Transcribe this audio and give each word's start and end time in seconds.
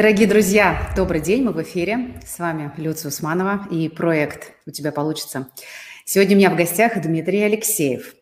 Дорогие 0.00 0.26
друзья, 0.26 0.90
добрый 0.96 1.20
день, 1.20 1.42
мы 1.42 1.52
в 1.52 1.62
эфире. 1.62 2.18
С 2.24 2.38
вами 2.38 2.72
Люция 2.78 3.10
Усманова 3.10 3.68
и 3.70 3.90
проект 3.90 4.54
«У 4.64 4.70
тебя 4.70 4.92
получится». 4.92 5.50
Сегодня 6.06 6.36
у 6.36 6.38
меня 6.38 6.48
в 6.48 6.56
гостях 6.56 6.98
Дмитрий 7.02 7.42
Алексеев, 7.42 8.14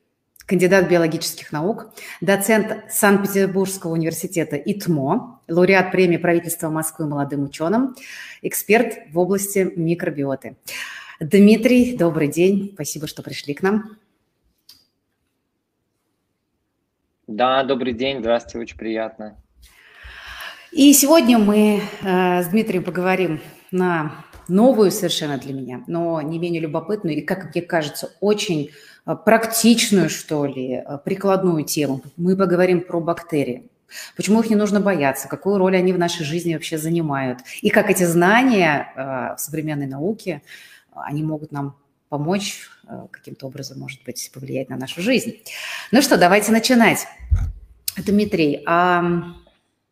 кандидат 0.45 0.91
биологических 0.91 1.53
наук, 1.53 1.95
доцент 2.21 2.91
Санкт-Петербургского 2.91 3.93
университета 3.93 4.57
ИТМО, 4.57 5.43
лауреат 5.47 5.93
премии 5.93 6.17
правительства 6.17 6.69
Москвы 6.69 7.07
молодым 7.07 7.45
ученым, 7.45 7.95
эксперт 8.43 8.95
в 9.13 9.17
области 9.21 9.71
микробиоты. 9.77 10.57
Дмитрий, 11.21 11.97
добрый 11.97 12.27
день, 12.27 12.73
спасибо, 12.75 13.07
что 13.07 13.23
пришли 13.23 13.55
к 13.55 13.63
нам. 13.63 13.97
Да, 17.29 17.63
добрый 17.63 17.93
день, 17.93 18.19
здравствуйте, 18.19 18.59
очень 18.59 18.79
приятно. 18.79 19.37
И 20.73 20.93
сегодня 20.93 21.39
мы 21.39 21.81
э, 22.03 22.43
с 22.43 22.49
Дмитрием 22.49 22.85
поговорим 22.85 23.41
на 23.71 24.25
новую 24.49 24.91
совершенно 24.91 25.39
для 25.39 25.55
меня, 25.55 25.83
но 25.87 26.21
не 26.21 26.39
менее 26.39 26.61
любопытную 26.61 27.17
и, 27.17 27.21
как 27.23 27.55
мне 27.55 27.63
кажется, 27.63 28.11
очень 28.21 28.71
э, 29.07 29.17
практичную, 29.25 30.11
что 30.11 30.45
ли, 30.45 30.75
э, 30.75 30.99
прикладную 31.03 31.65
тему. 31.65 32.03
Мы 32.19 32.37
поговорим 32.37 32.83
про 32.83 33.01
бактерии. 33.01 33.71
Почему 34.15 34.41
их 34.41 34.51
не 34.51 34.57
нужно 34.57 34.81
бояться, 34.81 35.27
какую 35.27 35.57
роль 35.57 35.75
они 35.75 35.95
в 35.95 35.99
нашей 35.99 36.27
жизни 36.27 36.53
вообще 36.53 36.77
занимают, 36.77 37.39
и 37.63 37.71
как 37.71 37.89
эти 37.89 38.05
знания 38.05 38.93
э, 38.95 39.37
в 39.37 39.41
современной 39.41 39.87
науке, 39.87 40.43
они 40.93 41.23
могут 41.23 41.51
нам 41.51 41.77
помочь 42.11 42.69
каким-то 43.11 43.47
образом, 43.47 43.79
может 43.79 44.03
быть, 44.05 44.31
повлиять 44.33 44.71
на 44.71 44.77
нашу 44.77 45.03
жизнь. 45.03 45.37
Ну 45.93 46.01
что, 46.01 46.17
давайте 46.17 46.53
начинать. 46.53 47.07
Дмитрий, 47.99 48.63
а 48.67 49.35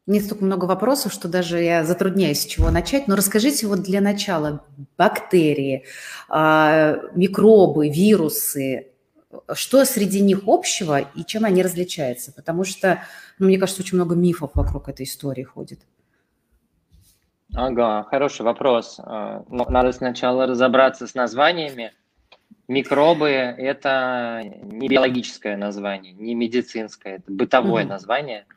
нет 0.06 0.24
столько 0.24 0.44
много 0.44 0.66
вопросов, 0.66 1.12
что 1.12 1.28
даже 1.28 1.60
я 1.60 1.84
затрудняюсь, 1.84 2.42
с 2.42 2.46
чего 2.46 2.70
начать. 2.70 3.08
Но 3.08 3.16
расскажите 3.16 3.66
вот 3.66 3.80
для 3.80 4.00
начала 4.00 4.64
бактерии, 4.96 5.84
а, 6.28 6.98
микробы, 7.14 7.88
вирусы, 7.88 8.88
что 9.52 9.84
среди 9.84 10.20
них 10.20 10.42
общего 10.46 11.00
и 11.00 11.24
чем 11.24 11.44
они 11.44 11.62
различаются? 11.62 12.32
Потому 12.32 12.64
что, 12.64 13.02
ну, 13.38 13.46
мне 13.46 13.58
кажется, 13.58 13.82
очень 13.82 13.96
много 13.96 14.14
мифов 14.14 14.52
вокруг 14.54 14.88
этой 14.88 15.04
истории 15.04 15.42
ходит. 15.42 15.80
Ага, 17.54 18.04
хороший 18.04 18.42
вопрос. 18.42 19.00
А, 19.02 19.44
надо 19.48 19.92
сначала 19.92 20.46
разобраться 20.46 21.06
с 21.06 21.14
названиями. 21.14 21.92
Микробы– 22.68 23.28
это 23.28 24.42
не 24.62 24.88
биологическое 24.88 25.56
название, 25.56 26.12
не 26.12 26.34
медицинское, 26.34 27.16
это 27.16 27.32
бытовое 27.32 27.84
угу. 27.84 27.90
название– 27.90 28.44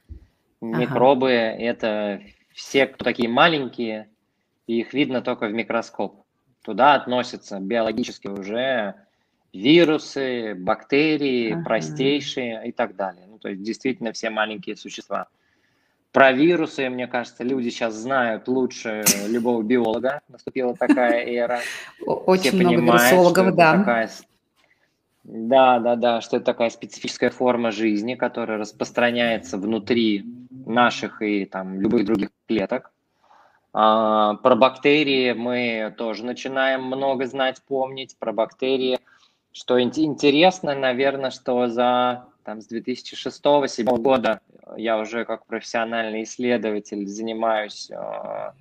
Микробы 0.62 1.32
ага.– 1.32 1.58
это 1.60 2.22
все, 2.54 2.88
кто 2.88 3.06
такие 3.06 3.30
маленькие, 3.30 4.10
и 4.68 4.80
их 4.80 4.94
видно 4.94 5.22
только 5.22 5.48
в 5.48 5.54
микроскоп. 5.54 6.24
Туда 6.64 6.96
относятся 6.96 7.60
биологически 7.60 8.28
уже 8.28 8.96
вирусы, 9.54 10.56
бактерии, 10.56 11.54
ага. 11.54 11.64
простейшие 11.64 12.68
и 12.68 12.72
так 12.72 12.96
далее. 12.96 13.26
Ну, 13.28 13.40
то 13.40 13.50
есть 13.50 13.64
действительно 13.64 14.12
все 14.12 14.30
маленькие 14.30 14.76
существа. 14.76 15.28
Про 16.12 16.32
вирусы, 16.32 16.90
мне 16.90 17.08
кажется, 17.08 17.44
люди 17.44 17.70
сейчас 17.70 17.94
знают 17.94 18.48
лучше 18.48 19.04
любого 19.28 19.62
биолога. 19.62 20.22
Наступила 20.28 20.76
такая 20.76 21.24
эра. 21.26 21.62
Очень 22.06 22.58
много 22.58 22.82
вирусологов, 22.82 23.56
да. 23.56 23.78
Такая 23.78 24.10
да, 25.32 25.78
да, 25.78 25.96
да, 25.96 26.22
что 26.22 26.38
это 26.38 26.48
такая 26.48 26.72
специфическая 26.72 27.30
форма 27.30 27.70
жизни, 27.70 28.16
которая 28.16 28.58
распространяется 28.58 29.60
внутри 29.60 30.26
наших 30.50 31.22
и 31.22 31.46
там 31.46 31.80
любых 31.80 32.06
других 32.06 32.30
клеток. 32.48 32.92
А, 33.72 34.34
про 34.36 34.56
бактерии 34.56 35.34
мы 35.34 35.94
тоже 35.96 36.26
начинаем 36.26 36.82
много 36.84 37.28
знать, 37.28 37.62
помнить. 37.68 38.18
Про 38.18 38.34
бактерии, 38.34 38.98
что 39.52 39.80
интересно, 39.80 40.74
наверное, 40.74 41.30
что 41.30 41.68
за 41.68 42.26
там, 42.44 42.60
с 42.60 42.72
2006-2007 42.72 43.86
года 43.98 44.42
я 44.78 44.98
уже 44.98 45.26
как 45.26 45.46
профессиональный 45.46 46.24
исследователь 46.24 47.06
занимаюсь 47.06 47.92
э, 47.92 48.52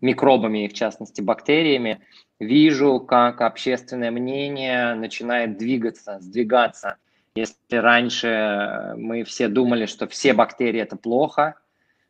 микробами, 0.00 0.66
в 0.66 0.72
частности 0.72 1.20
бактериями 1.20 2.00
вижу, 2.38 3.00
как 3.00 3.40
общественное 3.40 4.10
мнение 4.10 4.94
начинает 4.94 5.56
двигаться, 5.58 6.18
сдвигаться. 6.20 6.96
Если 7.34 7.76
раньше 7.76 8.94
мы 8.96 9.24
все 9.24 9.48
думали, 9.48 9.86
что 9.86 10.06
все 10.06 10.32
бактерии 10.32 10.80
это 10.80 10.96
плохо, 10.96 11.54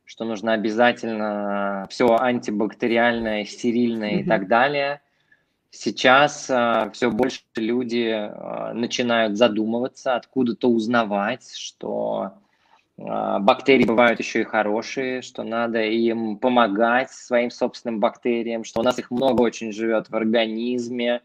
что 0.05 0.25
нужно 0.25 0.53
обязательно 0.53 1.87
все 1.91 2.17
антибактериальное, 2.17 3.45
стерильное 3.45 4.19
mm-hmm. 4.19 4.21
и 4.21 4.25
так 4.25 4.47
далее, 4.47 5.01
сейчас 5.71 6.49
uh, 6.49 6.93
все 6.93 7.11
больше 7.11 7.41
люди 7.57 8.09
uh, 8.09 8.73
начинают 8.73 9.37
задумываться, 9.37 10.15
откуда-то 10.15 10.69
узнавать, 10.69 11.53
что 11.57 12.35
бактерии 12.99 13.85
бывают 13.85 14.21
еще 14.21 14.41
и 14.41 14.45
хорошие, 14.45 15.21
что 15.21 15.43
надо 15.43 15.83
им 15.83 16.39
помогать 16.39 17.11
своим 17.11 17.51
собственным 17.51 18.01
бактериям, 18.01 18.65
что 18.65 18.81
у 18.81 18.83
нас 18.83 18.99
их 18.99 19.11
много 19.11 19.43
очень 19.43 19.73
живет 19.73 20.09
в 20.09 20.17
организме. 20.17 21.21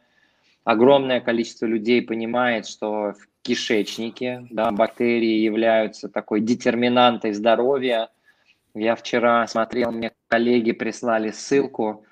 Огромное 0.63 1.21
количество 1.21 1.65
людей 1.65 2.01
понимает, 2.01 2.67
что 2.67 3.13
в 3.13 3.27
кишечнике 3.41 4.45
да, 4.51 4.71
бактерии 4.71 5.39
являются 5.39 6.09
такой 6.09 6.41
детерминантой 6.41 7.33
здоровья. 7.33 8.09
Я 8.73 8.95
вчера 8.95 9.47
смотрел, 9.47 9.91
мне 9.91 10.11
коллеги 10.27 10.73
прислали 10.73 11.31
ссылку 11.31 12.05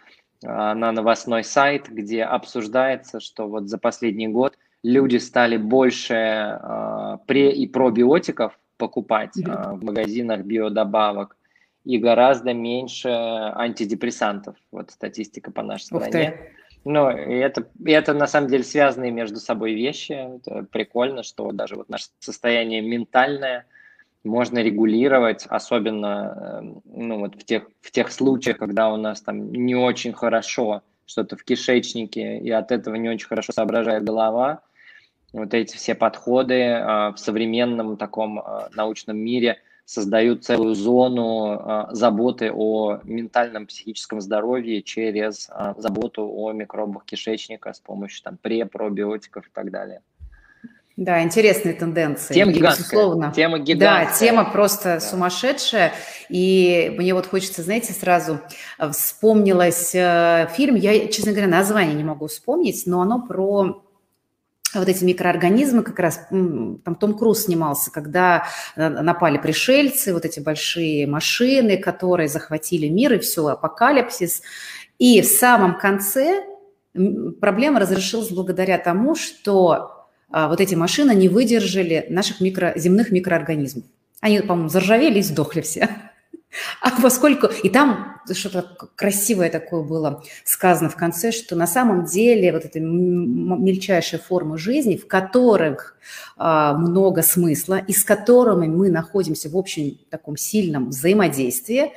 а, 0.44 0.74
на 0.74 0.92
новостной 0.92 1.44
сайт, 1.44 1.90
где 1.90 2.24
обсуждается, 2.24 3.20
что 3.20 3.48
вот 3.48 3.68
за 3.68 3.78
последний 3.78 4.28
год 4.28 4.58
люди 4.84 5.18
стали 5.18 5.58
больше 5.58 6.14
э, 6.14 7.18
пре- 7.28 7.52
и 7.52 7.68
пробиотиков 7.68 8.58
покупать 8.80 9.38
mm-hmm. 9.38 9.76
в 9.76 9.84
магазинах 9.84 10.42
биодобавок 10.42 11.38
и 11.84 12.00
гораздо 12.00 12.54
меньше 12.54 13.10
антидепрессантов. 13.10 14.56
Вот 14.72 14.90
статистика 14.90 15.52
по 15.52 15.62
нашей 15.62 15.84
стране. 15.84 16.54
Но 16.86 17.12
это, 17.12 17.68
это 17.86 18.14
на 18.14 18.26
самом 18.26 18.50
деле 18.50 18.64
связанные 18.64 19.12
между 19.12 19.38
собой 19.38 19.74
вещи. 19.74 20.14
Это 20.14 20.64
прикольно, 20.64 21.24
что 21.24 21.52
даже 21.52 21.76
вот 21.76 21.90
наше 21.90 22.06
состояние 22.20 22.82
ментальное 22.82 23.66
можно 24.24 24.60
регулировать, 24.60 25.46
особенно 25.48 26.60
эм, 26.62 26.82
ну, 26.86 27.20
вот 27.20 27.36
в, 27.36 27.44
тех, 27.44 27.70
в 27.82 27.92
тех 27.92 28.12
случаях, 28.12 28.58
когда 28.58 28.92
у 28.92 28.98
нас 28.98 29.22
там 29.22 29.52
не 29.52 29.76
очень 29.76 30.14
хорошо 30.14 30.82
что-то 31.06 31.36
в 31.36 31.44
кишечнике, 31.44 32.38
и 32.38 32.50
от 32.52 32.72
этого 32.72 32.96
не 32.96 33.10
очень 33.10 33.28
хорошо 33.28 33.52
соображает 33.54 34.04
голова, 34.04 34.62
вот 35.34 35.54
эти 35.54 35.76
все 35.76 35.96
подходы 35.96 36.64
а, 36.64 37.12
в 37.12 37.20
современном 37.20 37.98
таком 37.98 38.40
а, 38.40 38.70
научном 38.74 39.18
мире 39.18 39.60
создают 39.86 40.46
целую 40.46 40.76
зону 40.76 41.52
а, 41.52 41.90
заботы 41.92 42.52
о 42.54 43.00
ментальном 43.04 43.68
психическом 43.68 44.22
здоровье 44.22 44.82
через 44.82 45.50
заботу 45.78 46.30
о 46.32 46.52
микробах 46.52 47.06
кишечника 47.06 47.74
с 47.74 47.80
помощью 47.80 48.24
там 48.24 48.38
препробиотиков 48.38 49.48
и 49.48 49.50
так 49.52 49.72
далее. 49.72 50.02
Да, 50.96 51.24
интересные 51.24 51.74
тенденции. 51.76 52.34
Тема 52.34 52.52
гигантская. 52.52 52.84
Безусловно. 52.84 53.32
Тема 53.34 53.60
гигантская. 53.60 54.06
Да, 54.06 54.20
тема 54.20 54.52
просто 54.52 54.84
да. 54.96 55.00
сумасшедшая. 55.00 55.94
И 56.28 56.94
мне 56.98 57.14
вот 57.14 57.26
хочется, 57.26 57.64
знаете, 57.64 57.94
сразу 57.94 58.42
вспомнилось 58.92 59.96
э, 59.96 60.50
фильм, 60.58 60.76
я, 60.76 61.08
честно 61.08 61.32
говоря, 61.32 61.48
название 61.48 61.96
не 61.96 62.04
могу 62.04 62.28
вспомнить, 62.28 62.84
но 62.86 63.02
оно 63.02 63.26
про 63.26 63.82
вот 64.74 64.88
эти 64.88 65.04
микроорганизмы, 65.04 65.84
как 65.84 66.00
раз 66.00 66.28
там 66.30 66.96
Том 67.00 67.18
Круз 67.18 67.46
снимался, 67.46 67.92
когда 67.92 68.46
э, 68.76 68.88
напали 68.88 69.38
пришельцы, 69.38 70.14
вот 70.14 70.26
эти 70.26 70.40
большие 70.40 71.08
машины, 71.08 71.78
которые 71.78 72.30
захватили 72.30 72.88
мир, 72.88 73.14
и 73.14 73.20
все, 73.20 73.48
апокалипсис. 73.48 74.42
И 75.00 75.22
в 75.22 75.26
самом 75.26 75.80
конце 75.80 76.44
проблема 77.40 77.80
разрешилась 77.80 78.30
благодаря 78.30 78.78
тому, 78.78 79.16
что 79.16 80.08
а, 80.32 80.48
вот 80.48 80.62
эти 80.62 80.76
машины 80.76 81.16
не 81.16 81.30
выдержали 81.30 82.06
наших 82.10 82.42
микро, 82.42 82.74
земных 82.76 83.12
микроорганизмов. 83.12 83.86
Они, 84.22 84.40
по-моему, 84.40 84.70
заржавели 84.70 85.20
и 85.20 85.24
сдохли 85.24 85.62
все. 85.62 85.90
А 86.82 86.92
поскольку... 87.02 87.48
И 87.64 87.70
там 87.70 88.22
что-то 88.32 88.64
красивое 88.96 89.50
такое 89.50 89.84
было 89.84 90.24
сказано 90.44 90.90
в 90.90 90.96
конце, 90.96 91.32
что 91.32 91.56
на 91.56 91.68
самом 91.68 92.06
деле 92.06 92.52
вот 92.52 92.66
эта 92.66 92.80
мельчайшая 92.80 94.20
форма 94.20 94.58
жизни, 94.58 94.96
в 94.96 95.08
которых 95.08 95.98
а, 96.38 96.74
много 96.74 97.22
смысла 97.22 97.80
и 97.80 97.94
с 97.94 98.04
которыми 98.04 98.68
мы 98.68 98.90
находимся 98.90 99.50
в 99.50 99.58
общем 99.58 99.98
таком 100.10 100.38
сильном 100.38 100.90
взаимодействии, 100.90 101.94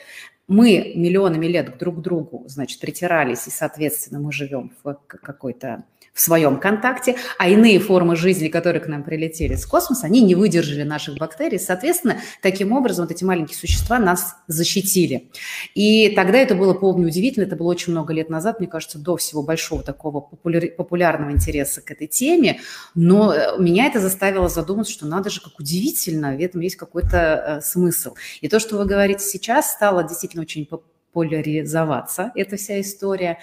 мы 0.49 0.93
миллионами 0.97 1.47
лет 1.47 1.79
друг 1.79 1.99
к 1.99 2.01
другу, 2.01 2.45
значит, 2.47 2.81
притирались, 2.81 3.47
и, 3.47 3.51
соответственно, 3.51 4.21
мы 4.21 4.33
живем 4.33 4.73
в 4.83 4.99
какой-то 5.07 5.85
в 6.13 6.21
своем 6.21 6.59
контакте, 6.61 7.17
а 7.39 7.49
иные 7.49 7.79
формы 7.79 8.17
жизни, 8.17 8.49
которые 8.49 8.83
к 8.83 8.87
нам 8.87 9.03
прилетели 9.03 9.55
с 9.55 9.65
космоса, 9.65 10.07
они 10.07 10.21
не 10.21 10.35
выдержали 10.35 10.83
наших 10.83 11.17
бактерий. 11.17 11.59
Соответственно, 11.59 12.19
таким 12.43 12.73
образом 12.73 13.07
вот 13.07 13.13
эти 13.13 13.25
маленькие 13.25 13.57
существа 13.57 13.99
нас 13.99 14.37
защитили. 14.47 15.31
И 15.75 16.11
тогда 16.11 16.39
это 16.39 16.55
было, 16.55 16.75
помню, 16.75 17.07
удивительно, 17.07 17.45
это 17.45 17.57
было 17.57 17.69
очень 17.69 17.93
много 17.93 18.13
лет 18.13 18.29
назад, 18.29 18.59
мне 18.59 18.69
кажется, 18.69 18.99
до 18.99 19.17
всего 19.17 19.43
большого 19.43 19.83
такого 19.83 20.21
популярного 20.21 21.33
интереса 21.33 21.81
к 21.81 21.91
этой 21.91 22.07
теме, 22.07 22.61
но 22.95 23.33
э, 23.33 23.59
меня 23.59 23.87
это 23.87 23.99
заставило 23.99 24.49
задуматься, 24.49 24.93
что 24.93 25.07
надо 25.07 25.31
же, 25.31 25.41
как 25.41 25.59
удивительно, 25.59 26.37
в 26.37 26.41
этом 26.41 26.61
есть 26.61 26.77
какой-то 26.77 27.17
э, 27.17 27.61
смысл. 27.63 28.15
И 28.41 28.49
то, 28.49 28.61
что 28.61 28.77
вы 28.77 28.85
говорите 28.85 29.25
сейчас, 29.25 29.73
стало 29.73 30.05
действительно 30.05 30.43
очень 30.43 30.67
поляризоваться, 31.13 32.33
эта 32.35 32.57
вся 32.57 32.81
история. 32.81 33.39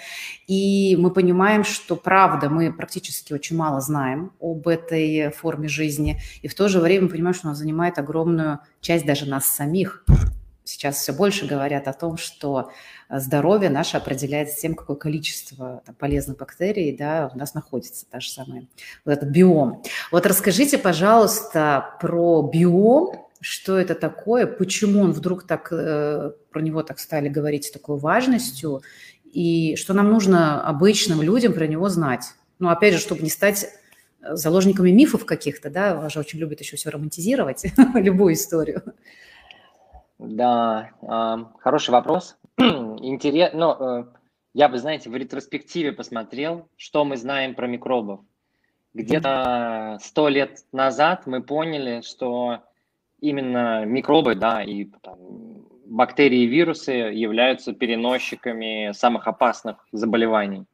И 0.47 0.95
мы 0.99 1.11
понимаем, 1.11 1.63
что 1.63 1.95
правда, 1.95 2.49
мы 2.49 2.73
практически 2.73 3.33
очень 3.33 3.55
мало 3.55 3.79
знаем 3.81 4.31
об 4.39 4.67
этой 4.67 5.31
форме 5.31 5.67
жизни. 5.67 6.19
И 6.41 6.47
в 6.47 6.55
то 6.55 6.67
же 6.67 6.79
время 6.79 7.03
мы 7.03 7.09
понимаем, 7.09 7.33
что 7.33 7.47
она 7.47 7.55
занимает 7.55 7.97
огромную 7.97 8.59
часть 8.81 9.05
даже 9.05 9.25
нас 9.25 9.45
самих. 9.45 10.03
Сейчас 10.63 10.97
все 10.97 11.13
больше 11.13 11.47
говорят 11.47 11.87
о 11.87 11.93
том, 11.93 12.17
что 12.17 12.69
здоровье 13.09 13.71
наше 13.71 13.97
определяется 13.97 14.61
тем, 14.61 14.75
какое 14.75 14.97
количество 14.97 15.81
там, 15.83 15.95
полезных 15.95 16.37
бактерий 16.37 16.95
да, 16.95 17.31
у 17.33 17.37
нас 17.37 17.55
находится, 17.55 18.05
та 18.05 18.19
же 18.19 18.29
самая, 18.29 18.67
вот 19.03 19.13
этот 19.13 19.29
биом. 19.29 19.81
Вот 20.11 20.27
расскажите, 20.27 20.77
пожалуйста, 20.77 21.97
про 21.99 22.43
биом, 22.43 23.28
что 23.41 23.77
это 23.77 23.95
такое, 23.95 24.45
почему 24.47 25.01
он 25.01 25.11
вдруг 25.11 25.47
так, 25.47 25.71
э, 25.71 26.31
про 26.51 26.61
него 26.61 26.83
так 26.83 26.99
стали 26.99 27.29
говорить 27.29 27.65
с 27.65 27.71
такой 27.71 27.97
важностью, 27.97 28.81
и 29.23 29.75
что 29.75 29.93
нам 29.93 30.09
нужно 30.09 30.61
обычным 30.67 31.21
людям 31.21 31.53
про 31.53 31.67
него 31.67 31.89
знать. 31.89 32.25
Ну, 32.59 32.69
опять 32.69 32.93
же, 32.93 32.99
чтобы 32.99 33.21
не 33.21 33.29
стать 33.29 33.67
заложниками 34.21 34.91
мифов 34.91 35.25
каких-то, 35.25 35.69
да, 35.69 35.95
вас 35.95 36.13
же 36.13 36.19
очень 36.19 36.39
любят 36.39 36.59
еще 36.59 36.75
все 36.75 36.89
романтизировать, 36.89 37.65
любую 37.93 38.33
историю. 38.33 38.83
Да, 40.17 40.91
хороший 41.59 41.91
вопрос. 41.91 42.35
Интересно, 42.57 43.57
ну, 43.57 43.99
э, 43.99 44.05
я 44.53 44.67
бы, 44.67 44.77
знаете, 44.77 45.09
в 45.09 45.15
ретроспективе 45.15 45.93
посмотрел, 45.93 46.67
что 46.75 47.05
мы 47.05 47.15
знаем 47.15 47.55
про 47.55 47.67
микробов. 47.67 48.19
Где-то 48.93 49.99
сто 50.01 50.27
лет 50.27 50.65
назад 50.73 51.27
мы 51.27 51.41
поняли, 51.41 52.01
что 52.01 52.63
именно 53.21 53.85
микробы, 53.85 54.35
да, 54.35 54.63
и 54.63 54.85
там, 55.01 55.17
бактерии 55.85 56.43
и 56.43 56.47
вирусы 56.47 56.91
являются 56.91 57.73
переносчиками 57.73 58.91
самых 58.93 59.27
опасных 59.27 59.85
заболеваний. 59.91 60.65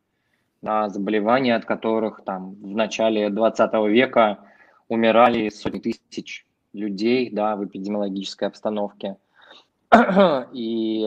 Да, 0.62 0.89
заболеваний, 0.89 1.51
от 1.51 1.65
которых 1.65 2.24
там 2.25 2.56
в 2.56 2.75
начале 2.75 3.30
20 3.30 3.74
века 3.89 4.39
умирали 4.88 5.50
сотни 5.50 5.80
тысяч 5.80 6.45
людей 6.74 7.30
да, 7.31 7.56
в 7.56 7.65
эпидемиологической 7.65 8.48
обстановке. 8.48 9.18
И, 10.53 11.01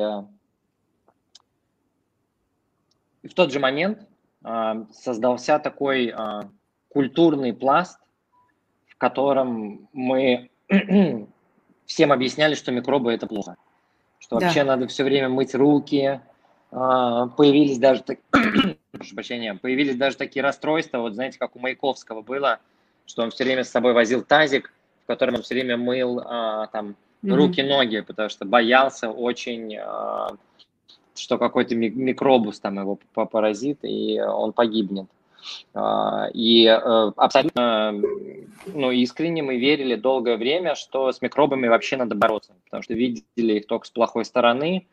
и 3.23 3.29
в 3.29 3.35
тот 3.35 3.53
же 3.53 3.61
момент 3.61 4.07
а, 4.43 4.87
создался 4.93 5.59
такой 5.59 6.09
а, 6.09 6.49
культурный 6.89 7.53
пласт, 7.53 8.01
в 8.87 8.97
котором 8.97 9.89
мы 9.93 10.51
всем 11.87 12.13
объясняли, 12.13 12.55
что 12.55 12.73
микробы 12.73 13.13
это 13.13 13.27
плохо, 13.27 13.57
что 14.19 14.39
да. 14.39 14.47
вообще 14.47 14.65
надо 14.65 14.87
все 14.87 15.05
время 15.05 15.29
мыть 15.29 15.55
руки. 15.55 16.21
А, 16.71 17.29
появились 17.29 17.79
даже 17.79 18.03
так... 18.03 18.19
прошу 18.93 19.15
прощения, 19.15 19.55
появились 19.55 19.97
даже 19.97 20.17
такие 20.17 20.43
расстройства, 20.43 20.99
вот 20.99 21.15
знаете, 21.15 21.39
как 21.39 21.57
у 21.57 21.59
Маяковского 21.59 22.23
было, 22.23 22.61
что 23.07 23.23
он 23.23 23.31
все 23.31 23.45
время 23.45 23.65
с 23.65 23.71
собой 23.71 23.95
возил 23.95 24.23
тазик, 24.23 24.73
в 25.05 25.07
котором 25.07 25.37
он 25.37 25.43
все 25.43 25.55
время 25.55 25.77
мыл 25.77 26.21
а, 26.25 26.67
там 26.67 26.97
mm-hmm. 27.23 27.35
руки, 27.35 27.63
ноги, 27.63 28.01
потому 28.01 28.29
что 28.29 28.45
боялся 28.45 29.11
очень, 29.11 29.77
а, 29.77 30.37
что 31.15 31.39
какой-то 31.39 31.75
микробус 31.75 32.61
там 32.61 32.79
его 32.79 32.97
поразит 32.97 33.79
и 33.83 34.21
он 34.21 34.53
погибнет. 34.53 35.07
А, 35.75 36.29
и 36.33 36.65
э, 36.67 37.13
абсолютно 37.17 37.95
ну, 38.67 38.91
искренне 38.91 39.43
мы 39.43 39.57
верили 39.57 39.95
долгое 39.95 40.37
время, 40.37 40.75
что 40.75 41.13
с 41.13 41.23
микробами 41.23 41.69
вообще 41.69 41.97
надо 41.97 42.15
бороться, 42.15 42.53
потому 42.65 42.83
что 42.83 42.95
видели 42.95 43.55
их 43.55 43.67
только 43.67 43.87
с 43.87 43.91
плохой 43.91 44.25
стороны, 44.25 44.87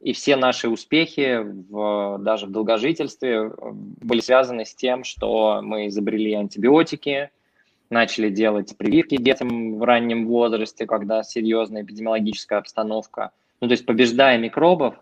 и 0.00 0.12
все 0.12 0.36
наши 0.36 0.68
успехи 0.68 1.38
в, 1.42 2.18
даже 2.20 2.46
в 2.46 2.50
долгожительстве 2.50 3.30
э, 3.30 3.50
были 3.60 4.20
связаны 4.20 4.64
с 4.64 4.74
тем, 4.74 5.04
что 5.04 5.60
мы 5.62 5.86
изобрели 5.86 6.34
антибиотики, 6.34 7.30
начали 7.88 8.30
делать 8.30 8.76
прививки 8.76 9.16
детям 9.16 9.78
в 9.78 9.82
раннем 9.84 10.26
возрасте, 10.26 10.86
когда 10.86 11.22
серьезная 11.22 11.82
эпидемиологическая 11.82 12.58
обстановка. 12.58 13.30
Ну, 13.60 13.68
то 13.68 13.72
есть 13.72 13.86
побеждая 13.86 14.38
микробов, 14.38 14.96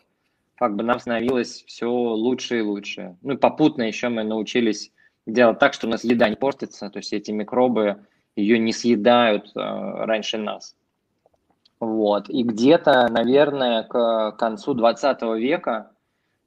как 0.56 0.76
бы 0.76 0.82
нам 0.82 1.00
становилось 1.00 1.64
все 1.66 1.88
лучше 1.88 2.58
и 2.58 2.62
лучше. 2.62 3.16
Ну 3.22 3.34
и 3.34 3.36
попутно 3.38 3.84
еще 3.84 4.10
мы 4.10 4.24
научились 4.24 4.92
делать 5.26 5.58
так, 5.58 5.74
что 5.74 5.86
у 5.86 5.90
нас 5.90 6.04
еда 6.04 6.28
не 6.28 6.36
портится, 6.36 6.90
то 6.90 6.98
есть 6.98 7.12
эти 7.12 7.30
микробы 7.30 8.04
ее 8.36 8.58
не 8.58 8.72
съедают 8.72 9.46
э, 9.54 9.60
раньше 9.60 10.38
нас. 10.38 10.76
Вот. 11.80 12.28
И 12.28 12.42
где-то, 12.42 13.08
наверное, 13.08 13.82
к 13.84 14.32
концу 14.32 14.74
20 14.74 15.22
века, 15.38 15.92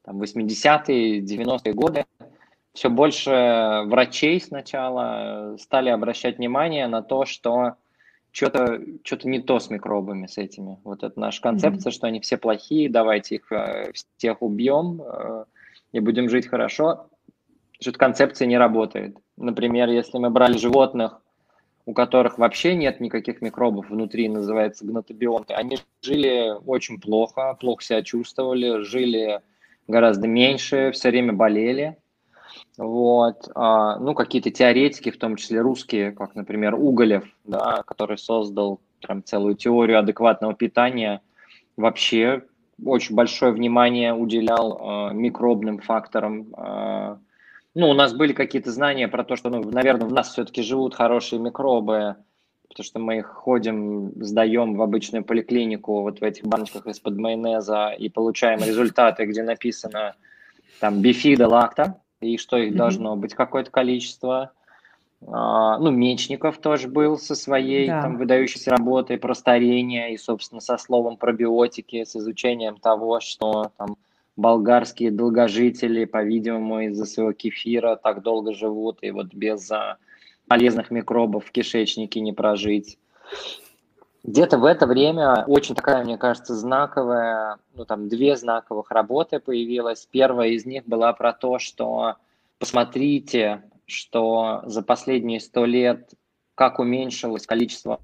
там, 0.04 0.22
80-е, 0.22 1.22
90-е 1.22 1.74
годы, 1.74 2.06
все 2.74 2.90
больше 2.90 3.84
врачей 3.86 4.40
сначала 4.42 5.56
стали 5.60 5.90
обращать 5.90 6.38
внимание 6.38 6.88
на 6.88 7.02
то, 7.02 7.26
что 7.26 7.76
что-то 8.32 8.80
что 9.04 9.30
не 9.30 9.40
то 9.40 9.60
с 9.60 9.70
микробами, 9.70 10.26
с 10.26 10.38
этими. 10.38 10.80
Вот 10.84 11.04
это 11.04 11.20
наша 11.20 11.42
концепция, 11.42 11.92
mm-hmm. 11.92 11.94
что 11.94 12.08
они 12.08 12.20
все 12.20 12.38
плохие, 12.38 12.90
давайте 12.90 13.36
их 13.36 13.52
э, 13.52 13.92
всех 14.18 14.42
убьем 14.42 15.02
э, 15.02 15.46
и 15.92 16.00
будем 16.00 16.30
жить 16.30 16.48
хорошо. 16.48 17.10
Эта 17.88 18.00
концепция 18.00 18.48
не 18.48 18.58
работает. 18.58 19.18
Например, 19.38 19.90
если 19.90 20.18
мы 20.18 20.30
брали 20.30 20.58
животных, 20.58 21.22
у 21.86 21.94
которых 21.94 22.38
вообще 22.38 22.76
нет 22.76 23.00
никаких 23.00 23.42
микробов 23.42 23.90
внутри, 23.90 24.30
называется 24.30 24.86
гнотобионты, 24.86 25.54
они 25.54 25.78
жили 26.02 26.54
очень 26.66 27.00
плохо, 27.00 27.58
плохо 27.60 27.84
себя 27.84 28.02
чувствовали, 28.02 28.84
жили 28.84 29.42
гораздо 29.88 30.28
меньше, 30.28 30.92
все 30.92 31.10
время 31.10 31.34
болели. 31.34 31.98
Вот. 32.78 33.50
А, 33.56 34.00
ну, 34.00 34.14
какие-то 34.14 34.50
теоретики, 34.50 35.12
в 35.12 35.18
том 35.18 35.36
числе 35.36 35.62
русские, 35.62 36.12
как, 36.12 36.36
например, 36.36 36.76
Уголев, 36.76 37.26
да, 37.44 37.84
который 37.86 38.18
создал 38.18 38.80
прям 39.02 39.24
целую 39.24 39.56
теорию 39.56 40.00
адекватного 40.00 40.54
питания, 40.54 41.22
вообще 41.76 42.44
очень 42.84 43.16
большое 43.16 43.52
внимание 43.52 44.14
уделял 44.14 45.12
э, 45.12 45.14
микробным 45.14 45.80
факторам. 45.80 46.54
Э, 46.58 47.18
ну, 47.76 47.90
у 47.90 47.94
нас 47.94 48.14
были 48.14 48.34
какие-то 48.34 48.72
знания 48.72 49.08
про 49.08 49.24
то, 49.24 49.36
что, 49.36 49.50
ну, 49.50 49.64
наверное, 49.64 50.08
в 50.08 50.14
нас 50.14 50.32
все-таки 50.32 50.62
живут 50.62 50.94
хорошие 50.94 51.40
микробы, 51.40 52.18
потому 52.68 52.86
что 52.86 53.00
мы 53.00 53.18
их 53.18 53.28
ходим, 53.28 54.12
сдаем 54.24 54.76
в 54.76 54.82
обычную 54.82 55.24
поликлинику 55.24 56.02
вот 56.02 56.20
в 56.20 56.24
этих 56.24 56.46
баночках 56.46 56.88
из-под 56.88 57.18
майонеза 57.18 57.90
и 57.90 58.10
получаем 58.10 58.60
результаты, 58.64 59.26
где 59.26 59.44
написано 59.44 60.16
там 60.80 61.02
бифида 61.02 61.48
лакта, 61.48 62.00
и 62.20 62.38
что 62.38 62.58
их 62.58 62.74
mm-hmm. 62.74 62.78
должно 62.78 63.16
быть 63.16 63.34
какое-то 63.34 63.72
количество. 63.72 64.52
А, 65.28 65.78
ну, 65.80 65.92
Мечников 65.92 66.58
тоже 66.58 66.88
был 66.88 67.18
со 67.18 67.36
своей 67.36 67.88
да. 67.88 68.02
там 68.02 68.18
выдающейся 68.18 68.72
работой 68.72 69.18
про 69.18 69.34
старение 69.34 70.14
и, 70.14 70.18
собственно, 70.18 70.62
со 70.62 70.78
словом 70.78 71.18
пробиотики, 71.18 72.04
с 72.04 72.16
изучением 72.16 72.78
того, 72.78 73.20
что 73.20 73.72
там 73.78 73.98
болгарские 74.36 75.12
долгожители, 75.12 76.06
по-видимому, 76.06 76.82
из-за 76.82 77.06
своего 77.06 77.34
кефира 77.34 77.96
так 77.96 78.24
долго 78.24 78.54
живут, 78.54 79.00
и 79.02 79.12
вот 79.12 79.34
без 79.34 79.70
а, 79.72 79.98
полезных 80.48 80.92
микробов 80.92 81.46
в 81.46 81.52
кишечнике 81.52 82.20
не 82.20 82.34
прожить. 82.34 82.98
Где-то 84.24 84.58
в 84.58 84.66
это 84.66 84.88
время 84.88 85.44
очень 85.48 85.76
такая, 85.76 86.04
мне 86.04 86.18
кажется, 86.18 86.56
знаковая, 86.56 87.58
ну 87.74 87.86
там 87.86 88.08
две 88.08 88.38
знаковых 88.38 88.90
работы 88.90 89.40
появилась. 89.40 90.08
Первая 90.10 90.50
из 90.50 90.66
них 90.66 90.86
была 90.86 91.12
про 91.14 91.34
то, 91.34 91.60
что 91.60 92.16
посмотрите, 92.58 93.64
что 93.86 94.62
за 94.66 94.82
последние 94.82 95.42
сто 95.42 95.66
лет 95.66 96.14
как 96.56 96.80
уменьшилось 96.80 97.46
количество 97.46 98.00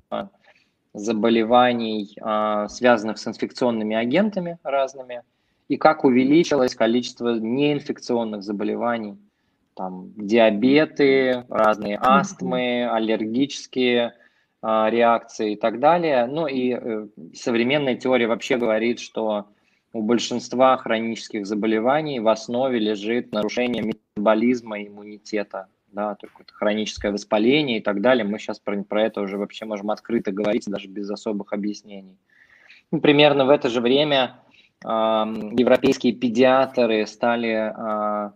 заболеваний, 0.94 2.18
а, 2.20 2.68
связанных 2.68 3.18
с 3.18 3.28
инфекционными 3.28 3.96
агентами 3.96 4.58
разными, 4.64 5.24
и 5.70 5.78
как 5.78 6.04
увеличилось 6.04 6.76
количество 6.76 7.36
неинфекционных 7.40 8.44
заболеваний, 8.44 9.18
там 9.76 10.12
диабеты, 10.18 11.46
разные 11.48 11.98
астмы, 12.02 12.90
аллергические 12.92 14.16
а, 14.62 14.90
реакции 14.90 15.54
и 15.54 15.56
так 15.56 15.80
далее. 15.80 16.26
Ну 16.26 16.48
и 16.48 16.74
э, 16.74 17.08
современная 17.34 17.96
теория 17.96 18.28
вообще 18.28 18.58
говорит, 18.58 19.00
что 19.00 19.46
у 19.94 20.02
большинства 20.02 20.76
хронических 20.76 21.46
заболеваний 21.46 22.20
в 22.20 22.28
основе 22.28 22.78
лежит 22.80 23.32
нарушение 23.32 23.84
метаболизма 23.84 24.80
и 24.80 24.88
иммунитета. 24.88 25.68
да, 25.92 26.16
только 26.16 26.44
хроническое 26.52 27.12
воспаление 27.12 27.78
и 27.78 27.82
так 27.82 28.02
далее. 28.02 28.26
Мы 28.26 28.38
сейчас 28.40 28.60
про, 28.60 28.84
про 28.84 29.04
это 29.04 29.22
уже 29.22 29.38
вообще 29.38 29.66
можем 29.66 29.92
открыто 29.92 30.32
говорить, 30.32 30.66
даже 30.68 30.88
без 30.88 31.10
особых 31.10 31.54
объяснений. 31.54 32.18
Ну, 32.92 33.00
примерно 33.02 33.46
в 33.46 33.50
это 33.50 33.70
же 33.70 33.82
время 33.82 34.42
европейские 34.84 36.14
педиатры 36.14 37.06
стали 37.06 37.74
э, 37.74 38.32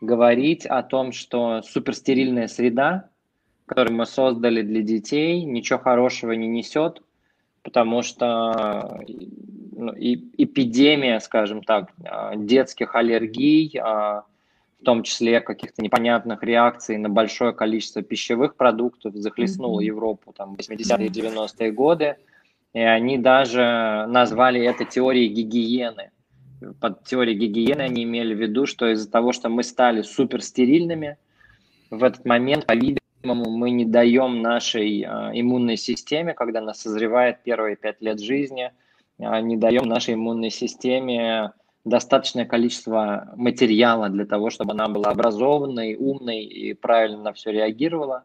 говорить 0.00 0.66
о 0.66 0.82
том, 0.82 1.12
что 1.12 1.62
суперстерильная 1.62 2.46
среда, 2.46 3.08
которую 3.66 3.96
мы 3.96 4.06
создали 4.06 4.62
для 4.62 4.82
детей, 4.82 5.42
ничего 5.44 5.78
хорошего 5.78 6.32
не 6.32 6.48
несет, 6.48 7.02
потому 7.62 8.02
что 8.02 9.00
ну, 9.76 9.92
и, 9.92 10.16
эпидемия, 10.42 11.20
скажем 11.20 11.62
так, 11.62 11.92
а, 12.04 12.34
детских 12.34 12.94
аллергий, 12.94 13.78
а, 13.78 14.24
в 14.80 14.84
том 14.84 15.02
числе 15.02 15.40
каких-то 15.40 15.82
непонятных 15.82 16.42
реакций 16.42 16.96
на 16.98 17.08
большое 17.08 17.52
количество 17.52 18.02
пищевых 18.02 18.56
продуктов, 18.56 19.14
захлестнула 19.14 19.80
mm-hmm. 19.80 19.86
Европу 19.86 20.32
там 20.32 20.54
80-е, 20.54 21.08
90-е 21.08 21.72
годы, 21.72 22.16
и 22.74 22.80
они 22.80 23.18
даже 23.18 24.06
назвали 24.08 24.60
это 24.62 24.84
теорией 24.84 25.28
гигиены. 25.28 26.10
Под 26.80 27.04
теорией 27.04 27.38
гигиены 27.38 27.82
они 27.82 28.04
имели 28.04 28.34
в 28.34 28.38
виду, 28.38 28.66
что 28.66 28.90
из-за 28.92 29.10
того, 29.10 29.32
что 29.32 29.48
мы 29.48 29.62
стали 29.62 30.02
суперстерильными, 30.02 31.16
в 31.90 32.04
этот 32.04 32.24
момент, 32.24 32.66
по-видимому, 32.66 33.50
мы 33.50 33.70
не 33.70 33.84
даем 33.84 34.42
нашей 34.42 35.02
а, 35.02 35.30
иммунной 35.32 35.76
системе, 35.76 36.34
когда 36.34 36.58
она 36.60 36.74
созревает 36.74 37.42
первые 37.42 37.76
пять 37.76 38.00
лет 38.02 38.20
жизни, 38.20 38.72
а, 39.18 39.40
не 39.40 39.56
даем 39.56 39.84
нашей 39.84 40.14
иммунной 40.14 40.50
системе 40.50 41.52
достаточное 41.84 42.44
количество 42.44 43.32
материала 43.36 44.08
для 44.08 44.26
того, 44.26 44.50
чтобы 44.50 44.72
она 44.72 44.88
была 44.88 45.10
образованной, 45.10 45.96
умной 45.96 46.40
и 46.42 46.74
правильно 46.74 47.22
на 47.22 47.32
все 47.32 47.50
реагировала. 47.50 48.24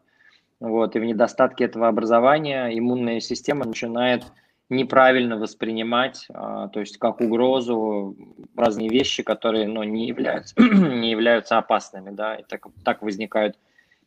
Вот, 0.64 0.96
и 0.96 0.98
в 0.98 1.04
недостатке 1.04 1.64
этого 1.64 1.88
образования 1.88 2.70
иммунная 2.72 3.20
система 3.20 3.66
начинает 3.66 4.24
неправильно 4.70 5.36
воспринимать, 5.36 6.26
а, 6.32 6.68
то 6.68 6.80
есть 6.80 6.96
как 6.96 7.20
угрозу 7.20 8.16
разные 8.56 8.88
вещи, 8.88 9.22
которые 9.22 9.68
ну, 9.68 9.82
не, 9.82 10.06
являются, 10.06 10.54
не 10.60 11.10
являются 11.10 11.58
опасными. 11.58 12.10
Да, 12.10 12.36
и 12.36 12.44
так, 12.44 12.66
так 12.82 13.02
возникают 13.02 13.58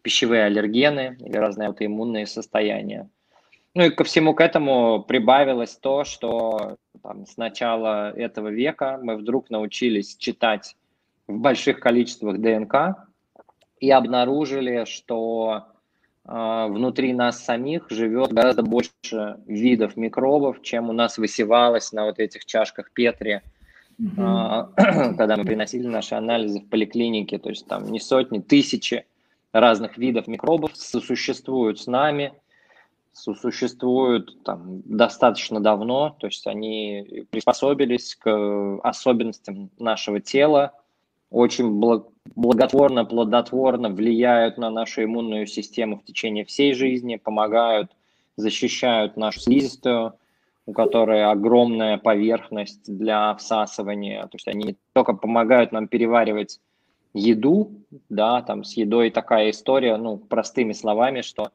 пищевые 0.02 0.46
аллергены 0.46 1.18
или 1.20 1.38
разные 1.38 1.68
аутоиммунные 1.68 2.26
состояния. 2.26 3.08
Ну 3.76 3.84
и 3.84 3.90
ко 3.92 4.04
всему 4.04 4.34
к 4.34 4.42
этому 4.42 5.04
прибавилось 5.04 5.76
то, 5.78 6.06
что 6.06 6.78
там, 7.04 7.28
с 7.28 7.38
начала 7.38 8.12
этого 8.18 8.48
века 8.48 9.00
мы 9.00 9.16
вдруг 9.16 9.52
научились 9.52 10.18
читать 10.18 10.76
в 11.28 11.38
больших 11.38 11.80
количествах 11.80 12.40
ДНК 12.40 13.08
и 13.80 13.92
обнаружили, 13.92 14.86
что 14.86 15.68
внутри 16.28 17.14
нас 17.14 17.44
самих 17.44 17.90
живет 17.90 18.34
гораздо 18.34 18.62
больше 18.62 19.38
видов 19.48 19.96
микробов, 19.96 20.62
чем 20.62 20.90
у 20.90 20.94
нас 20.94 21.18
высевалось 21.18 21.94
на 21.94 22.06
вот 22.06 22.20
этих 22.20 22.46
чашках 22.46 22.92
Петри, 22.92 23.42
mm-hmm. 24.02 25.16
когда 25.18 25.38
мы 25.38 25.46
приносили 25.46 25.88
наши 25.88 26.16
анализы 26.16 26.60
в 26.60 26.70
поликлинике. 26.70 27.38
То 27.38 27.50
есть 27.50 27.66
там 27.68 27.86
не 27.86 28.02
сотни, 28.02 28.40
тысячи 28.40 29.06
разных 29.54 29.98
видов 29.98 30.28
микробов 30.28 30.76
сосуществуют 30.76 31.80
с 31.80 31.88
нами, 31.88 32.34
сосуществуют 33.14 34.44
там 34.44 34.82
достаточно 34.86 35.60
давно, 35.60 36.16
то 36.20 36.28
есть 36.28 36.46
они 36.46 37.26
приспособились 37.32 38.16
к 38.16 38.80
особенностям 38.84 39.72
нашего 39.80 40.20
тела, 40.20 40.74
очень 41.30 41.72
благотворно, 42.36 43.06
плодотворно 43.06 43.90
влияют 43.90 44.58
на 44.58 44.70
нашу 44.70 45.04
иммунную 45.04 45.48
систему 45.48 45.98
в 45.98 46.04
течение 46.04 46.46
всей 46.46 46.74
жизни, 46.74 47.16
помогают, 47.16 47.92
защищают 48.36 49.18
нашу 49.18 49.40
слизистую, 49.40 50.14
у 50.66 50.74
которой 50.74 51.26
огромная 51.26 51.98
поверхность 51.98 52.84
для 52.86 53.34
всасывания. 53.36 54.24
То 54.24 54.36
есть 54.36 54.48
они 54.48 54.64
не 54.66 54.76
только 54.94 55.14
помогают 55.14 55.72
нам 55.72 55.88
переваривать 55.88 56.60
еду, 57.14 57.72
да, 58.10 58.42
там 58.42 58.64
с 58.64 58.74
едой 58.74 59.10
такая 59.10 59.50
история, 59.50 59.98
ну, 59.98 60.18
простыми 60.18 60.74
словами, 60.74 61.22
что 61.22 61.52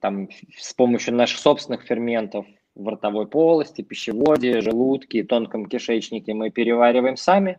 там 0.00 0.28
с 0.56 0.72
помощью 0.74 1.14
наших 1.14 1.38
собственных 1.38 1.82
ферментов 1.82 2.46
в 2.74 2.88
ротовой 2.88 3.26
полости, 3.26 3.82
пищеводе, 3.82 4.60
желудке, 4.60 5.24
тонком 5.24 5.66
кишечнике 5.66 6.34
мы 6.34 6.50
перевариваем 6.50 7.16
сами, 7.16 7.58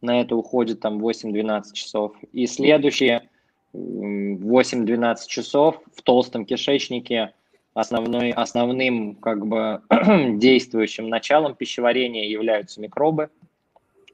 на 0.00 0.20
это 0.20 0.36
уходит 0.36 0.80
там 0.80 1.04
8-12 1.04 1.72
часов. 1.72 2.14
И 2.32 2.46
следующие 2.46 3.28
8-12 3.74 5.16
часов 5.26 5.80
в 5.94 6.02
толстом 6.02 6.44
кишечнике 6.44 7.32
основной, 7.74 8.30
основным 8.30 9.14
как 9.14 9.46
бы 9.46 9.82
действующим 10.38 11.08
началом 11.08 11.54
пищеварения 11.54 12.24
являются 12.24 12.80
микробы– 12.80 13.30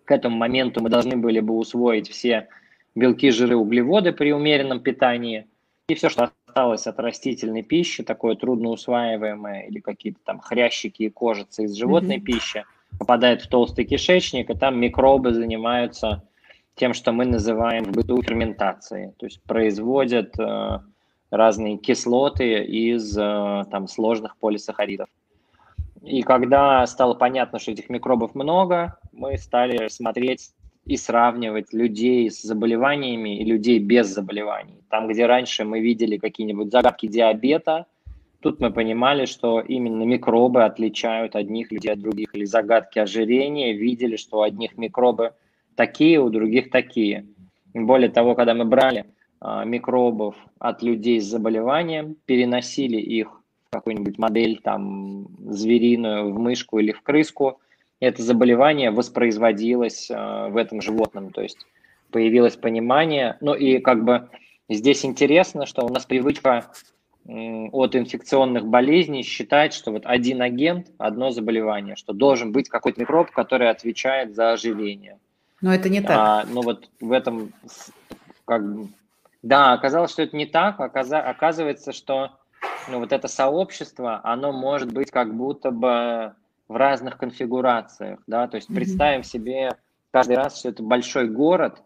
к 0.04 0.10
этому 0.10 0.36
моменту 0.36 0.82
мы 0.82 0.90
должны 0.90 1.16
были 1.16 1.40
бы 1.40 1.56
усвоить 1.56 2.10
все 2.10 2.48
белки, 2.94 3.30
жиры, 3.30 3.56
углеводы 3.56 4.12
при 4.12 4.32
умеренном 4.32 4.80
питании. 4.80 5.46
И 5.88 5.94
все, 5.94 6.08
что 6.08 6.30
осталось 6.46 6.86
от 6.86 6.98
растительной 6.98 7.62
пищи, 7.62 8.02
такое 8.02 8.36
трудно 8.36 8.70
усваиваемое, 8.70 9.62
или 9.62 9.80
какие-то 9.80 10.18
там 10.24 10.40
хрящики 10.40 11.04
и 11.04 11.10
кожицы 11.10 11.64
из 11.64 11.74
животной 11.74 12.18
mm-hmm. 12.18 12.20
пищи, 12.20 12.64
попадает 12.98 13.42
в 13.42 13.48
толстый 13.48 13.84
кишечник, 13.84 14.50
и 14.50 14.54
там 14.54 14.78
микробы 14.78 15.32
занимаются 15.32 16.22
тем, 16.74 16.94
что 16.94 17.12
мы 17.12 17.24
называем 17.24 17.84
в 17.84 17.92
быту 17.92 18.20
ферментацией. 18.22 19.12
То 19.18 19.26
есть 19.26 19.42
производят 19.44 20.38
э, 20.38 20.78
разные 21.30 21.76
кислоты 21.78 22.64
из 22.64 23.16
э, 23.16 23.64
там, 23.70 23.86
сложных 23.86 24.36
полисахаридов. 24.36 25.08
И 26.02 26.22
когда 26.22 26.86
стало 26.86 27.14
понятно, 27.14 27.58
что 27.58 27.72
этих 27.72 27.88
микробов 27.88 28.34
много, 28.34 28.98
мы 29.12 29.38
стали 29.38 29.88
смотреть 29.88 30.50
и 30.84 30.96
сравнивать 30.96 31.72
людей 31.72 32.30
с 32.30 32.42
заболеваниями 32.42 33.38
и 33.38 33.44
людей 33.44 33.78
без 33.78 34.08
заболеваний. 34.08 34.82
Там, 34.90 35.08
где 35.08 35.24
раньше 35.26 35.64
мы 35.64 35.80
видели 35.80 36.18
какие-нибудь 36.18 36.70
загадки 36.70 37.06
диабета, 37.06 37.86
тут 38.44 38.60
мы 38.60 38.70
понимали, 38.70 39.24
что 39.24 39.60
именно 39.60 40.02
микробы 40.02 40.64
отличают 40.64 41.34
одних 41.34 41.72
людей 41.72 41.90
от 41.90 41.98
других. 41.98 42.34
Или 42.34 42.44
загадки 42.44 42.98
ожирения, 42.98 43.72
видели, 43.72 44.16
что 44.16 44.38
у 44.38 44.42
одних 44.42 44.76
микробы 44.76 45.32
такие, 45.76 46.20
у 46.20 46.28
других 46.28 46.70
такие. 46.70 47.26
Более 47.72 48.10
того, 48.10 48.34
когда 48.34 48.52
мы 48.52 48.66
брали 48.66 49.06
а, 49.40 49.64
микробов 49.64 50.36
от 50.58 50.82
людей 50.82 51.20
с 51.20 51.24
заболеванием, 51.24 52.16
переносили 52.26 52.98
их 52.98 53.28
какую-нибудь 53.70 54.18
модель 54.18 54.60
там 54.62 55.26
звериную 55.38 56.30
в 56.30 56.38
мышку 56.38 56.78
или 56.78 56.92
в 56.92 57.00
крыску, 57.00 57.60
это 57.98 58.22
заболевание 58.22 58.90
воспроизводилось 58.90 60.10
э, 60.10 60.48
в 60.50 60.56
этом 60.58 60.82
животном, 60.82 61.30
то 61.30 61.40
есть 61.40 61.66
появилось 62.10 62.56
понимание. 62.56 63.38
Ну 63.40 63.54
и 63.54 63.78
как 63.78 64.04
бы 64.04 64.28
здесь 64.68 65.04
интересно, 65.04 65.64
что 65.64 65.86
у 65.86 65.88
нас 65.88 66.04
привычка 66.04 66.70
от 67.26 67.96
инфекционных 67.96 68.66
болезней 68.66 69.22
считать, 69.22 69.72
что 69.72 69.92
вот 69.92 70.04
один 70.04 70.42
агент, 70.42 70.88
одно 70.98 71.30
заболевание, 71.30 71.96
что 71.96 72.12
должен 72.12 72.52
быть 72.52 72.68
какой-то 72.68 73.00
микроб, 73.00 73.30
который 73.30 73.70
отвечает 73.70 74.34
за 74.34 74.52
оживление. 74.52 75.18
Но 75.62 75.74
это 75.74 75.88
не 75.88 76.02
так. 76.02 76.10
А, 76.18 76.44
ну 76.46 76.60
вот 76.60 76.90
в 77.00 77.12
этом, 77.12 77.52
как 78.44 78.70
бы, 78.70 78.88
да, 79.42 79.72
оказалось, 79.72 80.10
что 80.10 80.22
это 80.22 80.36
не 80.36 80.44
так. 80.44 80.78
Оказа, 80.80 81.20
оказывается, 81.20 81.92
что 81.92 82.32
ну, 82.88 82.98
вот 82.98 83.12
это 83.12 83.28
сообщество, 83.28 84.20
оно 84.22 84.52
может 84.52 84.92
быть 84.92 85.10
как 85.10 85.34
будто 85.34 85.70
бы 85.70 86.34
в 86.68 86.76
разных 86.76 87.16
конфигурациях, 87.16 88.20
да, 88.26 88.48
то 88.48 88.56
есть 88.56 88.70
mm-hmm. 88.70 88.74
представим 88.74 89.22
себе 89.22 89.76
каждый 90.10 90.36
раз, 90.36 90.58
что 90.58 90.70
это 90.70 90.82
большой 90.82 91.28
город, 91.28 91.82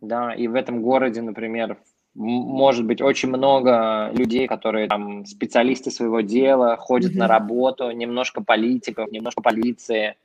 да, 0.00 0.34
и 0.34 0.48
в 0.48 0.54
этом 0.54 0.82
городе, 0.82 1.22
например, 1.22 1.78
может 2.14 2.86
быть 2.86 3.00
очень 3.00 3.28
много 3.28 4.10
людей, 4.12 4.46
которые 4.46 4.88
там 4.88 5.24
специалисты 5.26 5.90
своего 5.90 6.20
дела, 6.20 6.76
ходят 6.76 7.12
mm-hmm. 7.12 7.18
на 7.18 7.28
работу, 7.28 7.90
немножко 7.90 8.42
политиков, 8.42 9.10
немножко 9.12 9.42
полиции, 9.42 10.16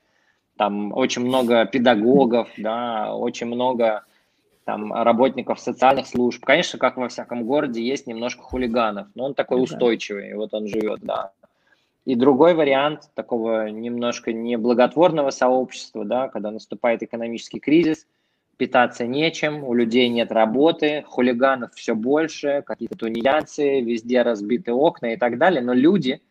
там 0.57 0.93
очень 0.93 1.23
много 1.23 1.65
педагогов, 1.65 2.49
да, 2.57 3.15
очень 3.15 3.47
много 3.47 4.03
там, 4.63 4.91
работников 4.93 5.59
социальных 5.59 6.07
служб. 6.07 6.43
Конечно, 6.43 6.79
как 6.79 6.97
во 6.97 7.07
всяком 7.07 7.43
городе, 7.43 7.83
есть 7.83 8.07
немножко 8.07 8.41
хулиганов, 8.41 9.07
но 9.13 9.25
он 9.25 9.33
такой 9.33 9.61
устойчивый, 9.61 10.33
вот 10.33 10.53
он 10.53 10.67
живет, 10.67 11.01
да. 11.01 11.31
И 12.05 12.15
другой 12.15 12.53
вариант 12.53 13.09
такого 13.15 13.69
немножко 13.69 14.31
неблаготворного 14.31 15.31
сообщества, 15.31 16.05
да, 16.05 16.29
когда 16.29 16.51
наступает 16.51 17.01
экономический 17.03 17.59
кризис, 17.59 18.05
питаться 18.57 19.05
нечем, 19.05 19.63
у 19.63 19.73
людей 19.73 20.09
нет 20.09 20.31
работы, 20.31 21.03
хулиганов 21.07 21.73
все 21.73 21.95
больше, 21.95 22.63
какие-то 22.65 22.95
тунеядцы, 22.97 23.81
везде 23.81 24.21
разбиты 24.21 24.71
окна 24.73 25.13
и 25.13 25.17
так 25.17 25.37
далее, 25.37 25.61
но 25.61 25.73
люди, 25.73 26.21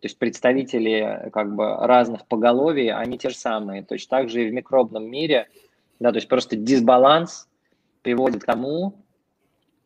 то 0.00 0.06
есть 0.06 0.18
представители 0.18 1.30
как 1.32 1.54
бы 1.54 1.74
разных 1.86 2.26
поголовий, 2.26 2.90
они 2.92 3.18
те 3.18 3.30
же 3.30 3.36
самые. 3.36 3.82
Точно 3.82 4.18
так 4.18 4.28
же 4.28 4.44
и 4.44 4.50
в 4.50 4.52
микробном 4.52 5.04
мире, 5.10 5.48
да, 6.00 6.10
то 6.10 6.16
есть 6.16 6.28
просто 6.28 6.56
дисбаланс 6.56 7.48
приводит 8.02 8.42
к 8.42 8.46
тому, 8.46 8.94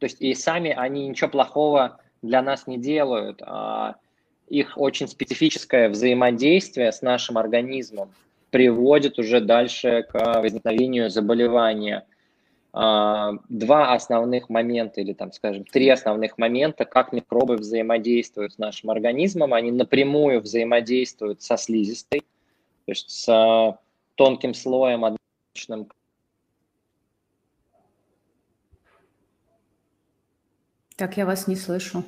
То 0.00 0.06
есть 0.06 0.20
и 0.20 0.34
сами 0.34 0.70
они 0.70 1.06
ничего 1.06 1.30
плохого 1.30 2.00
для 2.22 2.42
нас 2.42 2.66
не 2.66 2.78
делают. 2.78 3.40
А 3.42 3.96
их 4.48 4.76
очень 4.76 5.06
специфическое 5.06 5.88
взаимодействие 5.88 6.90
с 6.90 7.02
нашим 7.02 7.38
организмом 7.38 8.10
приводит 8.50 9.18
уже 9.18 9.40
дальше 9.40 10.06
к 10.10 10.40
возникновению 10.40 11.10
заболевания. 11.10 12.06
А, 12.72 13.32
два 13.48 13.94
основных 13.94 14.48
момента, 14.48 15.00
или 15.00 15.12
там, 15.12 15.32
скажем, 15.32 15.64
три 15.64 15.88
основных 15.88 16.38
момента, 16.38 16.84
как 16.84 17.12
микробы 17.12 17.56
взаимодействуют 17.56 18.54
с 18.54 18.58
нашим 18.58 18.90
организмом. 18.90 19.54
Они 19.54 19.72
напрямую 19.72 20.40
взаимодействуют 20.40 21.42
со 21.42 21.56
слизистой, 21.56 22.20
то 22.20 22.92
есть 22.92 23.10
с 23.10 23.78
тонким 24.14 24.54
слоем 24.54 25.04
одночным. 25.04 25.88
Так, 30.96 31.16
я 31.16 31.26
вас 31.26 31.48
не 31.48 31.56
слышу. 31.56 32.04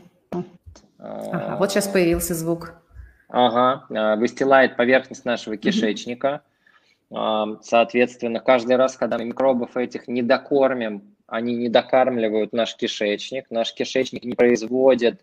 Ага, 0.99 1.56
вот 1.58 1.72
сейчас 1.72 1.88
появился 1.88 2.34
звук. 2.34 2.81
Ага, 3.34 3.86
а, 3.88 4.16
выстилает 4.16 4.76
поверхность 4.76 5.24
нашего 5.24 5.56
кишечника. 5.56 6.42
Соответственно, 7.10 8.40
каждый 8.40 8.76
раз, 8.76 8.96
когда 8.96 9.18
мы 9.18 9.26
микробов 9.26 9.76
этих 9.76 10.08
не 10.08 10.22
докормим, 10.22 11.14
они 11.26 11.54
не 11.54 11.68
докармливают 11.68 12.54
наш 12.54 12.74
кишечник, 12.74 13.50
наш 13.50 13.74
кишечник 13.74 14.24
не 14.24 14.34
производит 14.34 15.22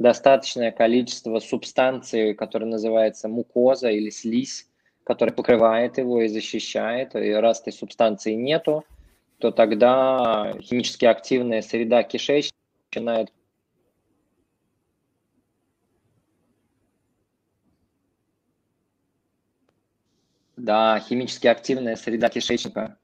достаточное 0.00 0.72
количество 0.72 1.38
субстанции, 1.38 2.32
которая 2.32 2.68
называется 2.68 3.28
мукоза 3.28 3.90
или 3.90 4.10
слизь, 4.10 4.68
которая 5.04 5.34
покрывает 5.34 5.98
его 5.98 6.22
и 6.22 6.28
защищает. 6.28 7.14
И 7.14 7.32
раз 7.32 7.60
этой 7.60 7.72
субстанции 7.72 8.32
нету, 8.32 8.84
то 9.38 9.52
тогда 9.52 10.52
химически 10.60 11.04
активная 11.04 11.62
среда 11.62 12.02
кишечника 12.02 12.56
начинает 12.92 13.32
Да, 20.62 21.00
химически 21.00 21.46
активная 21.46 21.96
среда 21.96 22.28
кишечника 22.28 22.98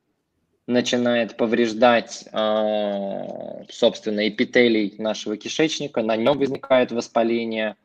начинает 0.67 1.39
повреждать, 1.39 2.29
а, 2.31 3.63
собственно, 3.71 4.29
эпителий 4.29 4.95
нашего 4.99 5.39
кишечника, 5.39 6.03
на 6.03 6.17
нем 6.17 6.39
возникает 6.39 6.93
воспаление, 6.93 7.77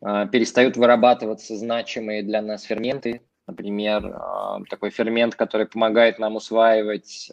а, 0.00 0.26
перестают 0.26 0.76
вырабатываться 0.76 1.56
значимые 1.56 2.22
для 2.22 2.40
нас 2.40 2.62
ферменты, 2.62 3.22
например, 3.48 4.14
а, 4.14 4.60
такой 4.70 4.90
фермент, 4.90 5.34
который 5.34 5.66
помогает 5.66 6.20
нам 6.20 6.36
усваивать 6.36 7.32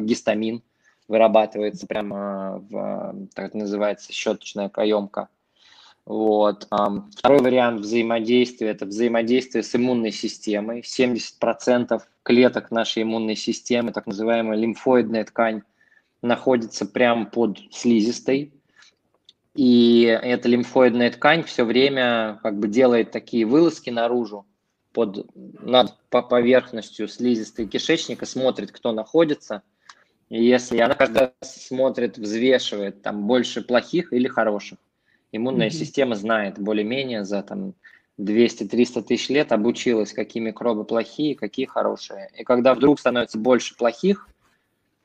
гистамин, 0.00 0.62
вырабатывается 1.08 1.86
прямо 1.86 2.64
в, 2.70 3.28
так 3.34 3.52
называется, 3.52 4.14
щеточная 4.14 4.70
каемка– 4.70 5.28
вот. 6.04 6.66
Второй 6.66 7.40
вариант 7.40 7.80
взаимодействия– 7.80 8.68
это 8.70 8.86
взаимодействие 8.86 9.62
с 9.62 9.74
иммунной 9.74 10.10
системой. 10.10 10.80
70% 10.80 12.02
клеток 12.22 12.70
нашей 12.70 13.04
иммунной 13.04 13.36
системы, 13.36 13.92
так 13.92 14.06
называемая 14.06 14.58
лимфоидная 14.58 15.24
ткань, 15.24 15.62
находится 16.20 16.86
прямо 16.86 17.26
под 17.26 17.58
слизистой. 17.70 18.52
И 19.54 20.02
эта 20.04 20.48
лимфоидная 20.48 21.10
ткань 21.10 21.44
все 21.44 21.64
время 21.64 22.40
как 22.42 22.58
бы 22.58 22.68
делает 22.68 23.10
такие 23.10 23.44
вылазки 23.44 23.90
наружу 23.90 24.46
под, 24.92 25.26
над 25.34 25.96
по 26.08 26.22
поверхностью 26.22 27.06
слизистой 27.06 27.66
кишечника, 27.66 28.26
смотрит, 28.26 28.72
кто 28.72 28.92
находится. 28.92 29.62
И 30.30 30.42
если 30.42 30.78
она 30.78 30.94
каждый 30.94 31.18
раз 31.40 31.66
смотрит, 31.66 32.18
взвешивает, 32.18 33.02
там 33.02 33.26
больше 33.26 33.62
плохих 33.62 34.12
или 34.12 34.26
хороших. 34.26 34.78
Иммунная 35.32 35.68
mm-hmm. 35.68 35.70
система 35.70 36.14
знает 36.14 36.58
более-менее 36.58 37.24
за 37.24 37.42
там 37.42 37.74
200-300 38.20 39.02
тысяч 39.02 39.28
лет 39.30 39.52
обучилась, 39.52 40.12
какие 40.12 40.42
микробы 40.42 40.84
плохие, 40.84 41.34
какие 41.34 41.66
хорошие. 41.66 42.30
И 42.36 42.44
когда 42.44 42.74
вдруг 42.74 43.00
становится 43.00 43.38
больше 43.38 43.76
плохих, 43.76 44.28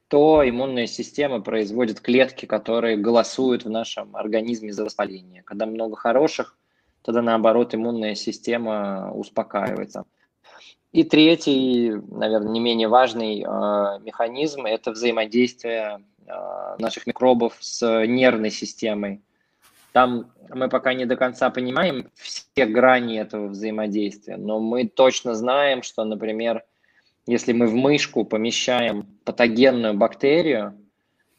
то 0.07 0.48
иммунная 0.48 0.88
система 0.88 1.41
производит 1.41 2.00
клетки, 2.00 2.46
которые 2.46 2.97
голосуют 2.97 3.65
в 3.65 3.69
нашем 3.69 4.15
организме 4.15 4.71
за 4.71 4.86
воспаление. 4.86 5.43
Когда 5.43 5.65
много 5.65 5.95
хороших, 5.95 6.58
тогда 7.01 7.21
наоборот 7.21 7.73
иммунная 7.73 8.15
система 8.15 9.12
успокаивается. 9.13 10.06
И 10.93 11.04
третий, 11.04 11.91
наверное, 11.91 12.51
не 12.51 12.60
менее 12.60 12.88
важный 12.88 13.41
э, 13.41 13.99
механизм– 14.01 14.62
это 14.65 14.91
взаимодействие 14.91 16.01
э, 16.25 16.75
наших 16.80 17.06
микробов 17.06 17.58
с 17.60 18.06
нервной 18.06 18.51
системой. 18.51 19.21
Там 19.91 20.32
мы 20.50 20.69
пока 20.69 20.93
не 20.93 21.06
до 21.06 21.15
конца 21.15 21.50
понимаем 21.50 22.10
все 22.15 22.65
грани 22.65 23.19
этого 23.19 23.47
взаимодействия, 23.47 24.38
но 24.38 24.60
мы 24.60 24.88
точно 24.88 25.36
знаем, 25.36 25.84
что, 25.84 26.04
например, 26.04 26.63
если 27.26 27.52
мы 27.52 27.67
в 27.67 27.76
мышку 27.76 28.23
помещаем 28.23 29.06
патогенную 29.26 29.93
бактерию, 29.93 30.76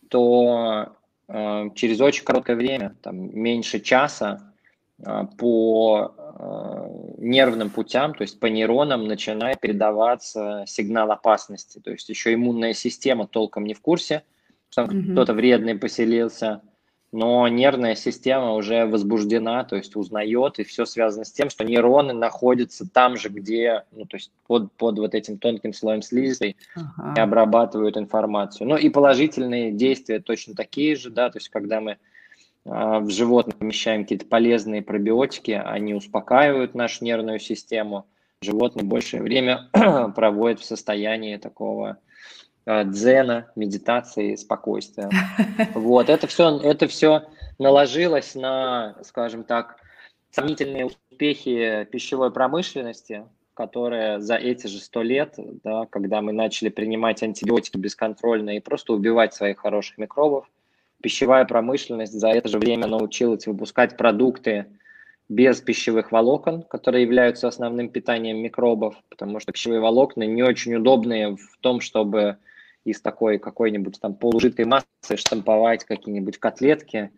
то 0.08 0.92
э, 1.28 1.70
через 1.74 2.00
очень 2.00 2.24
короткое 2.24 2.56
время, 2.56 2.94
там, 3.02 3.38
меньше 3.38 3.80
часа, 3.80 4.52
э, 4.98 5.26
по 5.38 6.14
э, 6.16 7.14
нервным 7.18 7.70
путям, 7.70 8.14
то 8.14 8.22
есть 8.22 8.38
по 8.38 8.46
нейронам 8.46 9.06
начинает 9.06 9.60
передаваться 9.60 10.64
сигнал 10.66 11.10
опасности. 11.10 11.78
То 11.78 11.90
есть 11.90 12.08
еще 12.08 12.34
иммунная 12.34 12.74
система 12.74 13.26
толком 13.26 13.64
не 13.64 13.74
в 13.74 13.80
курсе, 13.80 14.24
что 14.70 14.82
mm-hmm. 14.82 15.12
кто-то 15.12 15.32
вредный 15.32 15.74
поселился, 15.74 16.62
но 17.10 17.48
нервная 17.48 17.94
система 17.94 18.52
уже 18.52 18.84
возбуждена, 18.84 19.64
то 19.64 19.76
есть 19.76 19.96
узнает, 19.96 20.58
и 20.58 20.64
все 20.64 20.84
связано 20.84 21.24
с 21.24 21.32
тем, 21.32 21.48
что 21.48 21.64
нейроны 21.64 22.12
находятся 22.12 22.88
там 22.88 23.16
же, 23.16 23.30
где, 23.30 23.84
ну, 23.92 24.04
то 24.04 24.18
есть 24.18 24.30
под, 24.46 24.70
под 24.72 24.98
вот 24.98 25.14
этим 25.14 25.38
тонким 25.38 25.72
слоем 25.72 26.02
слизи 26.02 26.56
ага. 26.74 27.14
и 27.16 27.20
обрабатывают 27.20 27.96
информацию. 27.96 28.68
Ну 28.68 28.76
и 28.76 28.90
положительные 28.90 29.72
действия 29.72 30.20
точно 30.20 30.54
такие 30.54 30.96
же, 30.96 31.10
да, 31.10 31.30
то 31.30 31.38
есть 31.38 31.48
когда 31.48 31.80
мы 31.80 31.92
э, 31.92 31.96
в 32.64 33.08
животных 33.08 33.56
помещаем 33.56 34.02
какие-то 34.02 34.26
полезные 34.26 34.82
пробиотики, 34.82 35.52
они 35.52 35.94
успокаивают 35.94 36.74
нашу 36.74 37.04
нервную 37.04 37.38
систему, 37.38 38.06
животные 38.42 38.84
большее 38.84 39.22
время 39.22 39.70
проводят 40.14 40.60
в 40.60 40.64
состоянии 40.64 41.38
такого 41.38 41.96
дзена, 42.84 43.50
медитации, 43.56 44.34
спокойствия. 44.36 45.08
Вот, 45.74 46.10
это 46.10 46.26
все, 46.26 46.58
это 46.58 46.86
все 46.86 47.22
наложилось 47.58 48.34
на, 48.34 48.96
скажем 49.02 49.44
так, 49.44 49.76
сомнительные 50.30 50.86
успехи 50.86 51.88
пищевой 51.90 52.30
промышленности, 52.30 53.24
которая 53.54 54.20
за 54.20 54.36
эти 54.36 54.66
же 54.66 54.78
сто 54.78 55.02
лет, 55.02 55.34
да, 55.64 55.86
когда 55.86 56.20
мы 56.20 56.32
начали 56.32 56.68
принимать 56.68 57.22
антибиотики 57.22 57.76
бесконтрольно 57.76 58.56
и 58.56 58.60
просто 58.60 58.92
убивать 58.92 59.34
своих 59.34 59.58
хороших 59.58 59.98
микробов, 59.98 60.48
пищевая 61.02 61.44
промышленность 61.44 62.12
за 62.12 62.28
это 62.28 62.48
же 62.48 62.58
время 62.58 62.86
научилась 62.86 63.46
выпускать 63.46 63.96
продукты 63.96 64.66
без 65.28 65.60
пищевых 65.60 66.12
волокон, 66.12 66.62
которые 66.62 67.02
являются 67.02 67.48
основным 67.48 67.88
питанием 67.88 68.38
микробов, 68.38 68.94
потому 69.08 69.40
что 69.40 69.52
пищевые 69.52 69.80
волокна 69.80 70.22
не 70.24 70.42
очень 70.42 70.74
удобные 70.74 71.36
в 71.36 71.58
том, 71.60 71.80
чтобы 71.80 72.38
из 72.90 73.00
такой 73.00 73.38
какой-нибудь 73.38 74.00
там 74.00 74.14
полужидкой 74.14 74.64
массы 74.64 75.16
штамповать 75.16 75.84
какие-нибудь 75.84 76.38
котлетки. 76.38 77.10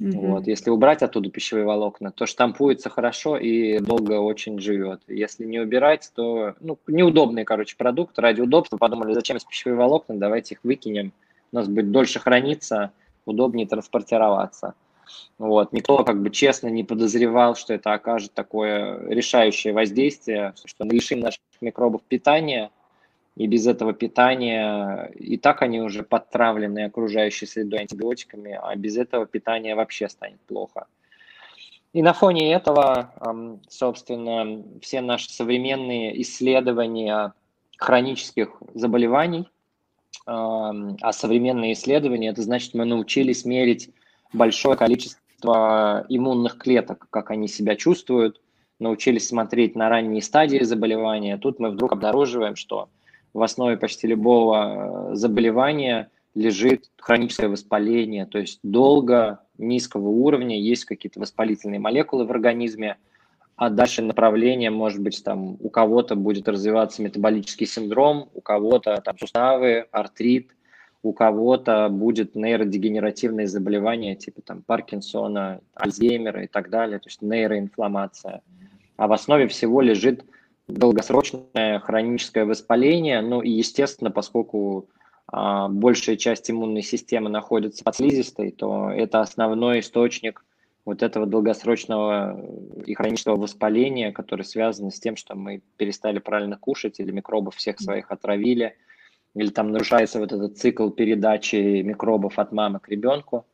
Mm-hmm. 0.00 0.26
Вот. 0.26 0.46
Если 0.46 0.70
убрать 0.70 1.02
оттуда 1.02 1.30
пищевые 1.30 1.64
волокна, 1.64 2.10
то 2.10 2.26
штампуется 2.26 2.90
хорошо 2.90 3.36
и 3.36 3.78
долго 3.78 4.20
очень 4.20 4.58
живет. 4.58 5.02
Если 5.06 5.44
не 5.44 5.60
убирать, 5.60 6.10
то 6.14 6.54
ну, 6.60 6.78
неудобный, 6.86 7.44
короче, 7.44 7.76
продукт. 7.76 8.18
Ради 8.18 8.40
удобства 8.40 8.78
подумали, 8.78 9.12
зачем 9.12 9.36
из 9.36 9.44
пищевые 9.44 9.76
волокна, 9.76 10.16
давайте 10.16 10.54
их 10.54 10.64
выкинем. 10.64 11.12
У 11.52 11.56
нас 11.56 11.68
будет 11.68 11.90
дольше 11.90 12.18
храниться, 12.18 12.92
удобнее 13.26 13.66
транспортироваться. 13.66 14.74
Вот. 15.38 15.72
Никто 15.72 16.02
как 16.04 16.22
бы 16.22 16.30
честно 16.30 16.68
не 16.68 16.84
подозревал, 16.84 17.54
что 17.54 17.74
это 17.74 17.92
окажет 17.92 18.32
такое 18.32 19.06
решающее 19.08 19.72
воздействие, 19.72 20.54
что 20.64 20.84
мы 20.84 20.94
лишим 20.94 21.20
наших 21.20 21.40
микробов 21.60 22.02
питания– 22.02 22.70
и 23.34 23.46
без 23.46 23.66
этого 23.66 23.92
питания, 23.94 25.10
и 25.14 25.38
так 25.38 25.62
они 25.62 25.80
уже 25.80 26.02
подтравлены 26.02 26.84
окружающей 26.84 27.46
средой 27.46 27.80
антибиотиками, 27.80 28.58
а 28.62 28.76
без 28.76 28.96
этого 28.96 29.26
питания 29.26 29.74
вообще 29.74 30.08
станет 30.08 30.40
плохо. 30.40 30.86
И 31.92 32.02
на 32.02 32.12
фоне 32.12 32.52
этого, 32.52 33.12
собственно, 33.68 34.62
все 34.80 35.00
наши 35.00 35.30
современные 35.30 36.20
исследования 36.22 37.32
хронических 37.76 38.62
заболеваний, 38.74 39.48
а 40.24 41.12
современные 41.12 41.72
исследования, 41.72 42.28
это 42.28 42.42
значит, 42.42 42.74
мы 42.74 42.84
научились 42.84 43.44
мерить 43.44 43.90
большое 44.32 44.76
количество 44.76 46.06
иммунных 46.08 46.58
клеток, 46.58 47.08
как 47.10 47.30
они 47.30 47.48
себя 47.48 47.76
чувствуют, 47.76 48.40
научились 48.78 49.28
смотреть 49.28 49.74
на 49.74 49.88
ранние 49.88 50.22
стадии 50.22 50.62
заболевания. 50.62 51.38
Тут 51.38 51.58
мы 51.58 51.70
вдруг 51.70 51.92
обнаруживаем, 51.92 52.56
что 52.56 52.88
в 53.34 53.42
основе 53.42 53.76
почти 53.76 54.06
любого 54.06 55.12
э, 55.12 55.14
заболевания 55.14 56.10
лежит 56.34 56.90
хроническое 56.98 57.48
воспаление, 57.48 58.26
то 58.26 58.38
есть 58.38 58.60
долго, 58.62 59.40
низкого 59.58 60.08
уровня, 60.08 60.58
есть 60.58 60.84
какие-то 60.84 61.20
воспалительные 61.20 61.80
молекулы 61.80 62.26
в 62.26 62.30
организме, 62.30 62.96
а 63.56 63.70
дальше 63.70 64.02
направление, 64.02 64.70
может 64.70 65.00
быть, 65.00 65.22
там 65.22 65.56
у 65.60 65.68
кого-то 65.68 66.16
будет 66.16 66.48
развиваться 66.48 67.02
метаболический 67.02 67.66
синдром, 67.66 68.28
у 68.34 68.40
кого-то 68.40 69.00
там 69.02 69.18
суставы, 69.18 69.86
артрит, 69.92 70.52
у 71.02 71.12
кого-то 71.12 71.88
будет 71.90 72.34
нейродегенеративные 72.34 73.46
заболевания 73.46 74.14
типа 74.14 74.40
там 74.42 74.62
Паркинсона, 74.62 75.60
Альцгеймера 75.74 76.44
и 76.44 76.46
так 76.46 76.70
далее, 76.70 76.98
то 76.98 77.08
есть 77.08 77.22
нейроинфламация. 77.22 78.42
А 78.96 79.06
в 79.08 79.12
основе 79.12 79.48
всего 79.48 79.80
лежит 79.80 80.24
долгосрочное 80.68 81.80
хроническое 81.80 82.44
воспаление, 82.44 83.20
ну 83.20 83.42
и, 83.42 83.50
естественно, 83.50 84.10
поскольку 84.10 84.88
а, 85.26 85.68
большая 85.68 86.16
часть 86.16 86.50
иммунной 86.50 86.82
системы 86.82 87.30
находится 87.30 87.84
под 87.84 87.96
слизистой, 87.96 88.52
то 88.52 88.90
это 88.90 89.20
основной 89.20 89.80
источник 89.80 90.44
вот 90.84 91.02
этого 91.02 91.26
долгосрочного 91.26 92.44
и 92.84 92.94
хронического 92.94 93.36
воспаления, 93.36 94.12
который 94.12 94.44
связан 94.44 94.90
с 94.90 94.98
тем, 94.98 95.16
что 95.16 95.36
мы 95.36 95.62
перестали 95.76 96.18
правильно 96.18 96.56
кушать 96.56 96.98
или 96.98 97.12
микробов 97.12 97.56
всех 97.56 97.78
своих 97.78 98.10
отравили, 98.10 98.76
или 99.34 99.48
там 99.48 99.70
нарушается 99.70 100.18
вот 100.18 100.32
этот 100.32 100.58
цикл 100.58 100.90
передачи 100.90 101.82
микробов 101.82 102.38
от 102.38 102.52
мамы 102.52 102.80
к 102.80 102.88
ребенку. 102.88 103.46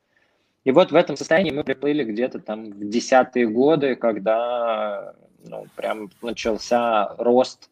И 0.68 0.70
вот 0.70 0.92
в 0.92 0.94
этом 0.94 1.16
состоянии 1.16 1.50
мы 1.50 1.64
приплыли 1.64 2.04
где-то 2.04 2.40
там 2.40 2.66
в 2.66 2.90
десятые 2.90 3.48
годы, 3.48 3.94
когда 3.94 5.14
ну, 5.42 5.64
прям 5.76 6.11
начался 6.20 7.14
рост 7.16 7.70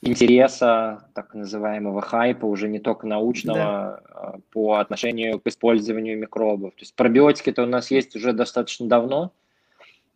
интереса, 0.00 1.08
так 1.14 1.34
называемого 1.34 2.00
хайпа, 2.00 2.46
уже 2.46 2.68
не 2.68 2.80
только 2.80 3.06
научного, 3.06 4.02
да. 4.12 4.34
по 4.50 4.74
отношению 4.80 5.38
к 5.38 5.46
использованию 5.46 6.18
микробов. 6.18 6.74
То 6.74 6.80
есть 6.80 6.96
пробиотики-то 6.96 7.62
у 7.62 7.66
нас 7.66 7.92
есть 7.92 8.16
уже 8.16 8.32
достаточно 8.32 8.88
давно. 8.88 9.30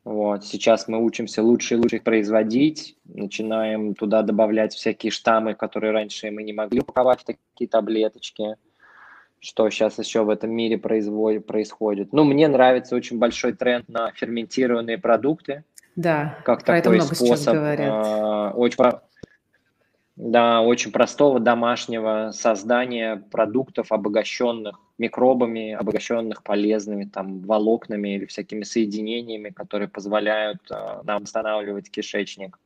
Вот. 0.03 0.45
Сейчас 0.45 0.89
мы 0.89 1.01
учимся 1.01 1.45
лучше 1.45 1.75
и 1.75 1.77
лучше 1.77 1.97
их 1.97 2.03
производить, 2.03 2.97
начинаем 3.05 3.95
туда 3.95 4.23
добавлять 4.23 4.75
всякие 4.75 5.13
штаммы, 5.13 5.55
которые 5.55 5.93
раньше 5.93 6.33
мы 6.33 6.43
не 6.43 6.53
могли 6.53 6.81
упаковать 6.81 7.21
в 7.21 7.25
такие 7.25 7.69
таблеточки 7.71 8.57
что 9.47 9.71
сейчас 9.71 9.97
еще 9.99 10.25
в 10.25 10.31
этом 10.31 10.51
мире 10.51 10.77
происходит. 10.77 12.13
Ну, 12.13 12.25
мне 12.25 12.49
нравится 12.49 12.97
очень 12.97 13.19
большой 13.19 13.53
тренд 13.53 13.89
на 13.89 14.11
ферментированные 14.11 14.99
продукты. 14.99 15.63
Да, 15.95 16.39
как 16.45 16.65
про 16.65 16.81
такой 16.81 16.81
это 16.81 16.91
много 16.91 17.15
способ, 17.15 17.37
сейчас 17.37 17.55
говорят. 17.55 18.07
Э, 18.07 18.51
очень, 18.57 18.85
да, 20.17 20.63
очень 20.63 20.91
простого 20.91 21.39
домашнего 21.39 22.33
создания 22.35 23.23
продуктов, 23.31 23.93
обогащенных 23.93 24.81
микробами, 24.99 25.73
обогащенных 25.73 26.43
полезными 26.43 27.05
там 27.05 27.41
волокнами 27.43 28.17
или 28.17 28.27
всякими 28.27 28.65
соединениями, 28.65 29.51
которые 29.51 29.89
позволяют 29.89 30.61
э, 30.71 31.03
нам 31.05 31.23
восстанавливать 31.23 31.89
кишечник. 31.89 32.59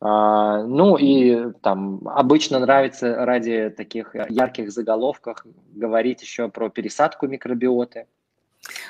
А, 0.00 0.62
ну 0.64 0.96
и 0.96 1.52
там 1.62 2.00
обычно 2.06 2.58
нравится 2.58 3.24
ради 3.24 3.72
таких 3.76 4.14
ярких 4.14 4.70
заголовков 4.70 5.44
говорить 5.72 6.22
еще 6.22 6.48
про 6.48 6.68
пересадку 6.68 7.26
микробиоты. 7.26 8.06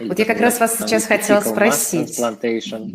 Вот 0.01 0.19
я 0.19 0.25
как 0.25 0.41
раз 0.41 0.61
вас 0.61 0.79
сейчас 0.79 1.07
хотела 1.07 1.41
спросить. 1.41 2.19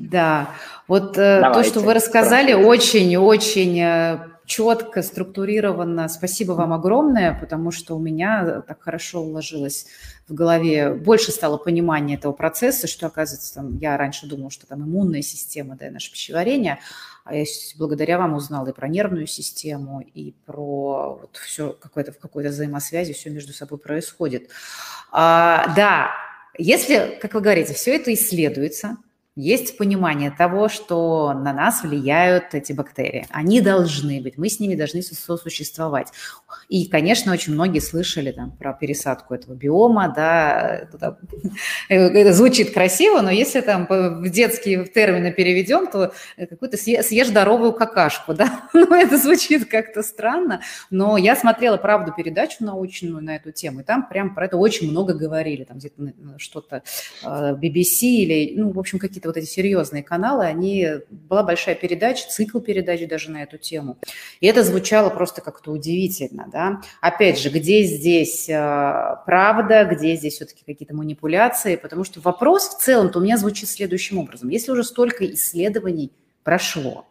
Да, 0.10 0.52
вот 0.88 1.18
э, 1.18 1.40
Давайте, 1.42 1.70
то, 1.70 1.70
что 1.70 1.80
вы 1.86 1.94
рассказали, 1.94 2.54
очень-очень 2.54 3.80
э, 3.80 4.20
четко, 4.50 5.04
структурированно. 5.04 6.10
Спасибо 6.10 6.54
вам 6.54 6.74
огромное, 6.74 7.40
потому 7.40 7.70
что 7.70 7.96
у 7.96 8.00
меня 8.00 8.64
так 8.68 8.82
хорошо 8.82 9.22
уложилось 9.22 9.86
в 10.28 10.34
голове, 10.34 10.96
больше 10.96 11.32
стало 11.32 11.58
понимания 11.58 12.16
этого 12.16 12.34
процесса, 12.34 12.88
что, 12.88 13.06
оказывается, 13.06 13.54
там, 13.54 13.78
я 13.78 13.96
раньше 13.96 14.26
думала, 14.26 14.50
что 14.50 14.66
там 14.66 14.82
иммунная 14.82 15.22
система, 15.22 15.78
да, 15.78 15.88
и 15.88 15.92
наше 15.92 16.12
пищеварение, 16.12 16.80
а 17.26 17.36
я 17.36 17.46
благодаря 17.78 18.18
вам 18.18 18.34
узнала 18.34 18.68
и 18.68 18.74
про 18.74 18.88
нервную 18.88 19.28
систему, 19.28 20.02
и 20.02 20.34
про 20.48 21.20
вот 21.22 21.38
все 21.38 21.74
какое-то, 21.74 22.12
в 22.12 22.18
какой-то 22.18 22.50
взаимосвязи 22.50 23.14
все 23.14 23.30
между 23.30 23.54
собой 23.54 23.78
происходит. 23.78 24.50
А, 25.12 25.72
да, 25.76 26.10
если, 26.58 27.20
как 27.22 27.36
вы 27.36 27.42
говорите, 27.42 27.76
все 27.76 27.96
это 27.96 28.12
исследуется, 28.12 28.98
есть 29.40 29.78
понимание 29.78 30.32
того, 30.32 30.68
что 30.68 31.34
на 31.34 31.54
нас 31.54 31.84
влияют 31.84 32.54
эти 32.54 32.74
бактерии. 32.74 33.26
Они 33.30 33.62
должны 33.62 34.22
быть, 34.22 34.38
мы 34.38 34.50
с 34.50 34.60
ними 34.60 34.76
должны 34.76 35.02
сосуществовать. 35.02 36.10
И, 36.68 36.88
конечно, 36.88 37.32
очень 37.32 37.54
многие 37.54 37.80
слышали 37.80 38.32
там, 38.32 38.52
про 38.52 38.74
пересадку 38.74 39.34
этого 39.34 39.54
биома, 39.54 40.14
да, 40.14 40.82
это, 40.84 41.18
это 41.90 42.34
звучит 42.34 42.74
красиво, 42.74 43.22
но 43.22 43.32
если 43.32 43.62
там 43.62 43.88
в 43.88 44.30
детские 44.30 44.86
термины 44.86 45.32
переведем, 45.32 45.88
то 45.88 46.12
какую-то 46.38 46.78
съешь 46.78 47.28
здоровую 47.28 47.74
какашку, 47.74 48.34
да, 48.40 48.70
ну, 48.74 48.94
это 48.94 49.18
звучит 49.18 49.70
как-то 49.70 50.04
странно, 50.04 50.62
но 50.90 51.18
я 51.18 51.36
смотрела, 51.36 51.78
правду, 51.78 52.14
передачу 52.16 52.64
научную 52.64 53.24
на 53.24 53.38
эту 53.38 53.52
тему, 53.52 53.82
и 53.82 53.84
там 53.84 54.08
прям 54.08 54.36
про 54.36 54.46
это 54.46 54.58
очень 54.58 54.92
много 54.92 55.14
говорили, 55.14 55.64
там 55.64 55.78
где-то 55.78 56.14
что-то 56.38 56.84
BBC 57.24 58.04
э, 58.04 58.08
или, 58.08 58.54
ну, 58.60 58.72
в 58.72 58.80
общем, 58.80 59.00
какие-то 59.00 59.29
вот 59.30 59.38
эти 59.38 59.46
серьезные 59.46 60.04
каналы, 60.04 60.46
они, 60.46 60.88
была 61.10 61.44
большая 61.44 61.76
передача, 61.76 62.28
цикл 62.30 62.60
передач 62.60 63.08
даже 63.08 63.32
на 63.32 63.44
эту 63.44 63.58
тему. 63.58 63.98
И 64.40 64.48
это 64.48 64.64
звучало 64.64 65.10
просто 65.10 65.42
как-то 65.42 65.72
удивительно, 65.72 66.48
да. 66.52 66.82
Опять 67.02 67.40
же, 67.40 67.50
где 67.50 67.84
здесь 67.84 68.50
э, 68.50 69.16
правда, 69.26 69.86
где 69.86 70.16
здесь 70.16 70.36
все-таки 70.36 70.64
какие-то 70.66 70.96
манипуляции, 70.96 71.76
потому 71.76 72.04
что 72.04 72.20
вопрос 72.22 72.70
в 72.70 72.80
целом-то 72.80 73.20
у 73.20 73.22
меня 73.22 73.38
звучит 73.38 73.70
следующим 73.70 74.18
образом. 74.18 74.50
Если 74.50 74.72
уже 74.72 74.84
столько 74.84 75.26
исследований 75.32 76.12
прошло, 76.44 77.06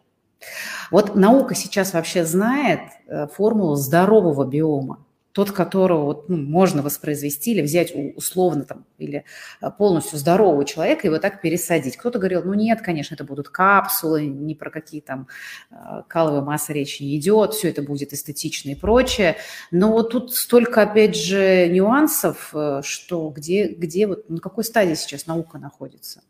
вот 0.91 1.15
наука 1.15 1.55
сейчас 1.55 1.93
вообще 1.93 2.25
знает 2.25 2.81
э, 3.07 3.27
формулу 3.27 3.75
здорового 3.75 4.45
биома 4.45 5.05
тот, 5.39 5.51
которого 5.53 6.03
вот, 6.03 6.27
ну, 6.27 6.35
можно 6.35 6.81
воспроизвести 6.81 7.53
или 7.53 7.61
взять 7.61 7.93
условно 8.17 8.65
там, 8.65 8.85
или 8.97 9.23
а, 9.61 9.71
полностью 9.71 10.19
здорового 10.19 10.65
человека 10.65 11.07
и 11.07 11.09
вот 11.09 11.21
так 11.21 11.39
пересадить. 11.39 11.95
Кто-то 11.95 12.19
говорил, 12.19 12.43
ну 12.43 12.53
нет, 12.55 12.81
конечно, 12.81 13.15
это 13.15 13.23
будут 13.23 13.47
капсулы, 13.47 14.25
ни 14.25 14.53
про 14.53 14.69
какие 14.69 14.99
там 14.99 15.29
а, 15.71 16.01
каловые 16.09 16.41
массы 16.41 16.73
речи 16.73 17.03
не 17.03 17.17
идет, 17.17 17.53
все 17.53 17.69
это 17.69 17.81
будет 17.81 18.11
эстетично 18.11 18.71
и 18.71 18.75
прочее. 18.75 19.37
Но 19.71 19.93
вот 19.93 20.09
тут 20.11 20.35
столько, 20.35 20.81
опять 20.81 21.15
же, 21.15 21.69
нюансов, 21.69 22.49
э, 22.53 22.81
что 22.83 23.29
где, 23.29 23.69
где 23.69 24.07
вот, 24.07 24.29
на 24.29 24.39
какой 24.39 24.65
стадии 24.65 24.95
сейчас 24.95 25.25
наука 25.25 25.57
находится? 25.57 26.21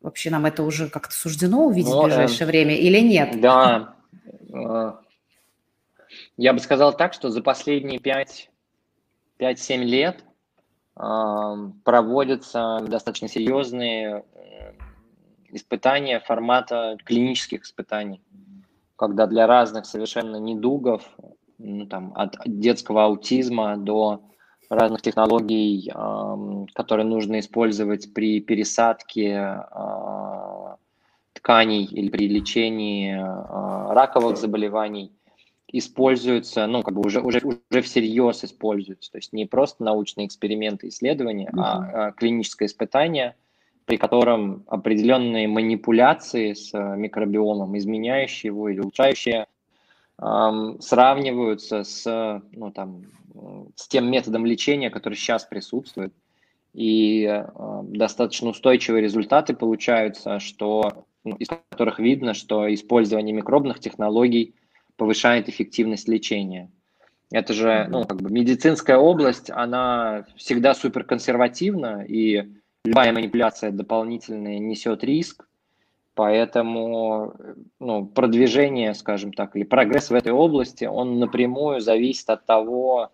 Вообще 0.00 0.30
нам 0.30 0.44
это 0.44 0.64
уже 0.64 0.88
как-то 0.88 1.14
суждено 1.14 1.66
увидеть 1.66 1.92
ну, 1.92 2.02
в 2.02 2.04
ближайшее 2.06 2.46
э, 2.46 2.50
время 2.50 2.76
или 2.76 2.98
нет? 2.98 3.40
Да, 3.40 3.94
э, 4.52 4.92
я 6.36 6.52
бы 6.52 6.60
сказал 6.60 6.96
так, 6.96 7.12
что 7.12 7.30
за 7.30 7.42
последние 7.42 7.98
5-7 9.38 9.76
лет 9.78 10.24
э, 10.96 11.02
проводятся 11.84 12.78
достаточно 12.82 13.28
серьезные 13.28 14.24
э, 14.34 14.72
испытания 15.50 16.20
формата 16.20 16.96
клинических 17.04 17.64
испытаний, 17.64 18.22
когда 18.96 19.26
для 19.26 19.46
разных 19.46 19.84
совершенно 19.86 20.36
недугов, 20.36 21.02
ну, 21.58 21.86
там, 21.86 22.12
от 22.16 22.36
детского 22.46 23.04
аутизма 23.04 23.76
до 23.76 24.22
разных 24.70 25.02
технологий, 25.02 25.92
э, 25.94 26.66
которые 26.72 27.04
нужно 27.04 27.40
использовать 27.40 28.14
при 28.14 28.40
пересадке 28.40 29.58
э, 29.70 30.76
тканей 31.34 31.84
или 31.84 32.08
при 32.08 32.26
лечении 32.26 33.16
э, 33.16 33.92
раковых 33.92 34.38
заболеваний– 34.38 35.12
используются, 35.72 36.66
ну, 36.66 36.82
как 36.82 36.94
бы 36.94 37.00
уже, 37.00 37.20
уже, 37.20 37.40
уже 37.40 37.82
всерьез 37.82 38.44
используются. 38.44 39.10
То 39.10 39.18
есть 39.18 39.32
не 39.32 39.46
просто 39.46 39.82
научные 39.82 40.26
эксперименты, 40.26 40.88
исследования, 40.88 41.50
mm-hmm. 41.50 41.60
а, 41.60 42.06
а 42.08 42.12
клиническое 42.12 42.68
испытание, 42.68 43.34
при 43.86 43.96
котором 43.96 44.64
определенные 44.68 45.48
манипуляции 45.48 46.52
с 46.52 46.74
а, 46.74 46.94
микробиомом, 46.94 47.76
изменяющие 47.78 48.50
его 48.50 48.68
или 48.68 48.80
улучшающие, 48.80 49.46
эм, 50.20 50.80
сравниваются 50.80 51.84
с, 51.84 52.42
ну, 52.52 52.70
там, 52.70 53.04
с 53.74 53.88
тем 53.88 54.10
методом 54.10 54.44
лечения, 54.44 54.90
который 54.90 55.14
сейчас 55.14 55.44
присутствует. 55.44 56.12
И 56.74 57.24
э, 57.24 57.44
достаточно 57.82 58.50
устойчивые 58.50 59.02
результаты 59.02 59.54
получаются, 59.54 60.38
что, 60.38 61.04
ну, 61.24 61.36
из 61.36 61.48
которых 61.48 61.98
видно, 61.98 62.32
что 62.32 62.72
использование 62.72 63.34
микробных 63.34 63.80
технологий– 63.80 64.54
повышает 64.96 65.48
эффективность 65.48 66.08
лечения. 66.08 66.70
Это 67.30 67.54
же, 67.54 67.86
ну, 67.88 68.04
как 68.04 68.20
бы 68.20 68.30
медицинская 68.30 68.98
область, 68.98 69.50
она 69.50 70.26
всегда 70.36 70.74
суперконсервативна, 70.74 72.04
и 72.06 72.52
любая 72.84 73.12
манипуляция 73.12 73.70
дополнительная 73.70 74.58
несет 74.58 75.02
риск, 75.02 75.48
поэтому 76.14 77.34
ну, 77.80 78.04
продвижение, 78.04 78.92
скажем 78.92 79.32
так, 79.32 79.56
или 79.56 79.64
прогресс 79.64 80.10
в 80.10 80.14
этой 80.14 80.32
области, 80.32 80.84
он 80.84 81.18
напрямую 81.18 81.80
зависит 81.80 82.28
от 82.28 82.44
того, 82.44 83.10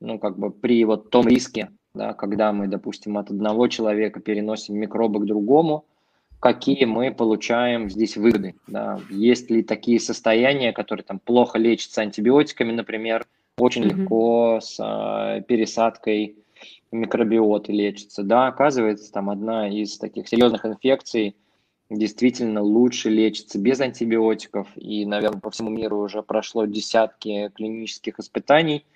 ну, 0.00 0.18
как 0.18 0.36
бы 0.36 0.50
при 0.50 0.84
вот 0.84 1.10
том 1.10 1.28
риске, 1.28 1.70
да, 1.94 2.12
когда 2.12 2.52
мы, 2.52 2.66
допустим, 2.66 3.18
от 3.18 3.30
одного 3.30 3.68
человека 3.68 4.20
переносим 4.20 4.76
микробы 4.76 5.20
к 5.20 5.26
другому, 5.26 5.84
какие 6.40 6.86
мы 6.86 7.12
получаем 7.12 7.90
здесь 7.90 8.16
выгоды. 8.16 8.54
Да. 8.66 8.98
Есть 9.10 9.50
ли 9.50 9.62
такие 9.62 10.00
состояния, 10.00 10.72
которые 10.72 11.04
там 11.04 11.18
плохо 11.18 11.58
лечатся 11.58 12.00
антибиотиками, 12.00 12.72
например, 12.72 13.26
очень 13.58 13.84
mm-hmm. 13.84 14.00
легко 14.00 14.60
с 14.62 14.76
а, 14.80 15.40
пересадкой 15.42 16.36
микробиоты 16.90 17.72
лечится. 17.72 18.22
Да, 18.22 18.48
оказывается, 18.48 19.12
там 19.12 19.30
одна 19.30 19.68
из 19.68 19.98
таких 19.98 20.28
серьезных 20.28 20.64
инфекций 20.64 21.36
действительно 21.90 22.62
лучше 22.62 23.10
лечится 23.10 23.58
без 23.58 23.80
антибиотиков. 23.80 24.68
И, 24.76 25.04
наверное, 25.04 25.40
по 25.40 25.50
всему 25.50 25.70
миру 25.70 25.98
уже 25.98 26.22
прошло 26.22 26.64
десятки 26.64 27.50
клинических 27.54 28.18
испытаний. 28.18 28.86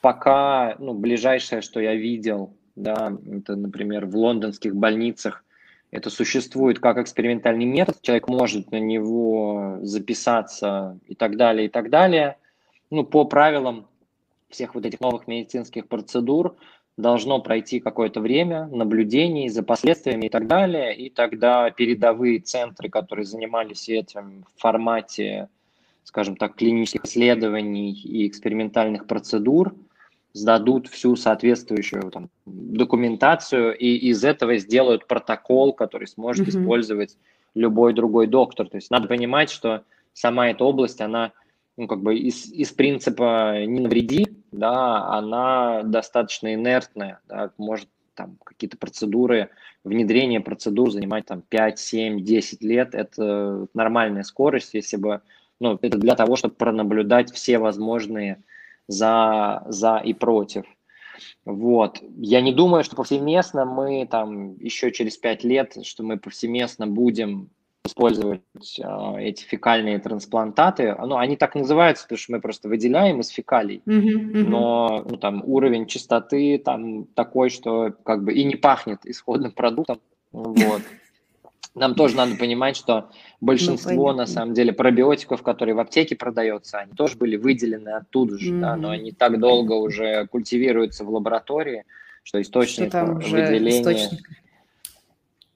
Пока, 0.00 0.76
ну, 0.78 0.94
ближайшее, 0.94 1.60
что 1.60 1.80
я 1.80 1.94
видел, 1.94 2.54
да, 2.74 3.16
это, 3.30 3.56
например, 3.56 4.06
в 4.06 4.16
лондонских 4.16 4.74
больницах, 4.76 5.44
это 5.90 6.10
существует 6.10 6.78
как 6.78 6.98
экспериментальный 6.98 7.64
метод, 7.64 8.00
человек 8.02 8.28
может 8.28 8.70
на 8.70 8.80
него 8.80 9.78
записаться 9.82 10.98
и 11.06 11.14
так 11.14 11.36
далее, 11.36 11.66
и 11.66 11.68
так 11.68 11.90
далее. 11.90 12.36
Ну, 12.90 13.04
по 13.04 13.24
правилам 13.24 13.86
всех 14.48 14.74
вот 14.74 14.84
этих 14.84 15.00
новых 15.00 15.26
медицинских 15.26 15.88
процедур 15.88 16.56
должно 16.96 17.40
пройти 17.40 17.80
какое-то 17.80 18.20
время 18.20 18.66
наблюдений 18.68 19.48
за 19.48 19.62
последствиями 19.62 20.26
и 20.26 20.28
так 20.28 20.46
далее, 20.46 20.96
и 20.96 21.10
тогда 21.10 21.70
передовые 21.70 22.40
центры, 22.40 22.88
которые 22.88 23.26
занимались 23.26 23.88
этим 23.88 24.44
в 24.54 24.60
формате, 24.60 25.48
скажем 26.04 26.36
так, 26.36 26.54
клинических 26.54 27.04
исследований 27.04 27.92
и 27.92 28.26
экспериментальных 28.26 29.06
процедур, 29.06 29.74
сдадут 30.36 30.86
всю 30.88 31.16
соответствующую 31.16 32.10
там, 32.10 32.28
документацию 32.44 33.76
и 33.76 33.96
из 33.96 34.22
этого 34.22 34.58
сделают 34.58 35.06
протокол, 35.06 35.72
который 35.72 36.06
сможет 36.06 36.46
mm-hmm. 36.46 36.62
использовать 36.62 37.16
любой 37.54 37.94
другой 37.94 38.26
доктор. 38.26 38.68
То 38.68 38.76
есть 38.76 38.90
надо 38.90 39.08
понимать, 39.08 39.48
что 39.48 39.84
сама 40.12 40.50
эта 40.50 40.62
область, 40.62 41.00
она 41.00 41.32
ну, 41.78 41.86
как 41.86 42.02
бы 42.02 42.16
из, 42.18 42.52
из 42.52 42.70
принципа 42.72 43.64
не 43.64 43.80
навреди, 43.80 44.26
да, 44.52 45.06
она 45.08 45.82
достаточно 45.82 46.52
инертная, 46.52 47.20
да, 47.28 47.50
может 47.56 47.88
там 48.14 48.36
какие-то 48.44 48.76
процедуры, 48.76 49.48
внедрение 49.84 50.40
процедур 50.40 50.90
занимать 50.90 51.24
там 51.24 51.42
5, 51.48 51.78
7, 51.78 52.22
10 52.22 52.62
лет, 52.62 52.94
это 52.94 53.66
нормальная 53.72 54.22
скорость, 54.22 54.74
если 54.74 54.98
бы, 54.98 55.22
ну, 55.60 55.78
это 55.80 55.96
для 55.96 56.14
того, 56.14 56.36
чтобы 56.36 56.54
пронаблюдать 56.54 57.32
все 57.32 57.58
возможные 57.58 58.42
за, 58.88 59.64
за 59.68 59.98
и 59.98 60.12
против. 60.12 60.64
Вот. 61.44 62.00
Я 62.16 62.40
не 62.40 62.52
думаю, 62.52 62.84
что 62.84 62.96
повсеместно 62.96 63.64
мы 63.64 64.06
там 64.10 64.56
еще 64.58 64.92
через 64.92 65.16
пять 65.16 65.44
лет, 65.44 65.76
что 65.84 66.02
мы 66.02 66.18
повсеместно 66.18 66.86
будем 66.86 67.50
использовать 67.86 68.42
э, 68.78 69.14
эти 69.20 69.44
фекальные 69.44 69.98
трансплантаты. 69.98 70.94
Ну, 70.94 71.16
они 71.16 71.36
так 71.36 71.54
называются, 71.54 72.04
потому 72.04 72.18
что 72.18 72.32
мы 72.32 72.40
просто 72.40 72.68
выделяем 72.68 73.20
из 73.20 73.28
фекалий, 73.28 73.82
mm-hmm, 73.86 74.02
mm-hmm. 74.02 74.48
но 74.48 75.04
ну, 75.08 75.16
там 75.16 75.42
уровень 75.44 75.86
чистоты 75.86 76.58
там 76.58 77.04
такой, 77.04 77.48
что 77.48 77.94
как 78.04 78.24
бы 78.24 78.34
и 78.34 78.44
не 78.44 78.56
пахнет 78.56 79.06
исходным 79.06 79.52
продуктом. 79.52 80.00
Вот. 80.32 80.82
Нам 81.76 81.94
тоже 81.94 82.16
надо 82.16 82.36
понимать, 82.36 82.76
что 82.76 83.10
большинство, 83.40 84.12
ну, 84.12 84.18
на 84.18 84.26
самом 84.26 84.54
деле, 84.54 84.72
пробиотиков, 84.72 85.42
которые 85.42 85.74
в 85.74 85.78
аптеке 85.78 86.16
продаются, 86.16 86.78
они 86.78 86.92
тоже 86.92 87.16
были 87.16 87.36
выделены 87.36 87.90
оттуда 87.90 88.38
же, 88.38 88.52
mm-hmm. 88.52 88.60
да, 88.60 88.76
но 88.76 88.90
они 88.90 89.12
так 89.12 89.38
долго 89.38 89.74
уже 89.74 90.26
культивируются 90.26 91.04
в 91.04 91.10
лаборатории, 91.10 91.84
что 92.22 92.40
источник 92.40 92.88
что 92.88 93.04
выделения... 93.04 93.80
Источник 93.82 94.20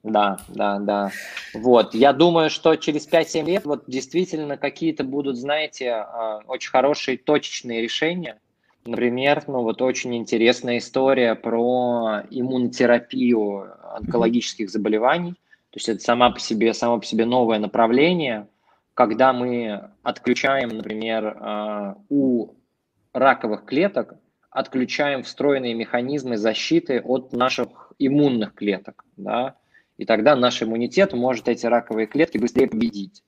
да, 0.02 0.38
да, 0.48 0.78
да. 0.78 1.10
Вот. 1.54 1.94
Я 1.94 2.12
думаю, 2.12 2.48
что 2.48 2.74
через 2.76 3.06
5-7 3.06 3.44
лет 3.44 3.64
вот 3.66 3.84
действительно 3.86 4.56
какие-то 4.56 5.04
будут, 5.04 5.36
знаете, 5.36 5.90
а, 5.90 6.40
очень 6.46 6.70
хорошие 6.70 7.18
точечные 7.18 7.82
решения. 7.82 8.38
Например, 8.86 9.44
ну 9.46 9.62
вот 9.62 9.82
очень 9.82 10.16
интересная 10.16 10.78
история 10.78 11.34
про 11.34 12.22
иммунотерапию 12.30 13.74
онкологических 13.94 14.70
заболеваний. 14.70 15.34
То 15.70 15.76
есть 15.76 15.88
это 15.88 16.00
сама 16.00 16.30
по 16.30 16.40
себе, 16.40 16.74
само 16.74 16.98
по 16.98 17.04
себе 17.06 17.24
новое 17.24 17.58
направление, 17.58 18.48
когда 18.94 19.32
мы 19.32 19.90
отключаем, 20.02 20.68
например, 20.70 21.36
а, 21.38 21.96
у 22.08 22.54
раковых 23.12 23.64
клеток, 23.64 24.14
отключаем 24.50 25.22
встроенные 25.22 25.74
механизмы 25.74 26.36
защиты 26.36 27.00
от 27.00 27.32
наших 27.32 27.92
иммунных 27.98 28.54
клеток. 28.54 29.04
Да? 29.16 29.56
и 30.00 30.06
тогда 30.06 30.34
наш 30.34 30.62
иммунитет 30.62 31.12
может 31.12 31.46
эти 31.46 31.66
раковые 31.66 32.06
клетки 32.06 32.38
быстрее 32.38 32.66
победить. 32.68 33.22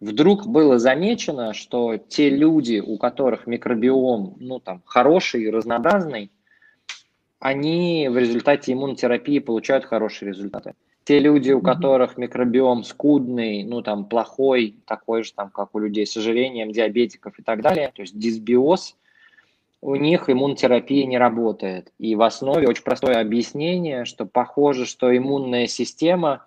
Вдруг 0.00 0.48
было 0.48 0.76
замечено, 0.76 1.54
что 1.54 1.98
те 1.98 2.30
люди, 2.30 2.82
у 2.84 2.98
которых 2.98 3.46
микробиом 3.46 4.34
ну, 4.40 4.58
там, 4.58 4.82
хороший 4.84 5.44
и 5.44 5.50
разнообразный, 5.50 6.32
они 7.38 8.08
в 8.10 8.18
результате 8.18 8.72
иммунотерапии 8.72 9.38
получают 9.38 9.84
хорошие 9.84 10.30
результаты. 10.30 10.74
Те 11.06 11.20
люди, 11.20 11.52
у 11.52 11.62
которых 11.62 12.18
микробиом 12.18 12.82
скудный, 12.82 13.64
ну 13.64 13.80
там 13.80 14.04
плохой, 14.04 14.76
такой 14.86 15.22
же, 15.22 15.32
там, 15.32 15.50
как 15.50 15.74
у 15.74 15.78
людей 15.78 16.06
с 16.06 16.16
ожирением, 16.16 16.72
диабетиков 16.72 17.38
и 17.38 17.42
так 17.42 17.62
далее, 17.62 17.90
то 17.94 18.02
есть 18.02 18.18
дисбиоз– 18.18 18.96
у 19.86 19.94
них 19.94 20.28
иммунотерапия 20.28 21.06
не 21.06 21.18
работает. 21.18 21.92
И 21.98 22.14
в 22.16 22.22
основе 22.22 22.68
очень 22.68 22.82
простое 22.82 23.20
объяснение, 23.20 24.04
что 24.04 24.26
похоже, 24.26 24.86
что 24.86 25.16
иммунная 25.16 25.66
система, 25.66 26.44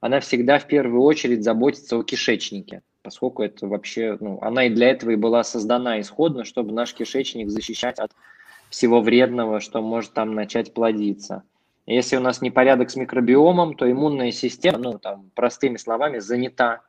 она 0.00 0.20
всегда 0.20 0.58
в 0.58 0.66
первую 0.66 1.02
очередь 1.02 1.44
заботится 1.44 1.96
о 1.96 2.02
кишечнике, 2.02 2.82
поскольку 3.02 3.42
это 3.42 3.68
вообще, 3.68 4.16
ну, 4.18 4.38
она 4.40 4.64
и 4.64 4.70
для 4.70 4.90
этого 4.90 5.10
и 5.10 5.16
была 5.16 5.44
создана 5.44 6.00
исходно, 6.00 6.44
чтобы 6.44 6.72
наш 6.72 6.94
кишечник 6.94 7.48
защищать 7.48 7.98
от 7.98 8.12
всего 8.70 9.00
вредного, 9.00 9.60
что 9.60 9.82
может 9.82 10.12
там 10.12 10.34
начать 10.34 10.72
плодиться. 10.72 11.42
Если 11.90 12.16
у 12.16 12.20
нас 12.20 12.40
непорядок 12.40 12.90
с 12.90 12.96
микробиомом, 12.96 13.74
то 13.74 13.90
иммунная 13.90 14.30
система, 14.30 14.78
ну, 14.78 14.98
там, 14.98 15.30
простыми 15.34 15.76
словами, 15.76 16.20
занята 16.20 16.82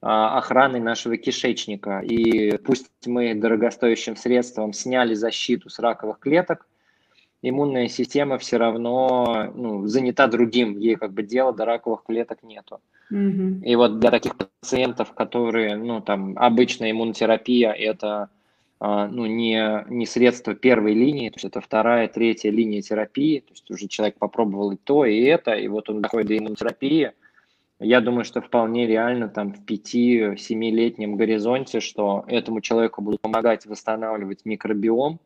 а, 0.00 0.38
охраны 0.38 0.78
нашего 0.78 1.16
кишечника. 1.16 1.98
И 2.00 2.56
пусть 2.58 2.86
мы 3.04 3.34
дорогостоящим 3.34 4.14
средством 4.14 4.72
сняли 4.72 5.14
защиту 5.14 5.70
с 5.70 5.80
раковых 5.80 6.20
клеток, 6.20 6.68
иммунная 7.42 7.88
система 7.88 8.38
все 8.38 8.58
равно 8.58 9.50
ну, 9.56 9.86
занята 9.88 10.28
другим, 10.28 10.78
ей 10.78 10.94
как 10.94 11.12
бы 11.12 11.24
дела 11.24 11.52
до 11.52 11.64
раковых 11.64 12.04
клеток 12.04 12.44
нету. 12.44 12.80
Mm-hmm. 13.12 13.64
И 13.64 13.74
вот 13.74 13.98
для 13.98 14.12
таких 14.12 14.36
пациентов, 14.36 15.14
которые, 15.14 15.74
ну, 15.74 16.00
там, 16.00 16.38
обычная 16.38 16.92
иммунотерапия, 16.92 17.72
это 17.72 18.30
ну, 18.80 19.26
не, 19.26 19.84
не 19.88 20.06
средство 20.06 20.54
первой 20.54 20.94
линии, 20.94 21.30
то 21.30 21.36
есть 21.36 21.44
это 21.44 21.60
вторая, 21.60 22.06
третья 22.08 22.50
линия 22.50 22.80
терапии, 22.80 23.40
то 23.40 23.52
есть 23.52 23.70
уже 23.70 23.88
человек 23.88 24.16
попробовал 24.18 24.72
и 24.72 24.76
то, 24.76 25.04
и 25.04 25.20
это, 25.22 25.54
и 25.54 25.66
вот 25.68 25.90
он 25.90 26.00
доходит 26.00 26.28
до 26.28 26.38
иммунотерапии, 26.38 27.12
я 27.80 28.00
думаю, 28.00 28.24
что 28.24 28.40
вполне 28.40 28.86
реально 28.86 29.28
там 29.28 29.52
в 29.52 29.64
5-7-летнем 29.64 31.16
горизонте, 31.16 31.78
что 31.80 32.24
этому 32.26 32.60
человеку 32.60 33.02
будут 33.02 33.20
помогать 33.20 33.66
восстанавливать 33.66 34.44
микробиом, 34.44 35.20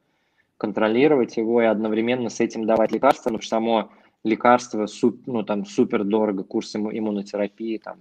контролировать 0.58 1.36
его 1.38 1.62
и 1.62 1.66
одновременно 1.66 2.28
с 2.28 2.40
этим 2.40 2.66
давать 2.66 2.92
лекарства, 2.92 3.24
потому 3.24 3.40
что 3.40 3.48
само 3.48 3.90
лекарство 4.22 4.86
ну, 5.26 5.42
там, 5.42 5.64
супер 5.64 6.04
дорого, 6.04 6.44
курс 6.44 6.76
иммунотерапии, 6.76 7.78
там, 7.78 7.96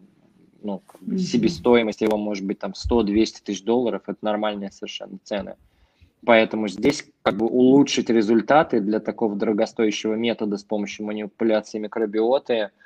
ну, 0.62 0.82
себестоимость 1.18 2.02
его 2.02 2.18
может 2.18 2.46
быть 2.46 2.60
там 2.60 2.72
100-200 2.72 3.36
тысяч 3.44 3.64
долларов, 3.64 4.04
это 4.08 4.20
нормальные 4.22 4.72
совершенно 4.72 5.18
цены. 5.24 5.56
Поэтому 6.26 6.68
здесь 6.68 7.06
как 7.24 7.38
бы 7.38 7.48
улучшить 7.48 8.10
результаты 8.10 8.80
для 8.80 9.00
такого 9.00 9.36
дорогостоящего 9.36 10.14
метода 10.14 10.58
с 10.58 10.64
помощью 10.64 11.06
манипуляции 11.06 11.80
микробиоты– 11.80 12.70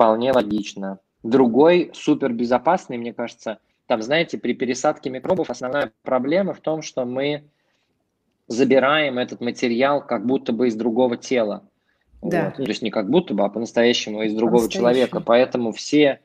вполне 0.00 0.32
логично. 0.32 0.98
Другой 1.22 1.90
супер 1.92 2.32
безопасный, 2.32 2.96
мне 2.96 3.12
кажется, 3.12 3.58
там, 3.86 4.00
знаете, 4.00 4.38
при 4.38 4.54
пересадке 4.54 5.10
микробов 5.10 5.50
основная 5.50 5.92
проблема 6.02 6.54
в 6.54 6.60
том, 6.60 6.80
что 6.80 7.04
мы 7.04 7.44
забираем 8.48 9.18
этот 9.18 9.42
материал 9.42 10.04
как 10.04 10.24
будто 10.24 10.54
бы 10.54 10.68
из 10.68 10.74
другого 10.74 11.18
тела. 11.18 11.64
Да. 12.22 12.46
Вот. 12.46 12.58
Ну, 12.58 12.64
то 12.64 12.70
есть 12.70 12.80
не 12.80 12.90
как 12.90 13.10
будто 13.10 13.34
бы, 13.34 13.44
а 13.44 13.50
по-настоящему 13.50 14.22
из 14.22 14.34
другого 14.34 14.70
человека. 14.70 15.20
Поэтому 15.20 15.72
все, 15.72 16.20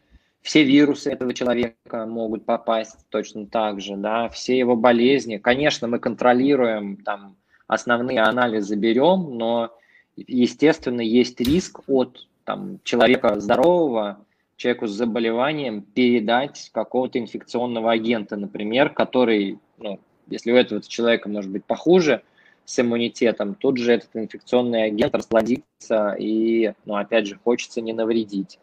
все 0.46 0.64
вирусы 0.64 1.12
этого 1.12 1.34
человека 1.34 2.06
могут 2.06 2.46
попасть 2.46 3.00
точно 3.10 3.48
так 3.48 3.82
же, 3.82 3.96
да, 3.98 4.30
все 4.30 4.56
его 4.56 4.76
болезни. 4.76 5.38
Конечно, 5.38 5.88
мы 5.88 5.98
контролируем, 5.98 6.98
там, 6.98 7.36
основные 7.66 8.22
анализы 8.22 8.76
берем, 8.76 9.40
но, 9.40 9.72
естественно, 10.16 11.02
есть 11.02 11.42
риск 11.42 11.82
от 11.88 12.28
там, 12.44 12.80
человека 12.84 13.40
здорового, 13.40 14.20
человеку 14.56 14.86
с 14.86 14.92
заболеванием 14.92 15.82
передать 15.82 16.70
какого-то 16.72 17.18
инфекционного 17.18 17.92
агента, 17.92 18.38
например, 18.38 18.92
который, 18.92 19.58
ну, 19.80 20.00
если 20.28 20.52
у 20.52 20.56
этого 20.56 20.80
человека 20.84 21.28
может 21.28 21.50
быть 21.50 21.66
похуже, 21.66 22.22
с 22.66 22.80
иммунитетом, 22.80 23.56
тут 23.56 23.78
же 23.78 23.94
этот 23.94 24.10
инфекционный 24.14 24.84
агент 24.84 25.16
расплодится, 25.16 26.16
и, 26.20 26.74
ну, 26.86 26.98
опять 26.98 27.26
же, 27.26 27.40
хочется 27.44 27.82
не 27.82 27.94
навредить. 27.94 28.60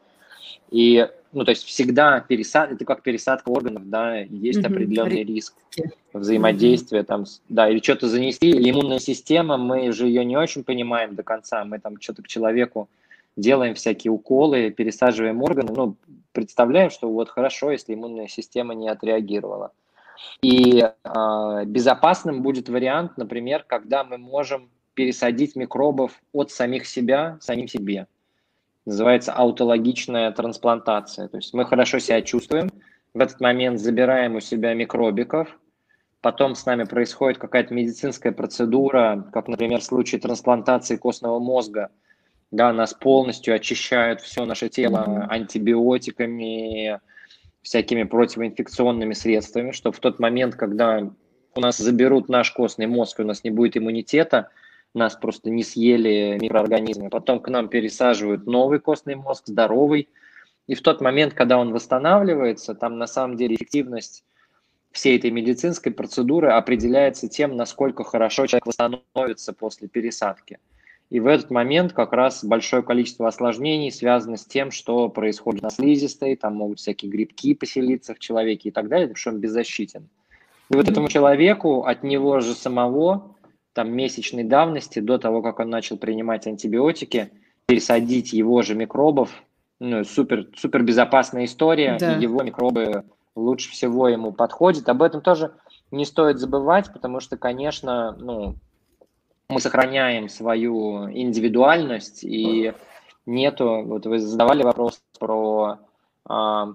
И, 0.70 1.08
ну, 1.32 1.44
то 1.44 1.50
есть 1.50 1.64
всегда 1.64 2.20
пересад, 2.20 2.72
это 2.72 2.84
как 2.84 3.02
пересадка 3.02 3.48
органов, 3.48 3.88
да, 3.88 4.18
есть 4.18 4.60
mm-hmm. 4.60 4.66
определенный 4.66 5.24
риск 5.24 5.54
взаимодействия 6.12 7.00
mm-hmm. 7.00 7.04
там, 7.04 7.24
да, 7.48 7.68
или 7.68 7.80
что-то 7.80 8.08
занести, 8.08 8.50
или 8.50 8.70
иммунная 8.70 8.98
система, 8.98 9.56
мы 9.56 9.90
же 9.92 10.06
ее 10.06 10.24
не 10.24 10.36
очень 10.36 10.64
понимаем 10.64 11.14
до 11.14 11.22
конца, 11.22 11.64
мы 11.64 11.78
там 11.78 12.00
что-то 12.00 12.22
к 12.22 12.28
человеку 12.28 12.88
делаем 13.36 13.74
всякие 13.74 14.10
уколы, 14.10 14.70
пересаживаем 14.70 15.42
органы, 15.42 15.72
ну, 15.74 15.96
представляем, 16.32 16.90
что 16.90 17.10
вот 17.10 17.28
хорошо, 17.28 17.70
если 17.70 17.94
иммунная 17.94 18.28
система 18.28 18.74
не 18.74 18.88
отреагировала. 18.88 19.72
И 20.42 20.82
э, 20.82 21.64
безопасным 21.66 22.42
будет 22.42 22.68
вариант, 22.68 23.16
например, 23.16 23.64
когда 23.66 24.04
мы 24.04 24.18
можем 24.18 24.68
пересадить 24.94 25.56
микробов 25.56 26.20
от 26.32 26.50
самих 26.50 26.86
себя 26.86 27.38
самим 27.40 27.66
себе. 27.66 28.06
Называется 28.84 29.32
аутологичная 29.32 30.32
трансплантация. 30.32 31.28
То 31.28 31.36
есть 31.36 31.54
мы 31.54 31.64
хорошо 31.64 31.98
себя 31.98 32.22
чувствуем, 32.22 32.70
в 33.14 33.20
этот 33.20 33.40
момент 33.40 33.78
забираем 33.78 34.36
у 34.36 34.40
себя 34.40 34.74
микробиков, 34.74 35.48
потом 36.20 36.54
с 36.54 36.66
нами 36.66 36.84
происходит 36.84 37.38
какая-то 37.38 37.74
медицинская 37.74 38.32
процедура, 38.32 39.28
как, 39.32 39.48
например, 39.48 39.80
в 39.80 39.84
случае 39.84 40.20
трансплантации 40.20 40.96
костного 40.96 41.38
мозга– 41.38 41.90
да, 42.52 42.72
нас 42.72 42.92
полностью 42.94 43.54
очищают 43.54 44.20
все 44.20 44.44
наше 44.44 44.68
тело 44.68 45.26
антибиотиками, 45.28 47.00
всякими 47.62 48.02
противоинфекционными 48.04 49.14
средствами, 49.14 49.72
чтобы 49.72 49.96
в 49.96 50.00
тот 50.00 50.20
момент, 50.20 50.54
когда 50.54 51.10
у 51.54 51.60
нас 51.60 51.78
заберут 51.78 52.28
наш 52.28 52.52
костный 52.52 52.86
мозг, 52.86 53.20
у 53.20 53.24
нас 53.24 53.42
не 53.42 53.50
будет 53.50 53.76
иммунитета, 53.76 54.50
нас 54.94 55.16
просто 55.16 55.50
не 55.50 55.62
съели 55.62 56.38
микроорганизмы. 56.40 57.08
Потом 57.08 57.40
к 57.40 57.48
нам 57.48 57.68
пересаживают 57.68 58.46
новый 58.46 58.78
костный 58.80 59.14
мозг, 59.14 59.44
здоровый. 59.46 60.08
И 60.66 60.74
в 60.74 60.82
тот 60.82 61.00
момент, 61.00 61.34
когда 61.34 61.58
он 61.58 61.72
восстанавливается, 61.72 62.74
там 62.74 62.98
на 62.98 63.06
самом 63.06 63.36
деле 63.36 63.56
эффективность 63.56 64.24
всей 64.92 65.18
этой 65.18 65.30
медицинской 65.30 65.92
процедуры 65.92 66.50
определяется 66.50 67.28
тем, 67.28 67.56
насколько 67.56 68.04
хорошо 68.04 68.46
человек 68.46 68.66
восстановится 68.66 69.52
после 69.52 69.88
пересадки. 69.88 70.58
И 71.10 71.20
в 71.20 71.26
этот 71.26 71.50
момент 71.50 71.92
как 71.92 72.12
раз 72.12 72.42
большое 72.42 72.82
количество 72.82 73.28
осложнений 73.28 73.92
связано 73.92 74.36
с 74.38 74.46
тем, 74.46 74.70
что 74.70 75.10
происходит 75.10 75.62
на 75.62 75.70
слизистой, 75.70 76.36
там 76.36 76.56
могут 76.56 76.78
всякие 76.78 77.10
грибки 77.10 77.54
поселиться 77.54 78.14
в 78.14 78.18
человеке 78.18 78.70
и 78.70 78.72
так 78.72 78.88
далее, 78.88 79.08
потому 79.08 79.18
что 79.18 79.30
он 79.30 79.38
беззащитен. 79.38 80.08
И 80.70 80.74
вот 80.74 80.88
этому 80.88 81.08
человеку 81.08 81.84
от 81.84 82.02
него 82.02 82.40
же 82.40 82.54
самого, 82.54 83.31
там 83.72 83.92
месячной 83.92 84.44
давности, 84.44 84.98
до 84.98 85.18
того, 85.18 85.42
как 85.42 85.60
он 85.60 85.70
начал 85.70 85.96
принимать 85.96 86.46
антибиотики, 86.46 87.30
пересадить 87.66 88.32
его 88.32 88.62
же 88.62 88.74
микробов, 88.74 89.30
ну, 89.80 90.04
супер, 90.04 90.48
супер 90.56 90.82
безопасная 90.82 91.44
история, 91.44 91.96
да. 91.98 92.16
и 92.16 92.22
его 92.22 92.42
микробы 92.42 93.04
лучше 93.34 93.70
всего 93.70 94.08
ему 94.08 94.32
подходят. 94.32 94.88
Об 94.88 95.02
этом 95.02 95.20
тоже 95.22 95.54
не 95.90 96.04
стоит 96.04 96.38
забывать, 96.38 96.92
потому 96.92 97.20
что, 97.20 97.36
конечно, 97.36 98.16
ну, 98.18 98.56
мы 99.48 99.60
сохраняем 99.60 100.28
свою 100.28 101.10
индивидуальность 101.10 102.24
и 102.24 102.72
нету, 103.26 103.82
вот 103.84 104.06
вы 104.06 104.18
задавали 104.18 104.62
вопрос 104.62 105.02
про 105.18 105.78
а, 106.24 106.74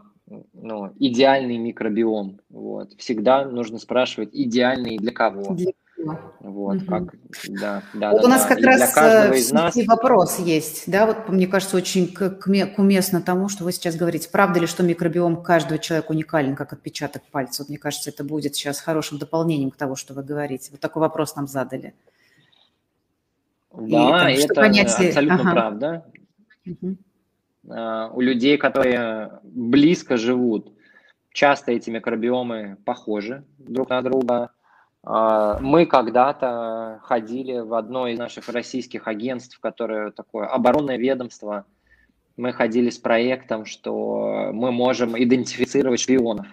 ну, 0.53 0.91
идеальный 0.99 1.57
микробиом. 1.57 2.39
Вот. 2.49 2.93
Всегда 2.97 3.45
нужно 3.45 3.79
спрашивать, 3.79 4.29
идеальный 4.33 4.97
для 4.97 5.11
кого. 5.11 5.53
Для 5.53 5.71
Вот, 5.97 6.75
угу. 6.77 6.85
как, 6.85 7.15
да, 7.47 7.81
да, 7.93 8.11
вот 8.11 8.21
да, 8.21 8.27
у 8.27 8.29
нас 8.29 8.43
да. 8.43 8.49
как 8.49 8.59
и 8.59 8.65
раз 8.65 8.97
из 9.35 9.51
нас... 9.51 9.75
вопрос 9.87 10.37
есть, 10.37 10.83
да, 10.89 11.07
вот 11.07 11.29
мне 11.29 11.47
кажется, 11.47 11.75
очень 11.75 12.13
к, 12.13 12.29
к, 12.29 12.47
уместно 12.77 13.21
тому, 13.21 13.49
что 13.49 13.63
вы 13.63 13.71
сейчас 13.71 13.95
говорите. 13.95 14.29
Правда 14.29 14.59
ли, 14.59 14.67
что 14.67 14.83
микробиом 14.83 15.41
каждого 15.41 15.79
человека 15.79 16.11
уникален, 16.11 16.55
как 16.55 16.73
отпечаток 16.73 17.23
пальца? 17.31 17.63
Вот 17.63 17.69
мне 17.69 17.79
кажется, 17.79 18.11
это 18.11 18.23
будет 18.23 18.55
сейчас 18.55 18.79
хорошим 18.79 19.17
дополнением 19.17 19.71
к 19.71 19.75
тому, 19.75 19.95
что 19.95 20.13
вы 20.13 20.23
говорите. 20.23 20.69
Вот 20.71 20.79
такой 20.79 21.01
вопрос 21.01 21.35
нам 21.35 21.47
задали. 21.47 21.95
Да, 23.73 24.29
и, 24.29 24.37
там, 24.37 24.45
это 24.45 24.53
понятие... 24.53 25.09
абсолютно 25.09 25.41
ага. 25.41 25.51
правда. 25.51 26.05
Угу. 26.65 26.97
У 28.13 28.21
людей, 28.21 28.57
которые 28.57 29.39
близко 29.43 30.17
живут, 30.17 30.71
часто 31.31 31.71
эти 31.71 31.89
микробиомы 31.89 32.77
похожи 32.85 33.43
друг 33.57 33.89
на 33.89 34.01
друга. 34.01 34.51
А, 35.03 35.59
мы 35.59 35.85
когда-то 35.85 36.99
ходили 37.03 37.59
в 37.59 37.73
одно 37.73 38.07
из 38.07 38.19
наших 38.19 38.49
российских 38.49 39.07
агентств, 39.07 39.59
которое 39.59 40.11
такое 40.11 40.47
оборонное 40.47 40.97
ведомство. 40.97 41.65
Мы 42.35 42.53
ходили 42.53 42.89
с 42.89 42.97
проектом, 42.97 43.65
что 43.65 44.51
мы 44.53 44.71
можем 44.71 45.17
идентифицировать 45.17 45.99
шпионов 45.99 46.47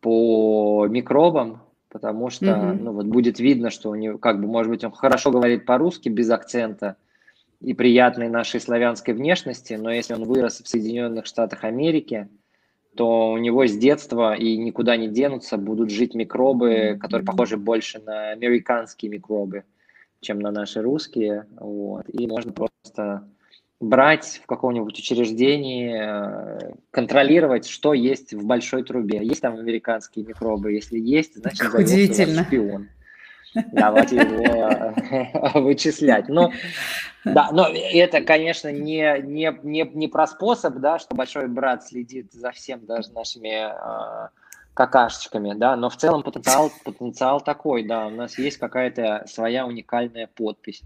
по 0.00 0.86
микробам, 0.88 1.62
потому 1.88 2.30
что, 2.30 2.46
mm-hmm. 2.46 2.78
ну, 2.80 2.92
вот 2.92 3.06
будет 3.06 3.38
видно, 3.38 3.70
что 3.70 3.90
у 3.90 3.94
него, 3.94 4.18
как 4.18 4.40
бы, 4.40 4.48
может 4.48 4.70
быть, 4.70 4.82
он 4.82 4.90
хорошо 4.90 5.30
говорит 5.30 5.66
по-русски 5.66 6.08
без 6.08 6.30
акцента 6.30 6.96
и 7.60 7.74
приятной 7.74 8.28
нашей 8.28 8.60
славянской 8.60 9.14
внешности, 9.14 9.74
но 9.74 9.92
если 9.92 10.14
он 10.14 10.24
вырос 10.24 10.60
в 10.60 10.68
Соединенных 10.68 11.26
Штатах 11.26 11.62
Америки, 11.62 12.28
то 12.96 13.32
у 13.32 13.38
него 13.38 13.66
с 13.66 13.76
детства 13.76 14.34
и 14.34 14.56
никуда 14.56 14.96
не 14.96 15.08
денутся 15.08 15.56
будут 15.56 15.90
жить 15.90 16.14
микробы, 16.14 16.98
которые 17.00 17.24
похожи 17.24 17.56
больше 17.56 18.00
на 18.00 18.30
американские 18.30 19.10
микробы, 19.10 19.64
чем 20.20 20.40
на 20.40 20.50
наши 20.50 20.82
русские, 20.82 21.46
вот, 21.56 22.04
и 22.08 22.26
можно 22.26 22.52
просто 22.52 23.26
брать 23.80 24.40
в 24.42 24.46
каком-нибудь 24.46 24.96
учреждении, 24.96 25.92
э, 25.92 26.72
контролировать, 26.90 27.66
что 27.66 27.94
есть 27.94 28.32
в 28.32 28.46
большой 28.46 28.84
трубе. 28.84 29.18
Есть 29.22 29.40
там 29.40 29.56
американские 29.56 30.24
микробы? 30.24 30.72
Если 30.72 30.98
есть, 30.98 31.36
значит, 31.36 31.74
удивительно. 31.74 32.44
шпион. 32.44 32.88
Давайте 33.72 34.16
его 34.16 35.50
э, 35.54 35.60
вычислять. 35.60 36.28
Ну, 36.28 36.52
да, 37.24 37.50
но 37.52 37.68
это, 37.68 38.20
конечно, 38.22 38.72
не, 38.72 39.20
не, 39.22 39.56
не, 39.62 39.90
не 39.92 40.08
про 40.08 40.26
способ, 40.26 40.76
да, 40.76 40.98
что 40.98 41.14
большой 41.14 41.48
брат 41.48 41.86
следит 41.86 42.32
за 42.32 42.50
всем, 42.52 42.84
даже 42.86 43.12
нашими 43.12 43.68
э, 43.70 44.28
какашечками, 44.74 45.54
да, 45.54 45.76
но 45.76 45.90
в 45.90 45.96
целом 45.96 46.22
потенциал, 46.22 46.72
потенциал 46.84 47.40
такой, 47.40 47.84
да, 47.84 48.06
у 48.06 48.10
нас 48.10 48.38
есть 48.38 48.58
какая-то 48.58 49.24
своя 49.26 49.66
уникальная 49.66 50.26
подпись. 50.26 50.82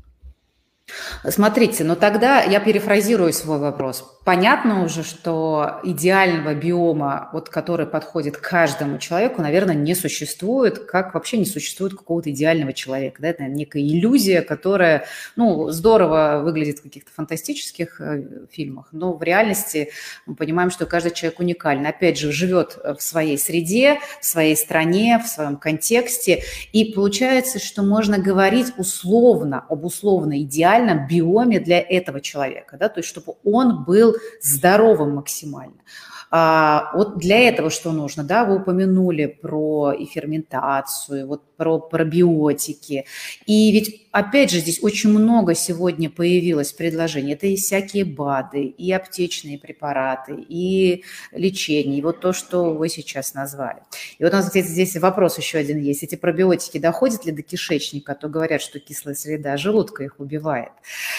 Смотрите, 1.28 1.84
но 1.84 1.96
тогда 1.96 2.42
я 2.42 2.60
перефразирую 2.60 3.32
свой 3.32 3.58
вопрос. 3.58 4.15
Понятно 4.26 4.82
уже, 4.82 5.04
что 5.04 5.78
идеального 5.84 6.52
биома, 6.52 7.28
вот, 7.32 7.48
который 7.48 7.86
подходит 7.86 8.36
каждому 8.36 8.98
человеку, 8.98 9.40
наверное, 9.40 9.76
не 9.76 9.94
существует, 9.94 10.80
как 10.80 11.14
вообще 11.14 11.38
не 11.38 11.44
существует 11.44 11.94
какого-то 11.94 12.32
идеального 12.32 12.72
человека. 12.72 13.22
Да? 13.22 13.28
Это 13.28 13.44
некая 13.44 13.84
иллюзия, 13.84 14.42
которая 14.42 15.04
ну, 15.36 15.70
здорово 15.70 16.40
выглядит 16.42 16.80
в 16.80 16.82
каких-то 16.82 17.12
фантастических 17.12 18.00
э, 18.00 18.46
фильмах, 18.50 18.88
но 18.90 19.12
в 19.12 19.22
реальности 19.22 19.90
мы 20.26 20.34
понимаем, 20.34 20.72
что 20.72 20.86
каждый 20.86 21.12
человек 21.12 21.38
уникален. 21.38 21.86
Опять 21.86 22.18
же, 22.18 22.32
живет 22.32 22.80
в 22.82 23.00
своей 23.00 23.38
среде, 23.38 24.00
в 24.20 24.24
своей 24.24 24.56
стране, 24.56 25.22
в 25.24 25.28
своем 25.28 25.56
контексте, 25.56 26.42
и 26.72 26.92
получается, 26.92 27.60
что 27.60 27.84
можно 27.84 28.18
говорить 28.18 28.72
условно 28.76 29.64
об 29.68 29.84
условно 29.84 30.42
идеальном 30.42 31.06
биоме 31.06 31.60
для 31.60 31.80
этого 31.80 32.20
человека, 32.20 32.76
да, 32.76 32.88
то 32.88 32.98
есть 32.98 33.08
чтобы 33.08 33.34
он 33.44 33.84
был 33.84 34.15
здоровым 34.40 35.14
максимально. 35.16 35.82
А, 36.30 36.90
вот 36.94 37.18
для 37.18 37.48
этого 37.48 37.70
что 37.70 37.92
нужно? 37.92 38.24
Да, 38.24 38.44
вы 38.44 38.56
упомянули 38.56 39.26
про 39.26 39.92
и 39.92 40.06
ферментацию, 40.06 41.26
вот 41.26 41.42
про 41.56 41.78
пробиотики. 41.78 43.06
И 43.46 43.70
ведь, 43.70 44.08
опять 44.10 44.50
же, 44.50 44.58
здесь 44.58 44.82
очень 44.82 45.10
много 45.10 45.54
сегодня 45.54 46.10
появилось 46.10 46.72
предложений. 46.72 47.34
Это 47.34 47.46
и 47.46 47.56
всякие 47.56 48.04
БАДы, 48.04 48.64
и 48.64 48.90
аптечные 48.92 49.58
препараты, 49.58 50.34
и 50.48 51.04
лечение, 51.32 51.98
и 51.98 52.02
вот 52.02 52.20
то, 52.20 52.32
что 52.32 52.74
вы 52.74 52.88
сейчас 52.88 53.34
назвали. 53.34 53.78
И 54.18 54.24
вот 54.24 54.32
у 54.32 54.36
нас 54.36 54.48
здесь, 54.48 54.66
здесь 54.66 54.96
вопрос 54.96 55.38
еще 55.38 55.58
один 55.58 55.78
есть. 55.78 56.02
Эти 56.02 56.16
пробиотики 56.16 56.78
доходят 56.78 57.24
ли 57.24 57.32
до 57.32 57.42
кишечника? 57.42 58.12
А 58.12 58.14
то 58.16 58.28
говорят, 58.28 58.60
что 58.60 58.80
кислая 58.80 59.14
среда 59.14 59.56
желудка 59.56 60.02
их 60.02 60.18
убивает. 60.18 60.72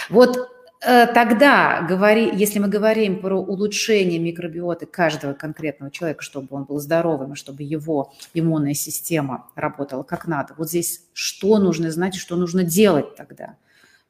Вот 0.09 0.49
тогда, 0.79 1.85
говори, 1.87 2.31
если 2.33 2.59
мы 2.59 2.67
говорим 2.67 3.19
про 3.19 3.35
улучшение 3.39 4.19
микробиоты 4.19 4.85
каждого 4.85 5.33
конкретного 5.33 5.91
человека, 5.91 6.21
чтобы 6.21 6.47
он 6.51 6.65
был 6.65 6.79
здоровым, 6.79 7.35
чтобы 7.35 7.63
его 7.63 8.13
иммунная 8.33 8.73
система 8.73 9.47
работала 9.55 10.03
как 10.03 10.27
надо, 10.27 10.53
вот 10.57 10.69
здесь 10.69 11.03
что 11.13 11.57
нужно 11.57 11.91
знать 11.91 12.15
что 12.15 12.35
нужно 12.35 12.63
делать 12.63 13.15
тогда? 13.15 13.55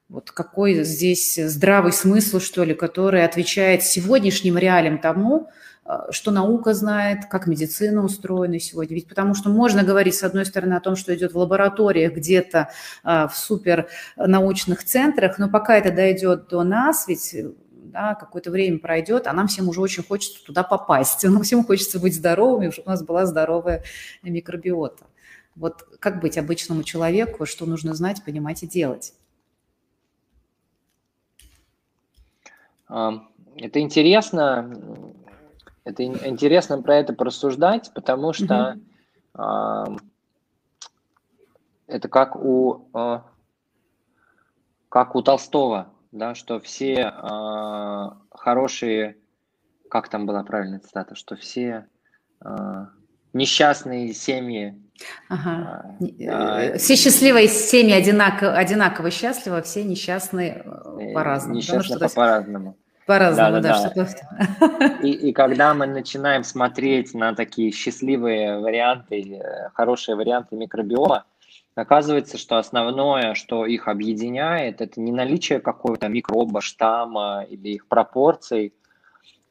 Вот 0.09 0.31
какой 0.31 0.83
здесь 0.85 1.35
здравый 1.35 1.91
смысл, 1.91 2.39
что 2.39 2.63
ли, 2.63 2.73
который 2.73 3.25
отвечает 3.25 3.83
сегодняшним 3.83 4.57
реалиям 4.57 4.99
тому, 4.99 5.49
что 6.11 6.31
наука 6.31 6.73
знает, 6.73 7.25
как 7.29 7.47
медицина 7.47 8.03
устроена 8.03 8.59
сегодня. 8.59 8.95
Ведь 8.95 9.07
потому 9.07 9.33
что 9.33 9.49
можно 9.49 9.83
говорить, 9.83 10.15
с 10.15 10.23
одной 10.23 10.45
стороны, 10.45 10.73
о 10.73 10.81
том, 10.81 10.95
что 10.95 11.15
идет 11.15 11.33
в 11.33 11.37
лабораториях 11.37 12.13
где-то 12.13 12.69
а, 13.03 13.27
в 13.27 13.37
супернаучных 13.37 14.83
центрах, 14.83 15.37
но 15.39 15.49
пока 15.49 15.77
это 15.77 15.91
дойдет 15.91 16.49
до 16.49 16.63
нас, 16.63 17.07
ведь 17.07 17.35
да, 17.71 18.15
какое-то 18.15 18.51
время 18.51 18.79
пройдет, 18.79 19.27
а 19.27 19.33
нам 19.33 19.47
всем 19.47 19.69
уже 19.69 19.81
очень 19.81 20.03
хочется 20.03 20.43
туда 20.45 20.63
попасть. 20.63 21.23
Нам 21.27 21.41
всем 21.43 21.63
хочется 21.63 21.99
быть 21.99 22.15
здоровыми, 22.15 22.69
чтобы 22.69 22.87
у 22.87 22.91
нас 22.91 23.03
была 23.03 23.25
здоровая 23.25 23.83
микробиота. 24.23 25.05
Вот 25.55 25.83
как 25.99 26.19
быть 26.19 26.37
обычному 26.37 26.83
человеку, 26.83 27.45
что 27.45 27.65
нужно 27.65 27.95
знать, 27.95 28.23
понимать 28.23 28.61
и 28.61 28.67
делать? 28.67 29.13
Это 32.87 33.79
интересно, 33.79 34.71
это 35.87 36.03
интересно 36.03 36.81
про 36.81 36.97
это 36.97 37.13
порассуждать, 37.13 37.91
потому 37.95 38.33
что 38.33 38.75
mm-hmm. 39.33 40.01
это 41.87 42.09
как 42.09 42.35
у, 42.35 42.89
а, 42.93 43.23
как 44.89 45.15
у 45.15 45.21
Толстого, 45.21 45.93
да, 46.11 46.35
что 46.35 46.59
все 46.59 47.13
э, 47.13 48.09
хорошие, 48.31 49.17
как 49.89 50.09
там 50.09 50.25
была 50.25 50.43
правильная 50.43 50.79
цитата, 50.79 51.15
что 51.15 51.37
все 51.37 51.87
э, 52.43 52.85
несчастные 53.31 54.13
семьи. 54.13 54.77
Ага. 55.29 55.95
Э, 56.01 56.77
все 56.77 56.97
счастливые 56.97 57.47
семьи 57.47 57.93
одинаково, 57.93 58.53
одинаково 58.53 59.09
счастливы, 59.09 59.61
все 59.61 59.85
несчастные 59.85 60.63
э, 60.65 61.13
по-разному. 61.13 61.55
Несчастные 61.55 62.09
по-разному. 62.09 62.77
По-разному, 63.07 63.61
да, 63.61 63.61
да, 63.61 63.91
да. 63.95 64.07
Что 64.07 65.07
и, 65.07 65.11
и 65.11 65.33
когда 65.33 65.73
мы 65.73 65.87
начинаем 65.87 66.43
смотреть 66.43 67.13
на 67.13 67.33
такие 67.33 67.71
счастливые 67.71 68.59
варианты, 68.59 69.21
э, 69.21 69.69
хорошие 69.73 70.15
варианты 70.15 70.55
микробиома, 70.55 71.25
Оказывается, 71.77 72.39
что 72.39 72.57
основное, 72.57 73.35
что 73.35 73.67
их 73.67 73.87
объединяет, 73.87 74.81
это 74.81 74.99
не 74.99 75.11
наличие 75.11 75.59
какого-то 75.59 76.07
микроба, 76.07 76.59
штамма 76.59 77.45
или 77.47 77.69
их 77.69 77.85
пропорций, 77.85 78.73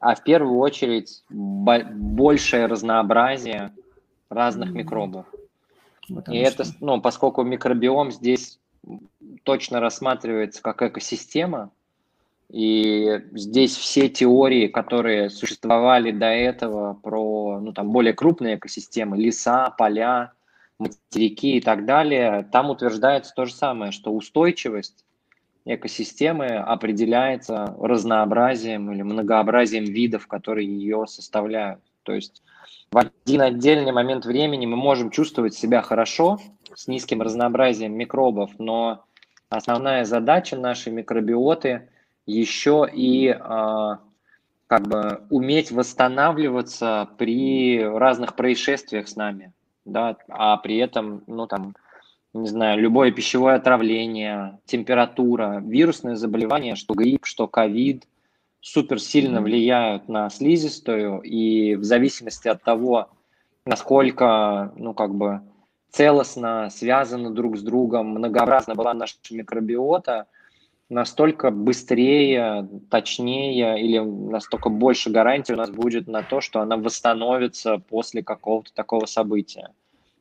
а 0.01 0.13
в 0.13 0.23
первую 0.23 0.59
очередь 0.59 1.23
большее 1.29 2.65
разнообразие 2.65 3.71
разных 4.29 4.71
микробов. 4.71 5.25
Вот 6.09 6.27
И 6.27 6.35
это, 6.37 6.65
ну, 6.81 6.99
поскольку 6.99 7.43
микробиом 7.43 8.11
здесь 8.11 8.59
точно 9.43 9.79
рассматривается 9.79 10.61
как 10.61 10.81
экосистема, 10.81 11.71
и 12.49 13.21
здесь 13.33 13.75
все 13.75 14.07
теории, 14.07 14.67
которые 14.67 15.29
существовали 15.29 16.11
до 16.11 16.27
этого 16.27 16.93
про 16.93 17.59
ну, 17.59 17.73
там, 17.73 17.91
более 17.91 18.13
крупные 18.13 18.55
экосистемы, 18.55 19.17
леса, 19.17 19.71
поля, 19.77 20.31
материки 20.79 21.57
и 21.57 21.61
так 21.61 21.85
далее, 21.85 22.47
там 22.51 22.69
утверждается 22.69 23.33
то 23.35 23.45
же 23.45 23.53
самое, 23.53 23.91
что 23.91 24.13
устойчивость 24.13 25.05
экосистемы 25.65 26.45
определяется 26.45 27.75
разнообразием 27.79 28.91
или 28.91 29.01
многообразием 29.01 29.83
видов, 29.83 30.27
которые 30.27 30.67
ее 30.67 31.05
составляют. 31.07 31.81
То 32.03 32.13
есть 32.13 32.41
в 32.91 32.97
один 32.97 33.41
отдельный 33.41 33.91
момент 33.91 34.25
времени 34.25 34.65
мы 34.65 34.77
можем 34.77 35.11
чувствовать 35.11 35.53
себя 35.53 35.81
хорошо 35.81 36.39
с 36.73 36.87
низким 36.87 37.21
разнообразием 37.21 37.93
микробов, 37.93 38.51
но 38.59 39.03
основная 39.49 40.05
задача 40.05 40.55
нашей 40.55 40.93
микробиоты 40.93 41.89
еще 42.27 42.87
и 42.91 43.29
э, 43.29 43.95
как 44.67 44.87
бы 44.87 45.23
уметь 45.29 45.71
восстанавливаться 45.71 47.09
при 47.17 47.81
разных 47.83 48.35
происшествиях 48.35 49.07
с 49.07 49.15
нами 49.15 49.53
да, 49.87 50.17
а 50.27 50.57
при 50.57 50.77
этом, 50.77 51.23
ну, 51.27 51.47
там, 51.47 51.75
не 52.33 52.47
знаю, 52.47 52.79
любое 52.79 53.11
пищевое 53.11 53.55
отравление, 53.55 54.59
температура, 54.65 55.61
вирусные 55.65 56.17
заболевания, 56.17 56.75
что 56.75 56.93
грипп, 56.93 57.25
что 57.25 57.47
ковид, 57.47 58.05
супер 58.59 58.99
сильно 58.99 59.41
влияют 59.41 60.09
на 60.09 60.29
слизистую, 60.29 61.21
и 61.21 61.75
в 61.75 61.83
зависимости 61.83 62.47
от 62.47 62.61
того, 62.63 63.09
насколько, 63.65 64.73
ну, 64.75 64.93
как 64.93 65.15
бы, 65.15 65.41
целостно 65.89 66.69
связаны 66.69 67.31
друг 67.31 67.57
с 67.57 67.61
другом, 67.61 68.09
многообразна 68.09 68.75
была 68.75 68.93
наша 68.93 69.15
микробиота, 69.31 70.27
настолько 70.89 71.51
быстрее, 71.51 72.67
точнее 72.89 73.81
или 73.81 73.99
настолько 73.99 74.69
больше 74.69 75.09
гарантии 75.09 75.53
у 75.53 75.57
нас 75.57 75.69
будет 75.69 76.07
на 76.07 76.23
то, 76.23 76.39
что 76.41 76.61
она 76.61 76.77
восстановится 76.77 77.77
после 77.77 78.23
какого-то 78.23 78.73
такого 78.73 79.05
события. 79.05 79.71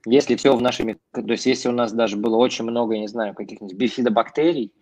Если 0.05 0.37
все 0.37 0.57
в 0.57 0.63
нашей... 0.63 0.95
То 1.13 1.23
есть 1.27 1.47
если 1.47 1.69
у 1.69 1.73
нас 1.73 1.93
даже 1.93 2.17
было 2.17 2.37
очень 2.37 2.65
много, 2.65 2.95
я 2.95 3.01
не 3.01 3.09
знаю, 3.09 3.35
каких-нибудь 3.35 3.77
бифидобактерий, 3.77 4.73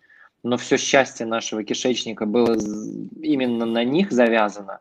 но 0.43 0.57
все 0.57 0.76
счастье 0.76 1.26
нашего 1.26 1.64
кишечника 1.64 2.26
было 2.26 2.55
именно 3.20 3.64
на 3.64 3.85
них 3.85 4.12
завязано, 4.12 4.80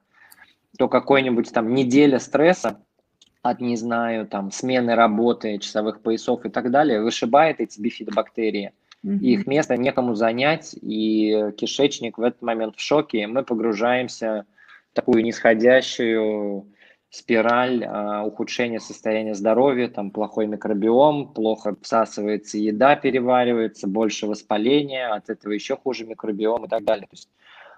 то 0.77 0.89
какой-нибудь 0.89 1.51
там 1.53 1.73
неделя 1.73 2.19
стресса 2.19 2.81
от, 3.41 3.59
не 3.59 3.75
знаю, 3.75 4.25
там, 4.25 4.51
смены 4.51 4.95
работы, 4.95 5.57
часовых 5.59 6.01
поясов 6.01 6.45
и 6.45 6.49
так 6.49 6.71
далее, 6.71 7.01
вышибает 7.01 7.59
эти 7.59 7.79
бифидобактерии– 7.81 8.71
mm 9.03 9.19
их 9.19 9.47
место 9.47 9.77
некому 9.77 10.15
занять, 10.15 10.75
и 10.81 11.51
кишечник 11.57 12.17
в 12.17 12.21
этот 12.21 12.41
момент 12.41 12.75
в 12.75 12.81
шоке, 12.81 13.27
мы 13.27 13.43
погружаемся 13.43 14.45
в 14.91 14.95
такую 14.95 15.23
нисходящую 15.23 16.67
спираль 17.09 17.85
а, 17.85 18.23
ухудшения 18.23 18.79
состояния 18.79 19.35
здоровья, 19.35 19.87
там 19.87 20.09
плохой 20.09 20.47
микробиом, 20.47 21.31
плохо 21.33 21.75
всасывается 21.81 22.57
еда, 22.57 22.95
переваривается, 22.95 23.87
больше 23.87 24.25
воспаления, 24.25 25.07
от 25.13 25.29
этого 25.29 25.51
еще 25.51 25.75
хуже 25.77 26.05
микробиом 26.05 26.65
и 26.65 26.67
так 26.67 26.83
далее. 26.83 27.05
То 27.05 27.13
есть 27.13 27.29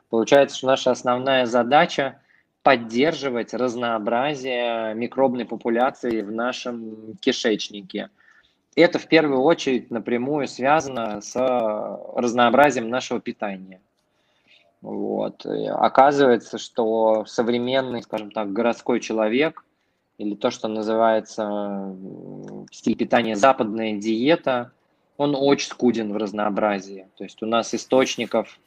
получается, 0.09 0.57
что 0.57 0.67
наша 0.67 0.91
основная 0.91 1.45
задача 1.47 2.21
поддерживать 2.63 3.53
разнообразие 3.53 4.95
микробной 4.95 5.45
популяции 5.45 6.21
в 6.21 6.31
нашем 6.31 7.17
кишечнике– 7.19 8.09
это 8.81 8.99
в 8.99 9.07
первую 9.07 9.41
очередь 9.41 9.89
напрямую 9.89 10.47
связано 10.47 11.21
с 11.21 11.35
разнообразием 12.15 12.89
нашего 12.89 13.21
питания. 13.21 13.79
Вот. 14.81 15.45
И 15.45 15.65
оказывается, 15.65 16.57
что 16.57 17.25
современный, 17.25 18.03
скажем 18.03 18.31
так, 18.31 18.51
городской 18.51 18.99
человек 18.99 19.63
или 20.17 20.35
то, 20.35 20.51
что 20.51 20.67
называется 20.67 21.95
стиль 22.71 22.95
питания 22.95 23.35
западная 23.35 23.93
диета, 23.93 24.71
он 25.17 25.35
очень 25.35 25.69
скуден 25.69 26.11
в 26.11 26.17
разнообразии. 26.17 27.07
То 27.15 27.23
есть 27.23 27.41
у 27.41 27.45
нас 27.45 27.73
источников 27.73 28.59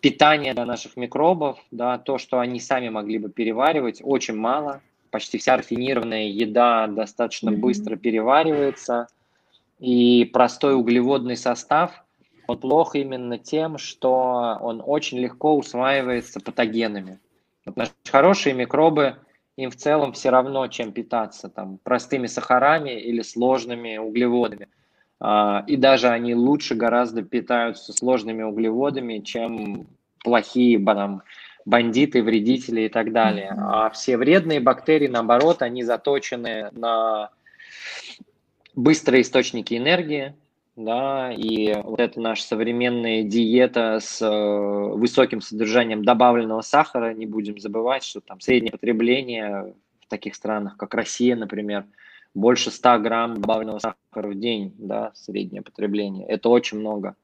питания 0.00 0.54
для 0.54 0.66
наших 0.66 0.96
микробов, 0.96 1.58
да, 1.70 1.98
то, 1.98 2.18
что 2.18 2.40
они 2.40 2.58
сами 2.58 2.88
могли 2.88 3.18
бы 3.18 3.30
переваривать, 3.30 4.00
очень 4.02 4.34
мало. 4.36 4.80
Почти 5.10 5.38
вся 5.38 5.56
рафинированная 5.56 6.28
еда 6.28 6.86
достаточно 6.88 7.52
быстро 7.52 7.94
переваривается– 7.94 9.06
и 9.80 10.24
простой 10.26 10.74
углеводный 10.76 11.36
состав, 11.36 12.04
он 12.46 12.58
плох 12.58 12.94
именно 12.94 13.38
тем, 13.38 13.78
что 13.78 14.58
он 14.60 14.82
очень 14.84 15.18
легко 15.18 15.56
усваивается 15.56 16.40
патогенами. 16.40 17.18
Вот 17.64 17.76
наши 17.76 17.92
хорошие 18.10 18.54
микробы, 18.54 19.16
им 19.56 19.70
в 19.70 19.76
целом 19.76 20.12
все 20.12 20.30
равно, 20.30 20.66
чем 20.68 20.92
питаться, 20.92 21.48
там, 21.48 21.78
простыми 21.82 22.26
сахарами 22.26 22.90
или 22.90 23.22
сложными 23.22 23.96
углеводами. 23.96 24.68
А, 25.20 25.64
и 25.66 25.76
даже 25.76 26.08
они 26.08 26.34
лучше 26.34 26.74
гораздо 26.74 27.22
питаются 27.22 27.92
сложными 27.92 28.42
углеводами, 28.42 29.18
чем 29.18 29.86
плохие 30.24 30.78
там, 30.84 31.22
бандиты, 31.64 32.22
вредители 32.22 32.82
и 32.82 32.88
так 32.88 33.12
далее. 33.12 33.54
А 33.56 33.90
все 33.90 34.16
вредные 34.16 34.60
бактерии, 34.60 35.08
наоборот, 35.08 35.62
они 35.62 35.84
заточены 35.84 36.70
на 36.72 37.30
быстрые 38.74 39.22
источники 39.22 39.74
энергии, 39.74 40.34
да, 40.76 41.32
и 41.32 41.74
вот 41.82 42.00
эта 42.00 42.20
наша 42.20 42.42
современная 42.44 43.22
диета 43.22 43.98
с 44.00 44.22
э, 44.22 44.94
высоким 44.94 45.40
содержанием 45.40 46.04
добавленного 46.04 46.62
сахара, 46.62 47.12
не 47.12 47.26
будем 47.26 47.58
забывать, 47.58 48.04
что 48.04 48.20
там 48.20 48.40
среднее 48.40 48.72
потребление 48.72 49.74
в 50.00 50.08
таких 50.08 50.34
странах, 50.34 50.76
как 50.76 50.94
Россия, 50.94 51.36
например, 51.36 51.86
больше 52.34 52.70
100 52.70 52.98
грамм 53.00 53.40
добавленного 53.40 53.78
сахара 53.78 54.28
в 54.28 54.38
день, 54.38 54.74
да, 54.78 55.12
среднее 55.14 55.62
потребление. 55.62 56.26
Это 56.26 56.48
очень 56.48 56.78
много. 56.78 57.16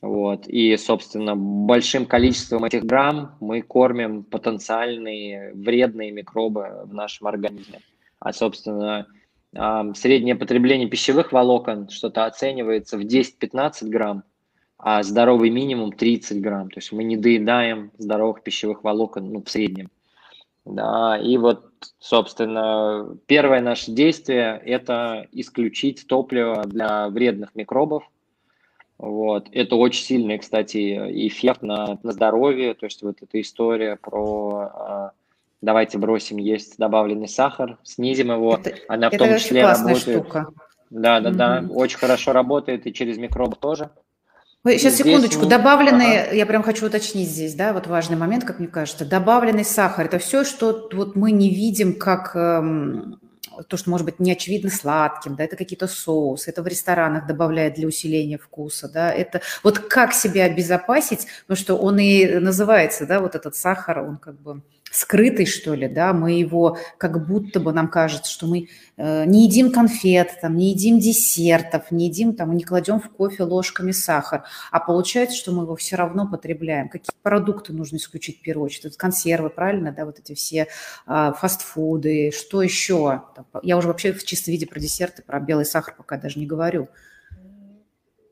Вот. 0.00 0.48
И, 0.48 0.76
собственно, 0.78 1.36
большим 1.36 2.06
количеством 2.06 2.64
этих 2.64 2.84
грамм 2.84 3.36
мы 3.40 3.60
кормим 3.60 4.24
потенциальные 4.24 5.52
вредные 5.52 6.10
микробы 6.10 6.82
в 6.84 6.94
нашем 6.94 7.26
организме. 7.26 7.80
А, 8.18 8.32
собственно, 8.32 9.06
среднее 9.52 10.36
потребление 10.36 10.88
пищевых 10.88 11.32
волокон 11.32 11.88
что-то 11.88 12.26
оценивается 12.26 12.96
в 12.96 13.00
10-15 13.00 13.88
грамм, 13.88 14.24
а 14.78 15.02
здоровый 15.02 15.50
минимум 15.50 15.92
30 15.92 16.40
грамм. 16.40 16.70
То 16.70 16.78
есть 16.78 16.92
мы 16.92 17.04
не 17.04 17.16
доедаем 17.16 17.90
здоровых 17.98 18.42
пищевых 18.42 18.84
волокон 18.84 19.32
ну, 19.32 19.42
в 19.42 19.50
среднем. 19.50 19.90
Да, 20.64 21.18
и 21.18 21.36
вот, 21.36 21.64
собственно, 21.98 23.16
первое 23.26 23.60
наше 23.60 23.90
действие– 23.90 24.60
это 24.64 25.26
исключить 25.32 26.06
топливо 26.06 26.64
для 26.66 27.08
вредных 27.08 27.54
микробов. 27.54 28.04
Вот. 28.98 29.48
Это 29.52 29.76
очень 29.76 30.04
сильный, 30.04 30.38
кстати, 30.38 31.26
эффект 31.26 31.62
на, 31.62 31.98
на 32.02 32.12
здоровье. 32.12 32.74
То 32.74 32.84
есть 32.84 33.02
вот 33.02 33.22
эта 33.22 33.40
история 33.40 33.96
про 33.96 34.70
а, 34.74 35.12
давайте 35.62 35.98
бросим 35.98 36.38
есть 36.38 36.76
добавленный 36.78 37.28
сахар, 37.28 37.78
снизим 37.82 38.32
его. 38.32 38.58
Это, 38.62 38.74
Она 38.88 39.10
в 39.10 39.16
том 39.16 39.36
числе 39.36 39.66
работает. 39.66 39.98
Штука. 39.98 40.46
Да, 40.90 41.20
да, 41.20 41.30
да, 41.30 41.64
очень 41.70 41.98
хорошо 41.98 42.32
работает 42.32 42.86
и 42.86 42.92
через 42.92 43.16
микроб 43.16 43.56
тоже. 43.56 43.90
Ой, 44.62 44.78
сейчас, 44.78 44.94
здесь 44.94 45.06
секундочку, 45.06 45.44
мы... 45.44 45.48
добавленные, 45.48 46.22
ага. 46.24 46.34
я 46.34 46.44
прям 46.44 46.62
хочу 46.62 46.86
уточнить 46.86 47.30
здесь, 47.30 47.54
да, 47.54 47.72
вот 47.72 47.86
важный 47.86 48.18
момент, 48.18 48.44
как 48.44 48.58
мне 48.58 48.68
кажется, 48.68 49.06
добавленный 49.06 49.64
сахар, 49.64 50.04
это 50.04 50.18
все, 50.18 50.44
что 50.44 50.90
вот 50.92 51.16
мы 51.16 51.32
не 51.32 51.48
видим 51.48 51.94
как 51.94 52.36
эм, 52.36 53.18
то, 53.68 53.76
что 53.78 53.88
может 53.88 54.04
быть 54.04 54.20
не 54.20 54.32
очевидно 54.32 54.68
сладким, 54.68 55.34
да, 55.34 55.44
это 55.44 55.56
какие-то 55.56 55.86
соусы, 55.86 56.50
это 56.50 56.62
в 56.62 56.66
ресторанах 56.66 57.26
добавляют 57.26 57.76
для 57.76 57.88
усиления 57.88 58.36
вкуса, 58.36 58.90
да, 58.92 59.10
это 59.10 59.40
вот 59.62 59.78
как 59.78 60.12
себя 60.12 60.44
обезопасить, 60.44 61.26
потому 61.46 61.56
что 61.56 61.76
он 61.76 61.98
и 61.98 62.26
называется, 62.38 63.06
да, 63.06 63.20
вот 63.20 63.34
этот 63.34 63.56
сахар, 63.56 64.00
он 64.00 64.18
как 64.18 64.38
бы 64.38 64.60
скрытый, 64.90 65.46
что 65.46 65.74
ли, 65.74 65.88
да, 65.88 66.12
мы 66.12 66.32
его 66.32 66.76
как 66.98 67.26
будто 67.26 67.60
бы 67.60 67.72
нам 67.72 67.88
кажется, 67.88 68.30
что 68.30 68.46
мы 68.46 68.68
э, 68.96 69.24
не 69.24 69.46
едим 69.46 69.70
конфет, 69.70 70.38
там, 70.42 70.56
не 70.56 70.70
едим 70.70 70.98
десертов, 70.98 71.90
не 71.90 72.08
едим, 72.08 72.34
там, 72.34 72.56
не 72.56 72.64
кладем 72.64 73.00
в 73.00 73.08
кофе 73.10 73.44
ложками 73.44 73.92
сахар, 73.92 74.44
а 74.72 74.80
получается, 74.80 75.36
что 75.36 75.52
мы 75.52 75.62
его 75.62 75.76
все 75.76 75.96
равно 75.96 76.28
потребляем. 76.28 76.88
Какие 76.88 77.14
продукты 77.22 77.72
нужно 77.72 77.96
исключить 77.96 78.40
в 78.40 78.42
первую 78.42 78.66
очередь? 78.66 78.86
Это 78.86 78.98
консервы, 78.98 79.48
правильно, 79.48 79.92
да, 79.92 80.04
вот 80.04 80.18
эти 80.18 80.34
все 80.34 80.66
э, 81.06 81.32
фастфуды, 81.38 82.32
что 82.32 82.60
еще? 82.60 83.22
Я 83.62 83.76
уже 83.76 83.86
вообще 83.86 84.12
в 84.12 84.24
чистом 84.24 84.52
виде 84.52 84.66
про 84.66 84.80
десерты, 84.80 85.22
про 85.22 85.38
белый 85.38 85.64
сахар 85.64 85.94
пока 85.96 86.16
даже 86.16 86.38
не 86.38 86.46
говорю. 86.46 86.88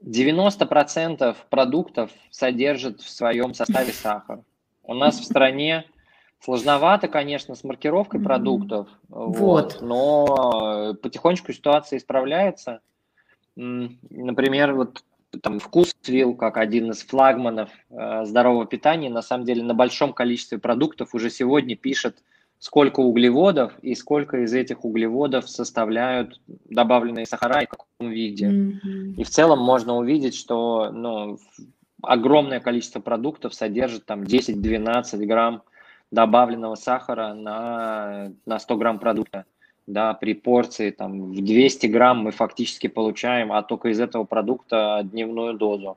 90% 0.05 1.37
продуктов 1.51 2.11
содержит 2.31 3.01
в 3.01 3.11
своем 3.11 3.55
составе 3.55 3.93
сахар. 3.93 4.41
У 4.83 4.95
нас 4.95 5.19
в 5.19 5.25
стране 5.25 5.85
Сложновато, 6.41 7.09
конечно, 7.09 7.55
с 7.55 7.65
маркировкой 7.65 8.21
продуктов, 8.21 8.89
вот. 9.09 9.37
вот, 9.39 9.79
но 9.81 10.95
потихонечку 11.03 11.53
ситуация 11.53 11.99
исправляется. 11.99 12.81
Например, 13.57 14.75
вот 14.75 15.03
там 15.43 15.59
вкусвилл, 15.59 16.35
как 16.35 16.57
один 16.57 16.91
из 16.91 17.03
флагманов 17.03 17.71
э, 17.91 18.25
здорового 18.25 18.67
питания, 18.67 19.11
на 19.11 19.23
самом 19.23 19.45
деле 19.45 19.63
на 19.63 19.75
большом 19.75 20.13
количестве 20.13 20.59
продуктов 20.59 21.15
уже 21.15 21.29
сегодня 21.29 21.77
пишет, 21.77 22.23
сколько 22.59 23.01
углеводов 23.01 23.73
и 23.83 23.95
сколько 23.95 24.39
из 24.39 24.53
этих 24.53 24.85
углеводов 24.85 25.49
составляют 25.49 26.41
добавленные 26.47 27.27
сахара 27.27 27.61
и 27.61 27.67
в 27.67 27.71
каком 27.71 28.11
виде. 28.11 28.47
Mm-hmm. 28.47 29.15
И 29.17 29.25
в 29.25 29.31
целом 29.31 29.61
можно 29.61 29.97
увидеть, 29.97 30.35
что 30.35 30.91
ну, 30.91 31.39
огромное 32.03 32.61
количество 32.61 33.01
продуктов 33.01 33.55
содержит 33.55 34.07
там 34.07 34.23
10-12 34.23 35.27
грамм 35.27 35.63
добавленного 36.11 36.75
сахара 36.75 37.35
на, 37.35 38.33
на 38.47 38.59
100 38.59 38.77
грамм 38.77 38.99
продукта. 38.99 39.45
Да, 39.87 40.13
при 40.13 40.35
порции 40.35 40.91
там, 40.91 41.33
в 41.33 41.43
200 41.43 41.87
грамм 41.87 42.19
мы 42.19 42.31
фактически 42.31 42.89
получаем, 42.89 43.53
а 43.53 43.63
только 43.63 43.89
из 43.89 44.01
этого 44.01 44.25
продукта 44.25 45.01
дневную 45.03 45.55
дозу. 45.55 45.97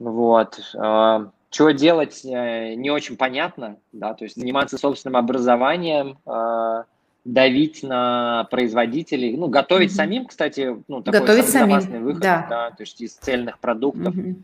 Вот. 0.00 0.58
А, 0.76 1.30
что 1.50 1.70
делать, 1.70 2.24
э, 2.24 2.74
не 2.74 2.90
очень 2.90 3.16
понятно, 3.16 3.76
да, 3.92 4.14
то 4.14 4.24
есть 4.24 4.36
заниматься 4.36 4.76
собственным 4.76 5.16
образованием, 5.16 6.18
а, 6.26 6.84
давить 7.24 7.84
на 7.84 8.48
производителей, 8.50 9.36
ну, 9.36 9.48
готовить 9.48 9.92
mm-hmm. 9.92 9.94
самим, 9.94 10.26
кстати, 10.26 10.76
ну, 10.88 11.02
такой 11.02 11.20
готовить 11.20 11.48
самим. 11.48 12.02
выход, 12.02 12.22
да. 12.22 12.46
да, 12.50 12.70
то 12.70 12.82
есть 12.82 13.00
из 13.00 13.14
цельных 13.14 13.58
продуктов. 13.60 14.14
Mm-hmm 14.14 14.34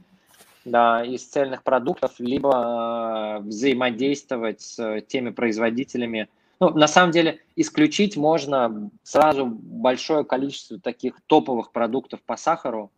да, 0.64 1.04
из 1.04 1.24
цельных 1.24 1.62
продуктов, 1.62 2.12
либо 2.18 3.38
э, 3.40 3.42
взаимодействовать 3.42 4.60
с 4.60 5.00
теми 5.02 5.30
производителями. 5.30 6.28
Ну, 6.60 6.70
на 6.70 6.86
самом 6.86 7.10
деле, 7.10 7.40
исключить 7.56 8.16
можно 8.16 8.90
сразу 9.02 9.46
большое 9.46 10.24
количество 10.24 10.78
таких 10.78 11.20
топовых 11.26 11.72
продуктов 11.72 12.22
по 12.22 12.36
сахару, 12.36 12.92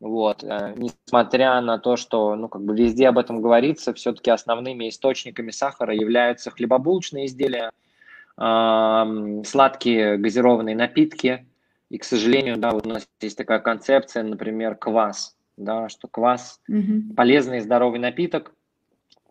вот, 0.00 0.42
э, 0.42 0.74
несмотря 0.76 1.60
на 1.60 1.78
то, 1.78 1.96
что, 1.96 2.34
ну, 2.34 2.48
как 2.48 2.62
бы 2.62 2.76
везде 2.76 3.08
об 3.08 3.18
этом 3.18 3.40
говорится, 3.40 3.94
все-таки 3.94 4.30
основными 4.30 4.88
источниками 4.88 5.50
сахара 5.50 5.94
являются 5.94 6.50
хлебобулочные 6.50 7.26
изделия, 7.26 7.70
э, 8.38 9.42
сладкие 9.44 10.18
газированные 10.18 10.76
напитки, 10.76 11.46
и, 11.88 11.98
к 11.98 12.04
сожалению, 12.04 12.56
да, 12.56 12.72
вот 12.72 12.84
у 12.84 12.88
нас 12.88 13.08
есть 13.20 13.38
такая 13.38 13.60
концепция, 13.60 14.24
например, 14.24 14.74
квас– 14.74 15.35
да, 15.56 15.88
что 15.88 16.08
квас 16.08 16.60
угу. 16.68 17.14
полезный 17.16 17.58
и 17.58 17.60
здоровый 17.60 17.98
напиток. 17.98 18.52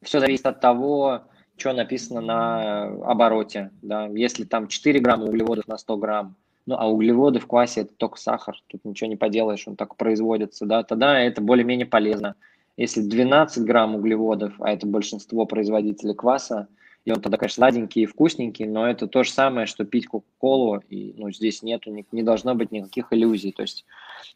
Все 0.02 0.20
зависит 0.20 0.46
от 0.46 0.60
того, 0.60 1.24
что 1.58 1.74
написано 1.74 2.22
на 2.22 2.84
обороте. 3.10 3.72
Да. 3.82 4.08
Если 4.08 4.44
там 4.44 4.68
4 4.68 5.00
грамма 5.00 5.26
углеводов 5.26 5.68
на 5.68 5.78
100 5.78 5.98
грамм, 5.98 6.36
ну 6.66 6.76
а 6.78 6.90
углеводы 6.90 7.40
в 7.40 7.48
квасе 7.48 7.82
это 7.82 7.94
только 7.96 8.20
сахар, 8.20 8.56
тут 8.68 8.84
ничего 8.86 9.10
не 9.10 9.16
поделаешь, 9.16 9.68
он 9.68 9.76
так 9.76 9.96
производится, 9.96 10.66
да, 10.66 10.84
тогда 10.84 11.20
это 11.20 11.42
более-менее 11.42 11.86
полезно. 11.86 12.36
Если 12.76 13.02
12 13.02 13.64
грамм 13.64 13.96
углеводов, 13.96 14.54
а 14.60 14.72
это 14.72 14.86
большинство 14.86 15.46
производителей 15.46 16.14
кваса, 16.14 16.68
и 17.06 17.12
он 17.12 17.22
тогда, 17.22 17.38
конечно, 17.38 17.62
сладенький 17.62 18.04
и 18.04 18.06
вкусненький, 18.08 18.66
но 18.66 18.90
это 18.90 19.08
то 19.08 19.24
же 19.24 19.32
самое, 19.32 19.68
что 19.68 19.86
пить 19.86 20.08
Кока-Колу, 20.08 20.82
и 20.90 21.14
ну, 21.16 21.32
здесь 21.32 21.62
нету, 21.62 21.92
не, 21.92 22.04
не 22.12 22.24
должно 22.24 22.56
быть 22.56 22.72
никаких 22.72 23.14
иллюзий. 23.14 23.52
То 23.52 23.62
есть 23.62 23.86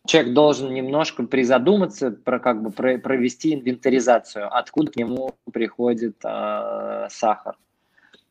человек 0.05 0.34
должен 0.34 0.72
немножко 0.72 1.24
призадуматься, 1.24 2.11
про, 2.11 2.39
как 2.39 2.61
бы, 2.61 2.70
про, 2.70 2.99
провести 2.99 3.55
инвентаризацию, 3.55 4.55
откуда 4.55 4.91
к 4.91 4.95
нему 4.95 5.34
приходит 5.51 6.17
э, 6.24 7.07
сахар. 7.09 7.57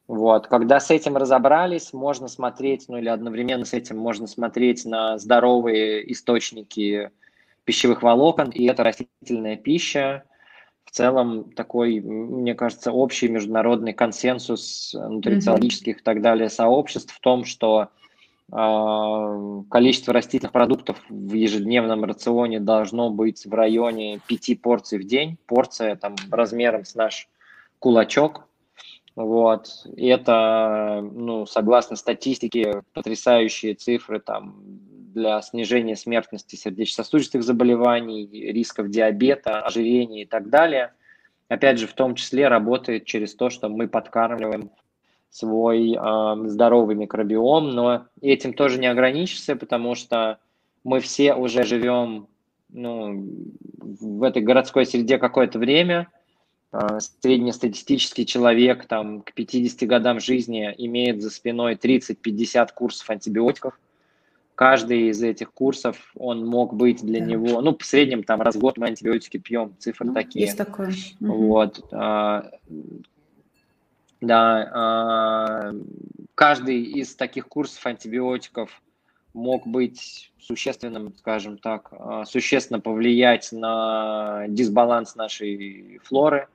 Вот. 0.06 0.46
Когда 0.46 0.78
с 0.78 0.90
этим 0.92 1.16
разобрались, 1.16 1.92
можно 1.92 2.28
смотреть, 2.28 2.86
ну 2.88 2.96
или 2.96 3.08
одновременно 3.08 3.64
с 3.64 3.74
этим 3.74 3.98
можно 3.98 4.28
смотреть 4.28 4.84
на 4.84 5.18
здоровые 5.18 6.10
источники 6.12 7.10
пищевых 7.64 8.02
волокон, 8.02 8.50
и 8.50 8.64
это 8.66 8.84
растительная 8.84 9.56
пища, 9.56 10.22
в 10.88 10.90
целом 10.90 11.52
такой, 11.52 12.00
мне 12.00 12.54
кажется, 12.54 12.92
общий 12.92 13.28
международный 13.28 13.92
консенсус 13.92 14.94
нутрициологических 14.94 15.98
и 15.98 16.02
так 16.02 16.22
далее 16.22 16.48
сообществ 16.48 17.14
в 17.14 17.20
том, 17.20 17.44
что 17.44 17.88
э, 18.50 19.62
количество 19.70 20.14
растительных 20.14 20.52
продуктов 20.52 20.96
в 21.10 21.34
ежедневном 21.34 22.04
рационе 22.04 22.58
должно 22.58 23.10
быть 23.10 23.44
в 23.44 23.52
районе 23.52 24.20
5 24.28 24.62
порций 24.62 24.98
в 24.98 25.04
день. 25.04 25.36
Порция 25.44 25.94
там 25.94 26.16
размером 26.30 26.86
с 26.86 26.94
наш 26.94 27.28
кулачок. 27.80 28.48
Вот. 29.14 29.84
И 29.94 30.06
это, 30.06 31.06
ну, 31.12 31.44
согласно 31.44 31.96
статистике, 31.96 32.80
потрясающие 32.94 33.74
цифры 33.74 34.20
там 34.20 34.56
для 35.18 35.42
снижения 35.42 35.96
смертности 35.96 36.56
сердечно-сосудистых 36.56 37.42
заболеваний, 37.42 38.26
рисков 38.52 38.88
диабета, 38.88 39.60
ожирения 39.60 40.22
и 40.22 40.26
так 40.26 40.48
далее. 40.48 40.92
Опять 41.48 41.78
же, 41.78 41.86
в 41.86 41.92
том 41.92 42.14
числе 42.14 42.48
работает 42.48 43.04
через 43.04 43.34
то, 43.34 43.50
что 43.50 43.68
мы 43.68 43.88
подкармливаем 43.88 44.70
свой 45.30 45.94
э, 45.94 46.48
здоровый 46.48 46.94
микробиом, 46.94 47.70
но 47.70 48.06
этим 48.20 48.54
тоже 48.54 48.78
не 48.78 48.86
ограничишься, 48.86 49.56
потому 49.56 49.94
что 49.94 50.38
мы 50.84 51.00
все 51.00 51.34
уже 51.34 51.64
живем 51.64 52.28
ну, 52.70 53.26
в 53.78 54.22
этой 54.22 54.42
городской 54.42 54.86
среде 54.86 55.18
какое-то 55.18 55.58
время. 55.58 56.08
Э, 56.72 56.98
среднестатистический 57.00 58.24
человек 58.24 58.86
там, 58.86 59.22
к 59.22 59.32
50 59.32 59.88
годам 59.88 60.20
жизни 60.20 60.72
имеет 60.78 61.20
за 61.20 61.30
спиной 61.30 61.74
30-50 61.74 62.68
курсов 62.74 63.10
антибиотиков 63.10 63.78
каждый 64.58 65.10
из 65.10 65.22
этих 65.22 65.52
курсов, 65.52 66.10
он 66.16 66.44
мог 66.44 66.74
быть 66.74 67.00
для 67.00 67.20
да. 67.20 67.26
него, 67.26 67.60
ну, 67.60 67.76
в 67.78 67.84
среднем 67.84 68.24
там 68.24 68.42
раз 68.42 68.56
в 68.56 68.58
год 68.58 68.76
мы 68.76 68.88
антибиотики 68.88 69.36
пьем, 69.36 69.72
цифры 69.78 70.08
ну, 70.08 70.14
такие. 70.14 70.46
Есть 70.46 70.58
такое. 70.58 70.92
Вот. 71.20 71.86
А, 71.92 72.50
да, 74.20 74.70
а, 74.74 75.74
каждый 76.34 76.82
из 76.82 77.14
таких 77.14 77.46
курсов 77.46 77.86
антибиотиков 77.86 78.82
мог 79.32 79.64
быть 79.64 80.32
существенным, 80.40 81.14
скажем 81.16 81.58
так, 81.58 81.90
а, 81.92 82.24
существенно 82.24 82.80
повлиять 82.80 83.52
на 83.52 84.46
дисбаланс 84.48 85.14
нашей 85.14 86.00
флоры. 86.02 86.48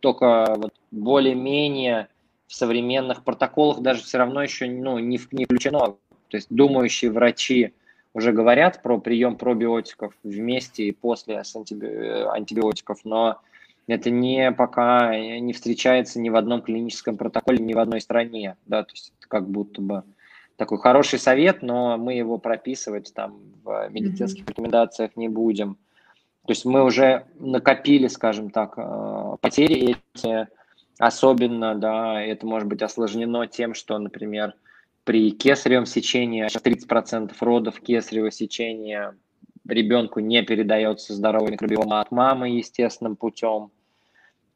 Только 0.00 0.56
вот 0.58 0.74
более-менее 0.90 2.08
в 2.48 2.54
современных 2.54 3.24
протоколах 3.24 3.80
даже 3.80 4.02
все 4.02 4.18
равно 4.18 4.42
еще 4.42 4.66
ну, 4.66 4.98
не, 4.98 5.18
не 5.32 5.46
включено 5.46 5.96
то 6.28 6.36
есть 6.36 6.48
думающие 6.50 7.10
врачи 7.10 7.72
уже 8.14 8.32
говорят 8.32 8.82
про 8.82 8.98
прием 8.98 9.36
пробиотиков 9.36 10.14
вместе 10.22 10.84
и 10.84 10.92
после 10.92 11.36
антибиотиков, 11.38 13.00
но 13.04 13.40
Это 13.86 14.10
не 14.10 14.50
пока 14.50 15.16
не 15.16 15.52
встречается 15.52 16.18
ни 16.20 16.28
в 16.28 16.36
одном 16.36 16.60
клиническом 16.60 17.16
протоколе, 17.16 17.58
ни 17.58 17.72
в 17.72 17.78
одной 17.78 18.00
стране, 18.00 18.56
да, 18.66 18.82
то 18.82 18.92
есть 18.92 19.12
это 19.18 19.28
как 19.28 19.48
будто 19.48 19.80
бы 19.80 20.02
такой 20.56 20.78
хороший 20.78 21.18
совет, 21.18 21.62
но 21.62 21.96
мы 21.96 22.14
его 22.14 22.38
прописывать 22.38 23.12
там 23.14 23.38
в 23.62 23.88
медицинских 23.90 24.44
mm-hmm. 24.44 24.48
рекомендациях 24.48 25.10
не 25.14 25.28
будем. 25.28 25.76
То 26.46 26.52
есть 26.52 26.64
мы 26.64 26.82
уже 26.82 27.26
накопили, 27.38 28.08
скажем 28.08 28.50
так, 28.50 28.74
э, 28.76 29.36
потери 29.40 29.96
эти, 30.14 30.48
особенно, 30.98 31.74
да, 31.74 32.22
это 32.22 32.46
может 32.46 32.68
быть 32.68 32.82
осложнено 32.82 33.46
тем, 33.46 33.74
что, 33.74 33.98
например, 33.98 34.54
при 35.06 35.30
кесаревом 35.30 35.86
сечении, 35.86 36.44
30% 36.44 37.32
родов 37.40 37.80
кесарево 37.80 38.32
сечения 38.32 39.16
ребенку 39.64 40.18
не 40.18 40.42
передается 40.42 41.14
здоровый 41.14 41.52
микробиом 41.52 41.92
от 41.92 42.10
мамы 42.10 42.48
естественным 42.50 43.14
путем. 43.14 43.70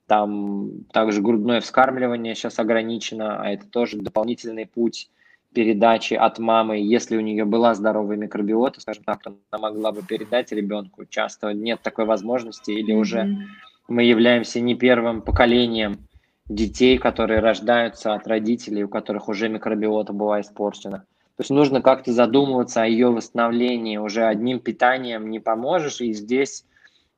Там 0.09 0.85
также 0.93 1.23
грудное 1.23 1.61
вскармливание 1.61 2.35
сейчас 2.35 2.59
ограничено, 2.59 3.41
а 3.41 3.49
это 3.49 3.65
тоже 3.69 3.99
дополнительный 3.99 4.67
путь 4.67 5.09
передачи 5.55 6.15
от 6.15 6.41
мамы, 6.41 6.79
если 6.79 7.17
у 7.17 7.21
нее 7.21 7.45
была 7.45 7.75
здоровая 7.75 8.17
микробиота, 8.17 8.81
скажем 8.81 9.05
так, 9.05 9.25
она 9.25 9.37
могла 9.53 9.93
бы 9.93 10.03
передать 10.03 10.51
ребенку. 10.51 11.05
Часто 11.05 11.53
нет 11.53 11.81
такой 11.81 12.07
возможности, 12.07 12.73
или 12.73 12.93
mm-hmm. 12.93 12.99
уже 12.99 13.39
мы 13.87 14.03
являемся 14.03 14.61
не 14.61 14.75
первым 14.75 15.23
поколением 15.23 16.09
детей, 16.51 16.99
которые 16.99 17.41
рождаются 17.41 18.13
от 18.13 18.27
родителей, 18.27 18.85
у 18.85 18.89
которых 18.89 19.29
уже 19.29 19.49
микробиота 19.49 20.13
была 20.13 20.41
испорчена. 20.41 20.99
То 21.37 21.43
есть 21.43 21.51
нужно 21.51 21.81
как-то 21.81 22.13
задумываться 22.13 22.83
о 22.83 22.87
ее 22.87 23.09
восстановлении. 23.09 23.97
Уже 23.97 24.25
одним 24.25 24.59
питанием 24.61 25.31
не 25.31 25.39
поможешь, 25.39 26.01
и 26.01 26.13
здесь 26.13 26.67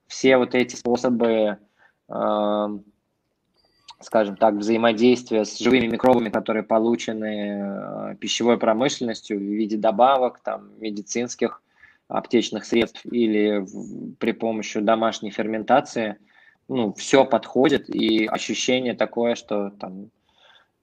все 0.07 0.37
вот 0.37 0.55
эти 0.55 0.77
способы 0.77 1.59
э, 2.09 2.79
скажем 4.01 4.37
так, 4.37 4.55
взаимодействия 4.55 5.45
с 5.45 5.59
живыми 5.59 5.87
микробами, 5.87 6.29
которые 6.29 6.63
получены 6.63 8.13
э, 8.13 8.17
пищевой 8.17 8.59
промышленностью 8.59 9.39
в 9.39 9.43
виде 9.43 9.77
добавок, 9.77 10.41
там, 10.41 10.71
медицинских 10.79 11.63
аптечных 12.09 12.65
средств 12.65 13.07
или 13.07 13.59
в, 13.59 14.15
при 14.17 14.33
помощи 14.33 14.81
домашней 14.81 15.31
ферментации, 15.31 16.19
ну, 16.69 16.93
все 16.95 17.25
подходит, 17.25 17.95
и 17.95 18.27
ощущение 18.27 18.95
такое, 18.95 19.35
что 19.35 19.71
там 19.71 20.11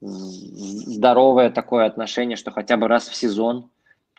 здоровое 0.02 1.50
такое 1.50 1.86
отношение, 1.86 2.38
что 2.38 2.52
хотя 2.52 2.78
бы 2.78 2.88
раз 2.88 3.10
в 3.10 3.16
сезон 3.16 3.70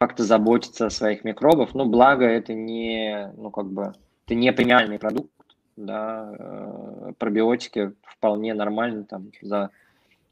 как-то 0.00 0.24
заботиться 0.24 0.86
о 0.86 0.90
своих 0.90 1.24
микробов. 1.24 1.74
Ну, 1.74 1.84
благо, 1.84 2.24
это 2.24 2.54
не, 2.54 3.32
ну, 3.36 3.50
как 3.50 3.66
бы, 3.66 3.92
это 4.26 4.34
не 4.34 4.52
премиальный 4.52 4.98
продукт, 4.98 5.30
да, 5.76 6.34
э, 6.38 7.12
пробиотики 7.18 7.92
вполне 8.02 8.54
нормально, 8.54 9.04
там, 9.04 9.30
за, 9.42 9.70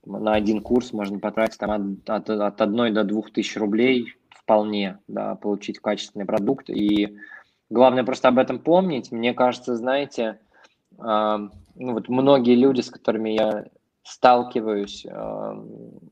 на 0.04 0.32
один 0.34 0.62
курс 0.62 0.92
можно 0.92 1.18
потратить 1.18 1.58
там, 1.58 1.98
от, 2.06 2.30
от, 2.30 2.30
от 2.30 2.60
1 2.60 2.94
до 2.94 3.04
2 3.04 3.22
тысяч 3.32 3.56
рублей 3.56 4.14
вполне, 4.30 4.98
да, 5.06 5.34
получить 5.34 5.80
качественный 5.80 6.24
продукт, 6.24 6.70
и 6.70 7.18
главное 7.68 8.04
просто 8.04 8.28
об 8.28 8.38
этом 8.38 8.58
помнить, 8.58 9.12
мне 9.12 9.34
кажется, 9.34 9.76
знаете, 9.76 10.38
ну, 10.98 11.92
вот 11.92 12.08
многие 12.08 12.56
люди, 12.56 12.80
с 12.80 12.90
которыми 12.90 13.30
я 13.30 13.66
сталкиваюсь 14.02 15.06
э, 15.06 15.10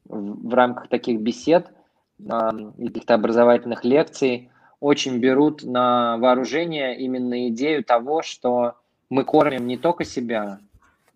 в, 0.04 0.54
рамках 0.54 0.88
таких 0.88 1.20
бесед, 1.20 1.72
каких-то 2.18 3.14
образовательных 3.14 3.84
лекций, 3.84 4.50
очень 4.80 5.18
берут 5.18 5.62
на 5.64 6.16
вооружение 6.18 6.96
именно 6.98 7.48
идею 7.48 7.84
того, 7.84 8.22
что 8.22 8.74
мы 9.10 9.24
кормим 9.24 9.66
не 9.66 9.76
только 9.76 10.04
себя, 10.04 10.60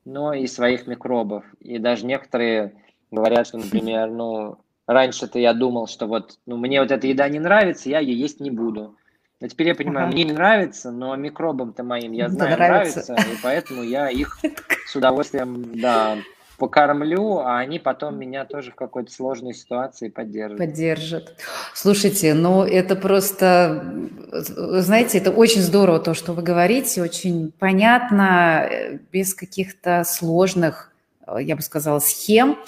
но 0.05 0.33
и 0.33 0.47
своих 0.47 0.87
микробов. 0.87 1.45
И 1.61 1.79
даже 1.79 2.07
некоторые 2.07 2.75
говорят, 3.11 3.47
что, 3.47 3.59
например, 3.59 4.11
ну, 4.11 4.59
раньше-то 4.87 5.39
я 5.39 5.53
думал, 5.53 5.87
что 5.87 6.07
вот, 6.07 6.39
ну, 6.47 6.57
мне 6.57 6.81
вот 6.81 6.91
эта 6.91 7.07
еда 7.07 7.29
не 7.29 7.39
нравится, 7.39 7.91
я 7.91 8.01
ее 8.01 8.19
есть 8.19 8.41
не 8.41 8.51
буду. 8.51 8.97
Но 9.41 9.49
теперь 9.49 9.69
я 9.69 9.75
понимаю, 9.75 10.07
ага. 10.07 10.15
мне 10.15 10.25
не 10.25 10.33
нравится, 10.33 10.91
но 10.91 11.17
микробам-то 11.17 11.83
моим, 11.83 12.13
я 12.13 12.29
знаю, 12.29 12.57
нравится. 12.57 13.05
нравится, 13.09 13.33
и 13.33 13.37
поэтому 13.43 13.83
я 13.83 14.11
их 14.11 14.39
с 14.87 14.95
удовольствием, 14.95 15.81
да, 15.81 16.19
покормлю, 16.61 17.39
а 17.39 17.59
они 17.59 17.79
потом 17.79 18.19
меня 18.19 18.45
тоже 18.45 18.71
в 18.71 18.75
какой-то 18.75 19.11
сложной 19.11 19.55
ситуации 19.55 20.11
поддержат. 20.11 20.59
Поддержат. 20.59 21.37
Слушайте, 21.75 22.35
ну 22.35 22.63
это 22.63 22.97
просто, 22.97 23.83
знаете, 24.31 25.17
это 25.17 25.31
очень 25.31 25.63
здорово 25.63 26.01
то, 26.01 26.13
что 26.13 26.35
вы 26.35 26.43
говорите, 26.43 27.01
очень 27.03 27.51
понятно, 27.59 28.69
э, 28.71 28.99
без 29.11 29.35
каких-то 29.35 30.05
сложных, 30.05 30.93
э, 31.27 31.39
я 31.41 31.57
бы 31.57 31.63
сказала, 31.63 31.99
схем. 31.99 32.59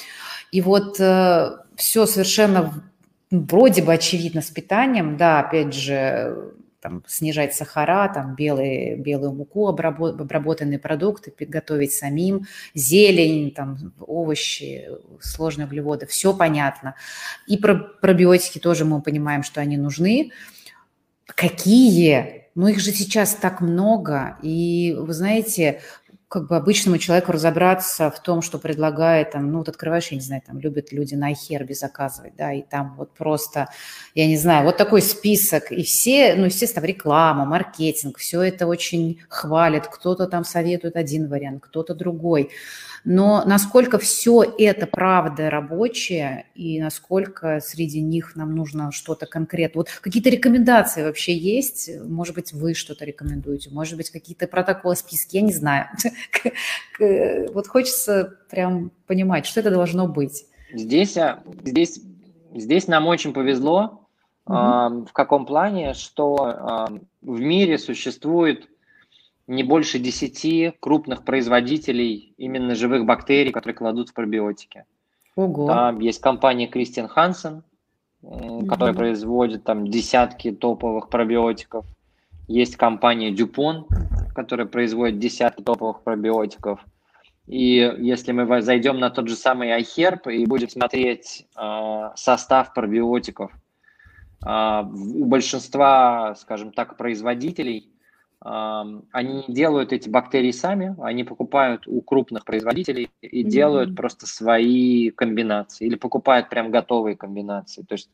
И 0.53 0.63
вот 0.63 0.99
э, 0.99 1.51
все 1.77 2.07
совершенно 2.07 2.73
вроде 3.31 3.83
бы 3.83 3.93
очевидно 3.93 4.41
с 4.41 4.51
питанием, 4.51 5.19
да, 5.19 5.41
опять 5.41 5.75
же, 5.75 6.53
там, 6.83 7.05
снижать 7.07 7.55
сахара, 7.55 8.13
там, 8.13 8.35
белые, 8.35 8.97
белую 8.97 9.33
муку, 9.33 9.69
обработанные 9.69 10.81
продукты, 10.81 11.33
готовить 11.39 11.93
самим, 11.93 12.47
зелень, 12.75 13.53
там, 13.53 13.95
овощи, 14.01 14.89
сложные 15.21 15.67
углеводы, 15.67 16.07
все 16.07 16.37
понятно. 16.37 16.97
И 17.47 17.57
про 17.57 17.77
пробиотики 17.77 18.59
тоже 18.59 18.85
мы 18.85 19.01
понимаем, 19.01 19.45
что 19.45 19.61
они 19.61 19.77
нужны. 19.77 20.33
Какие? 21.25 22.49
Ну, 22.57 22.67
их 22.67 22.81
же 22.81 22.91
сейчас 22.91 23.37
так 23.37 23.61
много. 23.61 24.37
И, 24.43 24.95
вы 24.99 25.15
знаете, 25.15 25.81
как 26.33 26.49
бы 26.49 26.57
обычному 26.57 26.97
человеку 26.97 27.33
разобраться 27.33 28.11
в 28.11 28.23
том, 28.23 28.41
что 28.41 28.59
предлагает, 28.59 29.33
там, 29.33 29.53
ну, 29.53 29.59
вот 29.59 29.69
открываешь, 29.69 30.09
я 30.09 30.17
не 30.17 30.23
знаю, 30.23 30.41
там, 30.47 30.59
любят 30.61 30.91
люди 30.91 31.15
на 31.15 31.31
iHerb 31.31 31.71
заказывать, 31.75 32.35
да, 32.37 32.55
и 32.55 32.63
там 32.63 32.95
вот 32.97 33.13
просто, 33.13 33.69
я 34.15 34.27
не 34.27 34.39
знаю, 34.39 34.65
вот 34.65 34.79
такой 34.79 35.03
список, 35.03 35.71
и 35.71 35.83
все, 35.83 36.35
ну, 36.35 36.47
естественно, 36.47 36.87
реклама, 36.87 37.45
маркетинг, 37.45 38.17
все 38.17 38.41
это 38.41 38.67
очень 38.67 39.21
хвалит, 39.29 39.89
кто-то 39.89 40.27
там 40.27 40.45
советует 40.45 40.97
один 40.97 41.29
вариант, 41.29 41.65
кто-то 41.67 41.95
другой, 41.95 42.49
но 43.05 43.43
насколько 43.45 43.99
все 43.99 44.43
это 44.59 44.87
правда 44.87 45.51
рабочее, 45.51 46.47
и 46.55 46.81
насколько 46.81 47.59
среди 47.61 48.01
них 48.01 48.37
нам 48.37 48.55
нужно 48.55 48.93
что-то 48.93 49.27
конкретное. 49.27 49.83
Вот 49.83 49.91
какие-то 50.01 50.31
рекомендации 50.31 51.03
вообще 51.03 51.37
есть? 51.37 51.91
Может 52.05 52.35
быть, 52.35 52.53
вы 52.53 52.75
что-то 52.75 53.05
рекомендуете? 53.05 53.71
Может 53.71 53.97
быть, 53.97 54.11
какие-то 54.11 54.47
протоколы, 54.47 54.95
списки? 54.95 55.37
Я 55.37 55.43
не 55.43 55.53
знаю. 55.53 55.89
Вот 57.53 57.67
хочется 57.67 58.39
прям 58.51 58.93
понимать, 59.07 59.47
что 59.47 59.61
это 59.61 59.71
должно 59.71 60.07
быть. 60.07 60.45
Здесь, 60.73 61.17
а, 61.17 61.43
здесь, 61.65 62.01
здесь 62.55 62.87
нам 62.87 63.09
очень 63.09 63.33
повезло. 63.33 64.07
Mm-hmm. 64.47 65.07
В 65.07 65.13
каком 65.13 65.47
плане, 65.47 65.95
что 65.95 66.89
в 67.23 67.41
мире 67.41 67.79
существует 67.79 68.69
не 69.47 69.63
больше 69.63 69.99
10 69.99 70.79
крупных 70.81 71.25
производителей 71.25 72.35
именно 72.37 72.75
живых 72.75 73.05
бактерий, 73.05 73.53
которые 73.53 73.77
кладут 73.77 74.11
в 74.11 74.15
пробиотики. 74.15 74.85
Ого. 75.37 75.67
Там 75.67 76.01
есть 76.01 76.21
компания 76.21 76.67
Кристиан 76.67 77.09
Хансен, 77.09 77.63
угу. 78.23 78.67
которая 78.67 78.95
производит 78.95 79.65
там 79.65 79.87
десятки 79.87 80.53
топовых 80.53 81.09
пробиотиков. 81.09 81.87
Есть 82.49 82.77
компания 82.77 83.31
Дюпон, 83.31 83.87
которая 84.35 84.67
производит 84.67 85.19
десятки 85.19 85.63
топовых 85.63 86.03
пробиотиков. 86.03 86.81
И 87.47 87.95
если 87.99 88.33
мы 88.33 88.63
зайдем 88.63 88.99
на 88.99 89.11
тот 89.11 89.29
же 89.29 89.35
самый 89.35 89.71
iHerb 89.81 90.33
и 90.33 90.47
будем 90.47 90.69
смотреть 90.69 91.47
э, 91.57 92.11
состав 92.15 92.73
пробиотиков, 92.73 93.53
э, 94.45 94.83
у 94.85 95.25
большинства, 95.25 96.35
скажем 96.37 96.73
так, 96.73 96.97
производителей 96.97 97.92
они 98.43 99.45
делают 99.47 99.93
эти 99.93 100.09
бактерии 100.09 100.51
сами, 100.51 100.97
они 101.01 101.23
покупают 101.23 101.87
у 101.87 102.01
крупных 102.01 102.45
производителей 102.45 103.11
и 103.21 103.43
mm-hmm. 103.43 103.49
делают 103.49 103.97
просто 103.97 104.27
свои 104.27 105.11
комбинации 105.11 105.87
или 105.87 105.95
покупают 105.95 106.49
прям 106.49 106.71
готовые 106.71 107.17
комбинации. 107.17 107.83
То 107.83 107.93
есть 107.93 108.11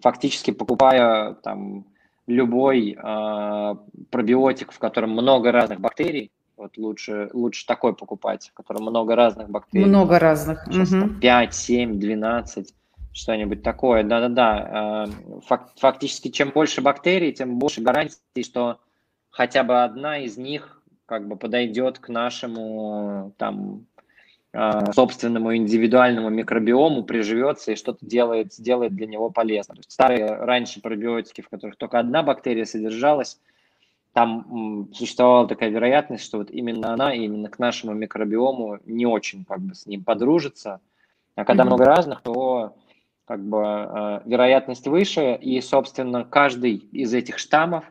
фактически 0.00 0.50
покупая 0.50 1.34
там 1.34 1.86
любой 2.26 2.96
э, 2.96 3.74
пробиотик, 4.10 4.72
в 4.72 4.78
котором 4.78 5.10
много 5.10 5.50
разных 5.50 5.80
бактерий, 5.80 6.30
вот 6.56 6.76
лучше, 6.76 7.30
лучше 7.32 7.66
такой 7.66 7.94
покупать, 7.94 8.50
в 8.52 8.54
котором 8.54 8.82
много 8.82 9.16
разных 9.16 9.48
бактерий. 9.50 9.86
Много 9.86 10.18
разных. 10.18 10.64
Сейчас 10.70 10.92
угу. 10.92 11.08
5, 11.20 11.54
7, 11.54 11.98
12, 11.98 12.74
что-нибудь 13.12 13.62
такое. 13.62 14.04
Да-да-да. 14.04 15.08
Фак, 15.46 15.72
фактически, 15.76 16.28
чем 16.28 16.50
больше 16.50 16.80
бактерий, 16.80 17.32
тем 17.32 17.58
больше 17.58 17.80
гарантий, 17.80 18.16
что 18.42 18.78
хотя 19.34 19.64
бы 19.64 19.82
одна 19.82 20.18
из 20.18 20.38
них 20.38 20.80
как 21.06 21.26
бы 21.28 21.36
подойдет 21.36 21.98
к 21.98 22.08
нашему 22.08 23.34
там 23.36 23.84
а, 24.52 24.92
собственному 24.92 25.56
индивидуальному 25.56 26.30
микробиому, 26.30 27.02
приживется 27.02 27.72
и 27.72 27.76
что-то 27.76 28.06
делает, 28.06 28.54
сделает 28.54 28.94
для 28.94 29.06
него 29.06 29.30
полезно. 29.30 29.74
Старые 29.88 30.36
раньше 30.36 30.80
пробиотики, 30.80 31.40
в 31.40 31.48
которых 31.48 31.76
только 31.76 31.98
одна 31.98 32.22
бактерия 32.22 32.64
содержалась, 32.64 33.40
там 34.12 34.88
существовала 34.94 35.48
такая 35.48 35.70
вероятность, 35.70 36.24
что 36.24 36.38
вот 36.38 36.50
именно 36.52 36.92
она, 36.92 37.12
именно 37.12 37.48
к 37.48 37.58
нашему 37.58 37.92
микробиому 37.92 38.78
не 38.86 39.04
очень 39.04 39.44
как 39.44 39.58
бы 39.58 39.74
с 39.74 39.86
ним 39.86 40.04
подружится. 40.04 40.80
А 41.34 41.44
когда 41.44 41.64
mm-hmm. 41.64 41.66
много 41.66 41.84
разных, 41.84 42.22
то 42.22 42.76
как 43.24 43.44
бы 43.44 43.58
э, 43.58 44.20
вероятность 44.26 44.86
выше, 44.86 45.36
и, 45.40 45.60
собственно, 45.60 46.24
каждый 46.24 46.76
из 46.76 47.12
этих 47.12 47.38
штаммов, 47.38 47.84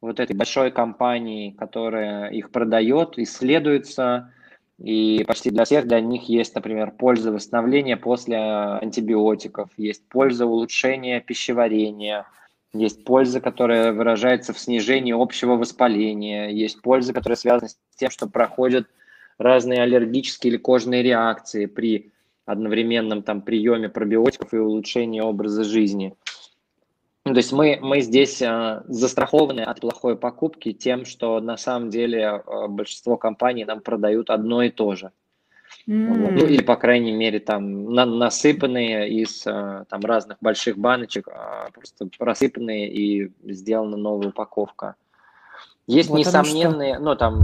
вот 0.00 0.20
этой 0.20 0.36
большой 0.36 0.70
компании, 0.70 1.50
которая 1.50 2.30
их 2.30 2.50
продает, 2.50 3.18
исследуется, 3.18 4.32
и 4.78 5.24
почти 5.26 5.50
для 5.50 5.64
всех 5.64 5.88
для 5.88 6.00
них 6.00 6.28
есть, 6.28 6.54
например, 6.54 6.92
польза 6.92 7.32
восстановления 7.32 7.96
после 7.96 8.36
антибиотиков, 8.36 9.70
есть 9.76 10.08
польза 10.08 10.46
улучшения 10.46 11.20
пищеварения, 11.20 12.26
есть 12.72 13.04
польза, 13.04 13.40
которая 13.40 13.92
выражается 13.92 14.52
в 14.52 14.58
снижении 14.58 15.12
общего 15.12 15.54
воспаления, 15.54 16.48
есть 16.48 16.80
польза, 16.80 17.12
которая 17.12 17.36
связана 17.36 17.68
с 17.68 17.78
тем, 17.96 18.10
что 18.10 18.28
проходят 18.28 18.86
разные 19.38 19.82
аллергические 19.82 20.52
или 20.52 20.58
кожные 20.58 21.02
реакции 21.02 21.66
при 21.66 22.12
одновременном 22.44 23.22
там 23.22 23.42
приеме 23.42 23.88
пробиотиков 23.88 24.54
и 24.54 24.58
улучшении 24.58 25.20
образа 25.20 25.64
жизни. 25.64 26.14
Ну, 27.28 27.34
то 27.34 27.38
есть 27.40 27.52
мы, 27.52 27.78
мы 27.82 28.00
здесь 28.00 28.40
э, 28.40 28.82
застрахованы 28.88 29.60
от 29.60 29.80
плохой 29.80 30.16
покупки 30.16 30.72
тем, 30.72 31.04
что 31.04 31.40
на 31.40 31.58
самом 31.58 31.90
деле 31.90 32.22
э, 32.22 32.68
большинство 32.68 33.18
компаний 33.18 33.66
нам 33.66 33.82
продают 33.82 34.30
одно 34.30 34.62
и 34.62 34.70
то 34.70 34.94
же. 34.94 35.10
Mm. 35.86 36.32
Ну, 36.32 36.46
или, 36.46 36.62
по 36.62 36.76
крайней 36.76 37.12
мере, 37.12 37.38
там 37.38 37.92
на, 37.92 38.06
насыпанные 38.06 39.10
из 39.10 39.46
э, 39.46 39.84
там, 39.90 40.00
разных 40.00 40.38
больших 40.40 40.78
баночек, 40.78 41.28
э, 41.28 41.70
просто 41.74 42.08
рассыпанные 42.18 42.90
и 42.90 43.30
сделана 43.44 43.98
новая 43.98 44.28
упаковка. 44.28 44.94
Есть 45.86 46.08
вот 46.08 46.20
несомненные, 46.20 46.98
ну 46.98 47.14
там 47.14 47.42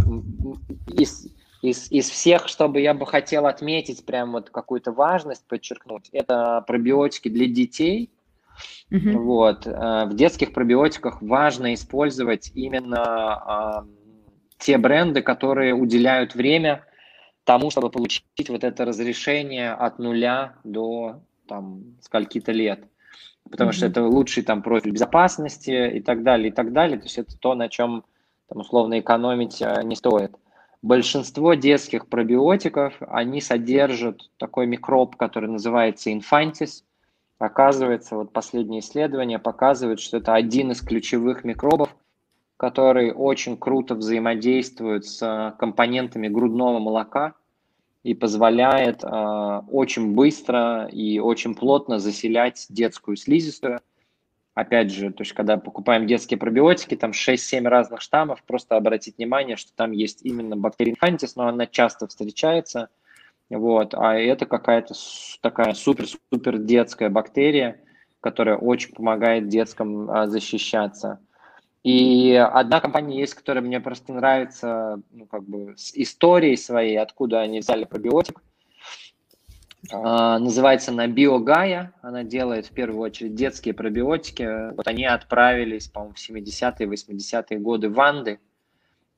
из, 0.89 1.27
из, 1.61 1.93
из 1.93 2.09
всех, 2.09 2.49
чтобы 2.49 2.81
я 2.81 2.95
бы 2.95 3.05
хотел 3.05 3.45
отметить, 3.45 4.07
прям 4.07 4.33
вот 4.33 4.49
какую-то 4.49 4.93
важность 4.93 5.45
подчеркнуть, 5.47 6.09
это 6.13 6.65
пробиотики 6.67 7.29
для 7.29 7.47
детей– 7.49 8.11
Mm-hmm. 8.91 9.13
Вот. 9.19 9.67
Э, 9.67 10.07
в 10.07 10.15
детских 10.15 10.53
пробиотиках 10.53 11.23
важно 11.23 11.75
использовать 11.75 12.51
именно 12.55 13.87
те 14.59 14.79
бренды, 14.79 15.21
которые 15.23 15.75
уделяют 15.75 16.35
время 16.35 16.85
тому, 17.45 17.71
чтобы 17.71 17.91
получить 17.91 18.49
вот 18.49 18.65
это 18.65 18.85
разрешение 18.85 19.73
от 19.73 19.99
нуля 19.99 20.55
до 20.65 21.21
там 21.47 21.97
скольки-то 22.01 22.53
лет. 22.53 22.85
Потому 23.51 23.71
mm-hmm. 23.71 23.75
что 23.75 23.87
это 23.87 24.05
лучший 24.05 24.43
там 24.43 24.63
профиль 24.63 24.93
безопасности 24.93 25.97
и 25.97 26.01
так 26.01 26.23
далее, 26.23 26.49
и 26.49 26.53
так 26.53 26.73
далее. 26.73 26.97
То 26.99 27.05
есть 27.05 27.19
это 27.19 27.37
то, 27.39 27.55
на 27.55 27.69
чем 27.69 28.05
там 28.49 28.61
условно 28.61 28.99
экономить 28.99 29.61
э, 29.61 29.83
не 29.85 29.97
стоит. 29.97 30.35
Большинство 30.81 31.55
детских 31.55 32.09
пробиотиков, 32.09 32.95
они 33.01 33.41
содержат 33.41 34.31
такой 34.39 34.67
микроб, 34.67 35.17
который 35.17 35.49
называется 35.49 36.13
инфантис. 36.13 36.85
Оказывается, 37.39 38.17
вот 38.17 38.33
последние 38.33 38.81
исследования 38.81 39.39
показывают, 39.39 40.01
что 40.01 40.19
это 40.19 40.35
один 40.35 40.71
из 40.71 40.81
ключевых 40.81 41.45
микробов, 41.45 41.95
который 42.57 43.13
очень 43.13 43.57
круто 43.57 43.95
взаимодействует 43.95 45.05
с 45.05 45.55
компонентами 45.59 46.29
грудного 46.29 46.79
молока 46.79 47.35
и 48.05 48.15
позволяет 48.15 49.03
э, 49.03 49.09
очень 49.71 50.15
быстро 50.15 50.87
и 50.87 51.19
очень 51.19 51.55
плотно 51.55 51.99
заселять 51.99 52.67
детскую 52.69 53.17
слизистую. 53.17 53.81
Опять 54.55 54.93
же, 54.93 55.11
то 55.11 55.23
есть 55.23 55.33
когда 55.33 55.57
покупаем 55.57 56.07
детские 56.07 56.39
пробиотики, 56.39 56.95
там 56.95 57.11
6-7 57.11 57.67
разных 57.67 58.01
штаммов, 58.01 58.45
просто 58.45 58.77
обратить 58.77 59.19
внимание, 59.19 59.57
что 59.57 59.73
там 59.75 59.91
есть 59.91 60.21
именно 60.23 60.55
инфантис, 60.55 61.35
но 61.35 61.49
она 61.49 61.67
часто 61.67 62.07
встречается– 62.07 62.91
вот, 63.55 63.95
а 63.95 64.15
это 64.15 64.47
какая-то 64.47 64.95
такая 65.41 65.75
супер-супер 65.75 66.59
детская 66.59 67.09
бактерия, 67.09 67.81
которая 68.21 68.57
очень 68.57 68.95
помогает 68.95 69.49
деткам 69.49 70.11
а, 70.11 70.27
защищаться. 70.27 71.21
И 71.83 72.35
одна 72.35 72.81
компания 72.81 73.21
есть, 73.21 73.35
которая 73.35 73.63
мне 73.63 73.79
просто 73.81 74.15
нравится, 74.15 75.01
ну, 75.11 75.27
как 75.27 75.45
бы, 75.45 75.75
с 75.77 75.93
историей 75.95 76.57
своей, 76.57 76.99
откуда 76.99 77.41
они 77.41 77.61
взяли 77.61 77.85
пробиотик. 77.85 78.43
А, 79.93 80.39
называется 80.39 80.91
она 80.91 81.07
Биогая. 81.07 81.93
Она 82.01 82.25
делает 82.25 82.67
в 82.67 82.71
первую 82.71 83.01
очередь 83.01 83.35
детские 83.35 83.75
пробиотики. 83.75 84.75
Вот 84.75 84.89
они 84.89 85.05
отправились, 85.05 85.89
по-моему, 85.89 86.15
в 86.15 86.31
70-е, 86.31 86.87
80-е 86.87 87.59
годы 87.59 87.91
в 87.91 88.01
Анды 88.01 88.41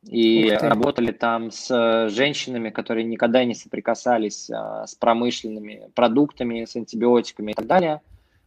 и 0.09 0.51
работали 0.51 1.11
там 1.11 1.51
с 1.51 2.09
женщинами, 2.11 2.71
которые 2.71 3.05
никогда 3.05 3.45
не 3.45 3.55
соприкасались 3.55 4.49
а, 4.51 4.87
с 4.87 4.95
промышленными 4.95 5.91
продуктами, 5.95 6.65
с 6.65 6.77
антибиотиками 6.77 7.53
и 7.53 7.55
так 7.55 7.67
далее. 7.67 8.01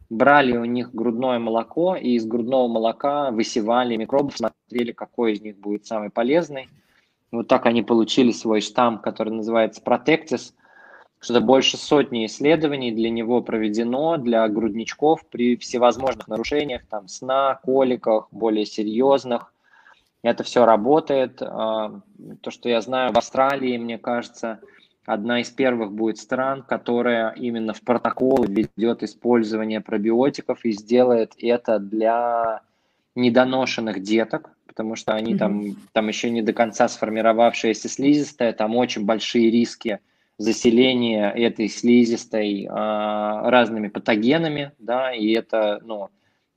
Брали 0.08 0.56
у 0.56 0.64
них 0.64 0.94
грудное 0.94 1.38
молоко 1.38 1.94
и 1.96 2.14
из 2.14 2.24
грудного 2.24 2.66
молока 2.66 3.30
высевали 3.30 3.96
микробов, 3.96 4.36
смотрели, 4.36 4.92
какой 4.92 5.34
из 5.34 5.40
них 5.40 5.58
будет 5.58 5.86
самый 5.86 6.10
полезный. 6.10 6.68
Вот 7.30 7.46
так 7.46 7.66
они 7.66 7.82
получили 7.82 8.32
свой 8.32 8.60
штамм, 8.60 8.98
который 8.98 9.32
называется 9.32 9.82
Protectis. 9.84 10.52
Что-то 11.20 11.42
больше 11.42 11.76
сотни 11.76 12.24
исследований 12.24 12.90
для 12.90 13.10
него 13.10 13.42
проведено, 13.42 14.16
для 14.16 14.48
грудничков 14.48 15.24
при 15.26 15.56
всевозможных 15.56 16.26
нарушениях, 16.28 16.86
там, 16.88 17.06
сна, 17.08 17.60
коликах, 17.62 18.28
более 18.32 18.64
серьезных– 18.64 19.52
это 20.22 20.42
все 20.42 20.64
работает. 20.64 21.40
А, 21.42 22.00
то, 22.40 22.50
что 22.50 22.68
я 22.68 22.80
знаю, 22.80 23.12
в 23.12 23.18
Австралии, 23.18 23.78
мне 23.78 23.98
кажется, 23.98 24.60
одна 25.06 25.40
из 25.40 25.50
первых 25.50 25.92
будет 25.92 26.18
стран, 26.18 26.62
которая 26.62 27.32
именно 27.32 27.72
в 27.72 27.80
протокол 27.82 28.44
ведет 28.44 29.02
использование 29.02 29.80
пробиотиков 29.80 30.64
и 30.64 30.72
сделает 30.72 31.34
это 31.38 31.78
для 31.78 32.62
недоношенных 33.14 34.02
деток, 34.02 34.50
потому 34.66 34.94
что 34.94 35.14
они 35.14 35.34
mm-hmm. 35.34 35.38
там, 35.38 35.76
там 35.92 36.08
еще 36.08 36.30
не 36.30 36.42
до 36.42 36.52
конца 36.52 36.88
сформировавшаяся 36.88 37.88
слизистая, 37.88 38.52
там 38.52 38.76
очень 38.76 39.04
большие 39.04 39.50
риски 39.50 39.98
заселения 40.38 41.30
этой 41.30 41.68
слизистой 41.68 42.66
а, 42.70 43.50
разными 43.50 43.88
патогенами, 43.88 44.72
да, 44.78 45.12
и 45.12 45.32
это, 45.32 45.80
ну, 45.84 46.08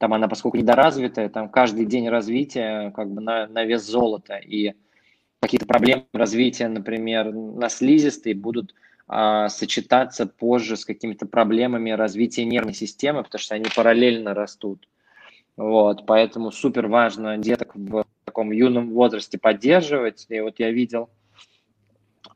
там 0.03 0.13
она, 0.13 0.27
поскольку 0.27 0.57
недоразвитая, 0.57 1.29
там 1.29 1.47
каждый 1.47 1.85
день 1.85 2.09
развития 2.09 2.91
как 2.91 3.09
бы 3.09 3.21
на, 3.21 3.47
на 3.47 3.63
вес 3.63 3.83
золота, 3.83 4.35
и 4.35 4.73
какие-то 5.39 5.65
проблемы 5.65 6.03
развития, 6.11 6.67
например, 6.67 7.31
на 7.31 7.69
слизистой 7.69 8.33
будут 8.33 8.75
а, 9.07 9.47
сочетаться 9.47 10.25
позже 10.25 10.75
с 10.75 10.83
какими-то 10.83 11.25
проблемами 11.25 11.91
развития 11.91 12.43
нервной 12.43 12.73
системы, 12.73 13.23
потому 13.23 13.39
что 13.39 13.55
они 13.55 13.67
параллельно 13.73 14.33
растут. 14.33 14.89
Вот, 15.55 16.05
поэтому 16.05 16.51
супер 16.51 16.87
важно 16.87 17.37
деток 17.37 17.73
в 17.73 18.03
таком 18.25 18.51
юном 18.51 18.89
возрасте 18.91 19.37
поддерживать. 19.37 20.25
И 20.27 20.37
вот 20.41 20.59
я 20.59 20.69
видел, 20.71 21.11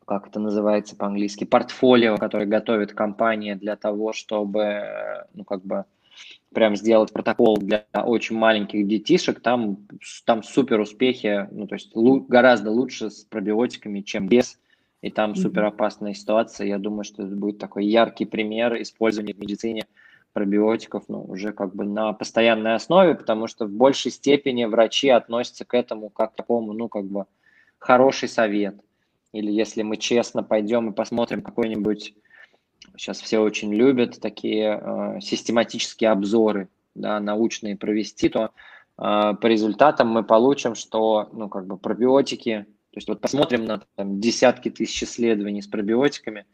как 0.05 0.27
это 0.27 0.39
называется 0.39 0.95
по-английски, 0.95 1.43
портфолио, 1.43 2.15
которое 2.15 2.45
готовит 2.45 2.93
компания 2.93 3.55
для 3.55 3.75
того, 3.75 4.13
чтобы, 4.13 5.25
ну, 5.33 5.43
как 5.43 5.65
бы, 5.65 5.83
прям 6.57 6.75
сделать 6.75 7.13
протокол 7.13 7.57
для 7.57 7.85
очень 7.93 8.35
маленьких 8.35 8.87
детишек, 8.87 9.41
там, 9.41 9.77
там 10.25 10.41
супер 10.41 10.79
успехи, 10.79 11.47
ну, 11.51 11.67
то 11.67 11.75
есть 11.75 11.95
лу- 11.95 12.25
гораздо 12.27 12.71
лучше 12.71 13.11
с 13.11 13.25
пробиотиками, 13.25 14.01
чем 14.01 14.27
без, 14.27 14.57
и 15.03 15.11
там 15.11 15.35
супер 15.35 15.65
опасная 15.65 16.15
ситуация. 16.15 16.65
Я 16.65 16.79
думаю, 16.79 17.03
что 17.03 17.21
это 17.21 17.35
будет 17.35 17.59
такой 17.59 17.85
яркий 17.85 18.25
пример 18.25 18.81
использования 18.81 19.35
в 19.35 19.39
медицине 19.39 19.85
пробиотиков, 20.33 21.03
ну, 21.09 21.21
уже 21.25 21.51
как 21.53 21.75
бы 21.75 21.85
на 21.85 22.11
постоянной 22.13 22.73
основе, 22.73 23.13
потому 23.13 23.45
что 23.45 23.67
в 23.67 23.71
большей 23.71 24.09
степени 24.09 24.65
врачи 24.65 25.09
относятся 25.09 25.63
к 25.63 25.75
этому 25.75 26.09
как 26.09 26.33
к 26.33 26.37
такому, 26.37 26.73
ну, 26.73 26.87
как 26.87 27.05
бы 27.05 27.25
хороший 27.77 28.29
совет. 28.29 28.77
Или 29.31 29.51
если 29.51 29.83
мы 29.83 29.97
честно 29.97 30.41
пойдем 30.41 30.89
и 30.89 30.95
посмотрим 30.95 31.43
какой-нибудь 31.43 32.15
сейчас 32.95 33.21
все 33.21 33.39
очень 33.39 33.73
любят 33.73 34.19
такие 34.19 34.79
э, 34.81 35.19
систематические 35.21 36.11
обзоры, 36.11 36.69
да, 36.95 37.19
научные 37.19 37.75
провести, 37.75 38.29
то 38.29 38.45
э, 38.45 38.49
по 38.97 39.45
результатам 39.45 40.09
мы 40.09 40.23
получим, 40.23 40.75
что, 40.75 41.29
ну, 41.33 41.49
как 41.49 41.67
бы 41.67 41.77
пробиотики, 41.77 42.65
то 42.91 42.97
есть 42.97 43.07
вот 43.07 43.21
посмотрим 43.21 43.65
на 43.65 43.83
там, 43.95 44.19
десятки 44.19 44.69
тысяч 44.69 45.03
исследований 45.03 45.61
с 45.61 45.67
пробиотиками, 45.67 46.45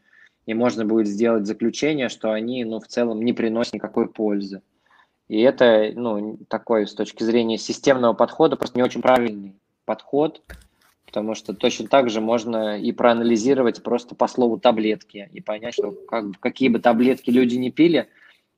и 0.46 0.52
можно 0.52 0.84
будет 0.84 1.06
сделать 1.06 1.46
заключение, 1.46 2.08
что 2.08 2.32
они, 2.32 2.64
ну, 2.64 2.80
в 2.80 2.86
целом 2.86 3.22
не 3.24 3.32
приносят 3.32 3.74
никакой 3.74 4.08
пользы. 4.08 4.62
И 5.28 5.40
это, 5.40 5.90
ну, 5.94 6.38
такой 6.48 6.86
с 6.86 6.94
точки 6.94 7.22
зрения 7.22 7.56
системного 7.56 8.12
подхода 8.12 8.56
просто 8.56 8.78
не 8.78 8.82
очень 8.82 9.00
правильный 9.00 9.54
подход, 9.86 10.42
потому 11.14 11.36
что 11.36 11.54
точно 11.54 11.86
так 11.86 12.10
же 12.10 12.20
можно 12.20 12.76
и 12.76 12.90
проанализировать 12.90 13.84
просто 13.84 14.16
по 14.16 14.26
слову 14.26 14.58
таблетки 14.58 15.30
и 15.32 15.40
понять, 15.40 15.74
что 15.74 15.92
как, 15.92 16.40
какие 16.40 16.68
бы 16.68 16.80
таблетки 16.80 17.30
люди 17.30 17.54
не 17.54 17.70
пили, 17.70 18.08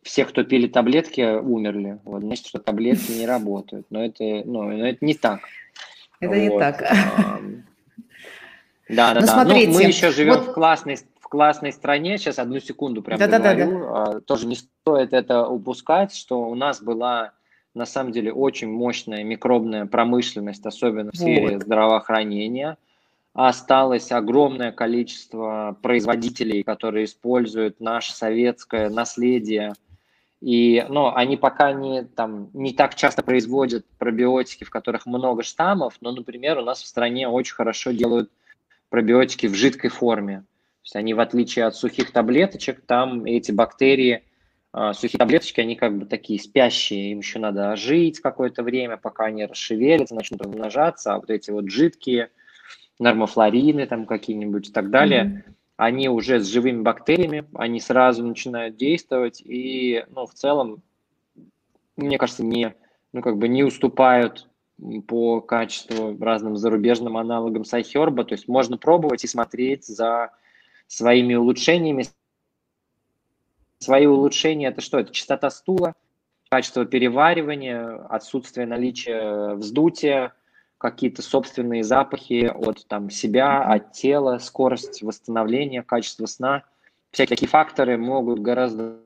все, 0.01 0.25
кто 0.25 0.43
пили 0.43 0.67
таблетки, 0.67 1.39
умерли. 1.39 1.99
Вот, 2.05 2.23
значит, 2.23 2.47
что 2.47 2.59
таблетки 2.59 3.13
не 3.13 3.27
работают. 3.35 3.89
Но 3.91 4.03
это, 4.03 4.25
ну, 4.25 4.63
но 4.63 4.89
это 4.89 5.05
не 5.05 5.13
так. 5.13 5.41
Это 6.19 6.33
вот. 6.33 6.41
не 6.41 6.59
так. 6.59 6.79
Да, 8.89 9.13
да, 9.13 9.15
ну, 9.15 9.21
да. 9.21 9.27
Смотрите, 9.27 9.69
ну, 9.69 9.75
мы 9.75 9.83
еще 9.83 10.11
живем 10.11 10.37
вот... 10.37 10.49
в 10.49 10.53
классной 10.55 10.97
в 11.21 11.29
классной 11.29 11.73
стране. 11.73 12.17
Сейчас 12.17 12.39
одну 12.39 12.59
секунду 12.59 13.03
прям 13.03 13.19
да, 13.19 13.27
договорю. 13.27 13.81
Да, 13.81 14.05
да, 14.07 14.13
да. 14.13 14.21
Тоже 14.21 14.47
не 14.47 14.55
стоит 14.55 15.13
это 15.13 15.47
упускать, 15.47 16.15
что 16.15 16.41
у 16.41 16.55
нас 16.55 16.81
была 16.81 17.33
на 17.77 17.85
самом 17.85 18.11
деле 18.11 18.33
очень 18.33 18.69
мощная 18.69 19.23
микробная 19.23 19.85
промышленность, 19.85 20.65
особенно 20.65 21.13
в 21.13 21.17
сфере 21.17 21.57
вот. 21.57 21.63
здравоохранения. 21.63 22.79
Осталось 23.35 24.11
огромное 24.13 24.73
количество 24.73 25.77
производителей, 25.83 26.63
которые 26.63 27.05
используют 27.05 27.79
наше 27.79 28.15
советское 28.15 28.89
наследие. 28.89 29.75
И, 30.41 30.87
ну, 30.89 31.15
они 31.15 31.37
пока 31.37 31.73
не, 31.73 32.05
там, 32.05 32.49
не 32.55 32.73
так 32.73 32.95
часто 32.95 33.23
производят 33.23 33.85
пробиотики, 33.99 34.65
в 34.65 34.71
которых 34.71 35.05
много 35.05 35.43
штаммов, 35.43 35.99
но, 36.01 36.13
например, 36.13 36.59
у 36.59 36.63
нас 36.63 36.83
в 36.83 36.87
стране 36.87 37.29
очень 37.29 37.55
хорошо 37.55 37.91
делают 37.91 38.31
пробиотики 38.89 39.49
в 39.49 39.55
жидкой 39.55 39.91
форме. 39.91 40.39
То 40.39 40.85
есть 40.85 40.97
они, 40.97 41.13
в 41.13 41.21
отличие 41.21 41.67
от 41.67 41.77
сухих 41.77 42.11
таблеточек, 42.11 42.81
там 42.87 43.27
эти 43.27 43.53
бактерии, 43.53 44.23
сухие 44.95 45.19
таблеточки, 45.19 45.61
они 45.61 45.77
как 45.77 45.97
бы 45.97 46.07
такие 46.07 46.41
спящие, 46.41 47.13
им 47.13 47.19
еще 47.19 47.39
надо 47.39 47.77
жить 47.77 48.21
какое-то 48.21 48.63
время, 48.63 48.97
пока 48.97 49.27
они 49.27 49.47
расшевелятся, 49.47 50.15
начнут 50.15 50.43
размножаться, 50.43 51.15
а 51.15 51.19
вот 51.19 51.31
эти 51.31 51.51
вот 51.51 51.71
жидкие, 51.71 52.31
нормофлорины 52.99 53.87
там 53.87 54.07
какие-нибудь 54.07 54.69
и 54.69 54.73
так 54.73 54.91
далее, 54.91 55.45
mm-hmm. 55.47 55.53
они 55.77 56.09
уже 56.09 56.41
с 56.41 56.47
живыми 56.47 56.83
бактериями, 56.83 57.45
они 57.55 57.81
сразу 57.81 58.27
начинают 58.27 58.77
действовать 58.77 59.43
и, 59.45 60.05
ну, 60.11 60.27
в 60.27 60.35
целом, 60.35 60.83
мне 61.97 62.19
кажется, 62.19 62.45
не, 62.45 62.75
ну, 63.13 63.23
как 63.23 63.39
бы 63.39 63.49
не 63.49 63.65
уступают 63.65 64.49
по 65.09 65.41
качеству 65.41 66.17
разным 66.23 66.57
зарубежным 66.57 67.17
аналогам 67.17 67.65
Сайхерба. 67.65 68.25
То 68.25 68.35
есть 68.35 68.49
можно 68.49 68.77
пробовать 68.77 69.25
и 69.25 69.29
смотреть 69.29 69.87
за 69.87 70.31
своими 70.87 71.35
улучшениями. 71.35 72.05
Свои 73.79 74.07
улучшения– 74.07 74.69
это 74.69 74.81
что? 74.81 74.99
Это 74.99 75.13
частота 75.13 75.51
стула, 75.51 75.95
качество 76.49 76.85
переваривания, 76.87 78.07
отсутствие 78.09 78.67
наличия 78.67 79.55
вздутия, 79.55 80.33
какие-то 80.79 81.23
собственные 81.23 81.83
запахи 81.85 82.51
от 82.53 82.87
там, 82.87 83.11
себя, 83.11 83.63
от 83.63 83.93
тела, 83.93 84.39
скорость 84.39 85.03
восстановления, 85.03 85.83
качество 85.83 86.27
сна. 86.27 86.65
Всякие 87.11 87.37
такие 87.37 87.49
факторы 87.49 87.97
могут 87.97 88.41
гораздо 88.41 89.01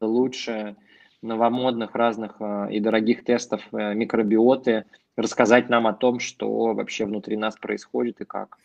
лучше 0.00 0.76
новомодных 1.22 1.94
разных 1.94 2.36
э, 2.40 2.68
и 2.70 2.80
дорогих 2.80 3.24
тестов 3.24 3.62
э, 3.72 3.94
микробиоты, 3.94 4.84
рассказать 5.16 5.68
нам 5.68 5.88
о 5.88 5.92
том, 5.92 6.20
что 6.20 6.74
вообще 6.74 7.06
внутри 7.06 7.36
нас 7.36 7.56
происходит 7.56 8.20
и 8.20 8.24
как. 8.24 8.56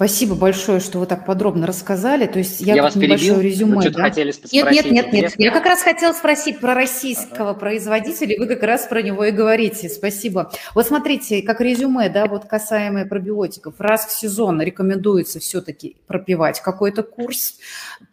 Спасибо 0.00 0.34
большое, 0.34 0.80
что 0.80 0.98
вы 0.98 1.04
так 1.04 1.26
подробно 1.26 1.66
рассказали. 1.66 2.26
То 2.26 2.38
есть 2.38 2.62
я, 2.62 2.74
я 2.74 2.84
вас 2.84 2.96
небольшое 2.96 3.32
перебил? 3.34 3.40
резюме. 3.42 3.76
Вы 3.76 3.90
да? 3.90 4.04
хотели 4.04 4.32
нет, 4.50 4.72
нет, 4.72 4.90
нет, 4.90 5.12
нет. 5.12 5.34
Я 5.36 5.50
как 5.50 5.66
раз 5.66 5.82
хотела 5.82 6.14
спросить 6.14 6.58
про 6.58 6.72
российского 6.72 7.50
ага. 7.50 7.60
производителя, 7.60 8.38
вы 8.38 8.46
как 8.46 8.62
раз 8.62 8.86
про 8.86 9.02
него 9.02 9.24
и 9.26 9.30
говорите. 9.30 9.90
Спасибо. 9.90 10.50
Вот 10.74 10.86
смотрите, 10.86 11.42
как 11.42 11.60
резюме, 11.60 12.08
да, 12.08 12.24
вот 12.28 12.46
касаемое 12.46 13.04
пробиотиков. 13.04 13.74
Раз 13.78 14.06
в 14.06 14.18
сезон 14.18 14.62
рекомендуется 14.62 15.38
все-таки 15.38 15.98
пропивать 16.06 16.62
какой-то 16.62 17.02
курс. 17.02 17.58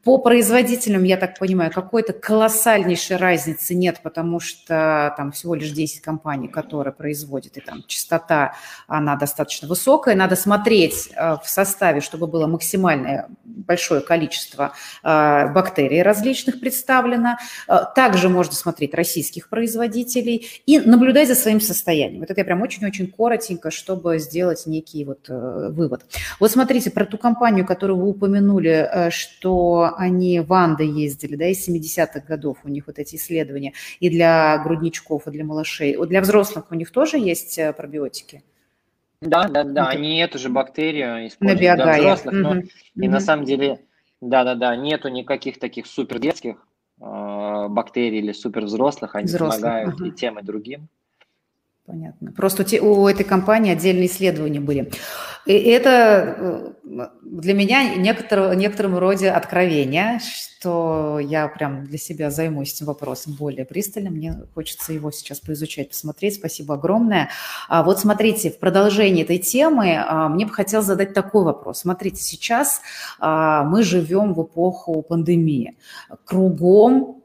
По 0.03 0.17
производителям, 0.17 1.05
я 1.05 1.15
так 1.15 1.39
понимаю, 1.39 1.71
какой-то 1.71 2.11
колоссальнейшей 2.11 3.15
разницы 3.15 3.73
нет, 3.75 4.01
потому 4.03 4.41
что 4.41 5.13
там 5.15 5.31
всего 5.31 5.55
лишь 5.55 5.69
10 5.69 6.01
компаний, 6.01 6.49
которые 6.49 6.93
производят, 6.93 7.55
и 7.55 7.61
там 7.61 7.85
частота, 7.87 8.55
она 8.87 9.15
достаточно 9.15 9.69
высокая. 9.69 10.15
Надо 10.15 10.35
смотреть 10.35 11.11
э, 11.15 11.37
в 11.41 11.49
составе 11.49 11.76
составе, 11.77 12.01
чтобы 12.01 12.25
было 12.27 12.47
максимальное 12.47 13.27
большое 13.43 14.01
количество 14.01 14.73
а, 15.03 15.47
бактерий 15.49 16.01
различных 16.01 16.59
представлено. 16.59 17.37
А, 17.67 17.85
также 17.85 18.29
можно 18.29 18.53
смотреть 18.53 18.95
российских 18.95 19.49
производителей 19.49 20.47
и 20.65 20.79
наблюдать 20.79 21.27
за 21.27 21.35
своим 21.35 21.61
состоянием. 21.61 22.21
Вот 22.21 22.31
это 22.31 22.41
я 22.41 22.45
прям 22.45 22.61
очень-очень 22.61 23.11
коротенько, 23.11 23.69
чтобы 23.69 24.17
сделать 24.17 24.65
некий 24.65 25.05
вот 25.05 25.29
э, 25.29 25.69
вывод. 25.69 26.01
Вот 26.39 26.51
смотрите, 26.51 26.89
про 26.89 27.05
ту 27.05 27.17
компанию, 27.17 27.65
которую 27.65 27.99
вы 27.99 28.07
упомянули, 28.09 28.87
э, 28.91 29.09
что 29.11 29.93
они 29.97 30.39
в 30.39 30.53
Анды 30.53 30.83
ездили, 30.83 31.35
да, 31.35 31.47
из 31.47 31.67
70-х 31.67 32.21
годов 32.27 32.57
у 32.63 32.69
них 32.69 32.87
вот 32.87 32.99
эти 32.99 33.15
исследования, 33.15 33.73
и 33.99 34.09
для 34.09 34.57
грудничков, 34.63 35.27
и 35.27 35.31
для 35.31 35.43
малышей. 35.43 35.95
Для 36.07 36.21
взрослых 36.21 36.65
у 36.71 36.75
них 36.75 36.91
тоже 36.91 37.17
есть 37.17 37.57
э, 37.59 37.73
пробиотики? 37.73 38.43
Да, 39.21 39.47
да, 39.47 39.63
да, 39.63 39.83
Это... 39.83 39.89
они 39.89 40.19
эту 40.19 40.37
же 40.37 40.49
бактерию 40.49 41.27
используют 41.27 41.75
для 41.75 41.97
взрослых, 41.97 42.35
но 42.35 42.51
угу. 42.51 42.67
и 42.95 43.07
на 43.07 43.19
самом 43.19 43.45
деле, 43.45 43.79
да, 44.21 44.43
да, 44.43 44.55
да, 44.55 44.75
нету 44.75 45.09
никаких 45.09 45.59
таких 45.59 45.87
супер 45.87 46.19
детских 46.19 46.67
э, 47.01 47.67
бактерий 47.67 48.19
или 48.19 48.31
супер 48.31 48.65
взрослых, 48.65 49.15
они 49.15 49.25
взрослых, 49.25 49.61
помогают 49.61 49.95
ага. 49.95 50.05
и 50.05 50.11
тем, 50.11 50.37
и 50.37 50.43
другим. 50.43 50.87
Понятно. 51.87 52.33
Просто 52.33 52.65
у 52.83 53.07
этой 53.07 53.23
компании 53.23 53.71
отдельные 53.71 54.07
исследования 54.07 54.59
были. 54.59 54.91
И 55.45 55.53
это 55.53 56.73
э, 56.83 57.07
для 57.23 57.53
меня 57.53 57.95
некоторого, 57.95 58.51
некотором 58.51 58.97
роде 58.97 59.31
откровение, 59.31 60.19
что 60.19 61.17
я 61.17 61.47
прям 61.47 61.85
для 61.85 61.97
себя 61.97 62.29
займусь 62.29 62.73
этим 62.73 62.87
вопросом 62.87 63.35
более 63.39 63.65
пристально. 63.65 64.09
Мне 64.09 64.35
хочется 64.53 64.91
его 64.91 65.11
сейчас 65.11 65.39
поизучать, 65.39 65.87
посмотреть. 65.87 66.35
Спасибо 66.35 66.73
огромное. 66.73 67.29
А 67.69 67.83
вот 67.83 68.01
смотрите, 68.01 68.51
в 68.51 68.59
продолжении 68.59 69.23
этой 69.23 69.37
темы 69.37 69.95
а, 69.97 70.27
мне 70.27 70.45
бы 70.45 70.51
хотелось 70.51 70.87
задать 70.87 71.13
такой 71.13 71.45
вопрос. 71.45 71.79
Смотрите, 71.79 72.21
сейчас 72.21 72.81
а, 73.19 73.63
мы 73.63 73.83
живем 73.83 74.33
в 74.33 74.43
эпоху 74.43 75.01
пандемии. 75.03 75.77
Кругом 76.25 77.16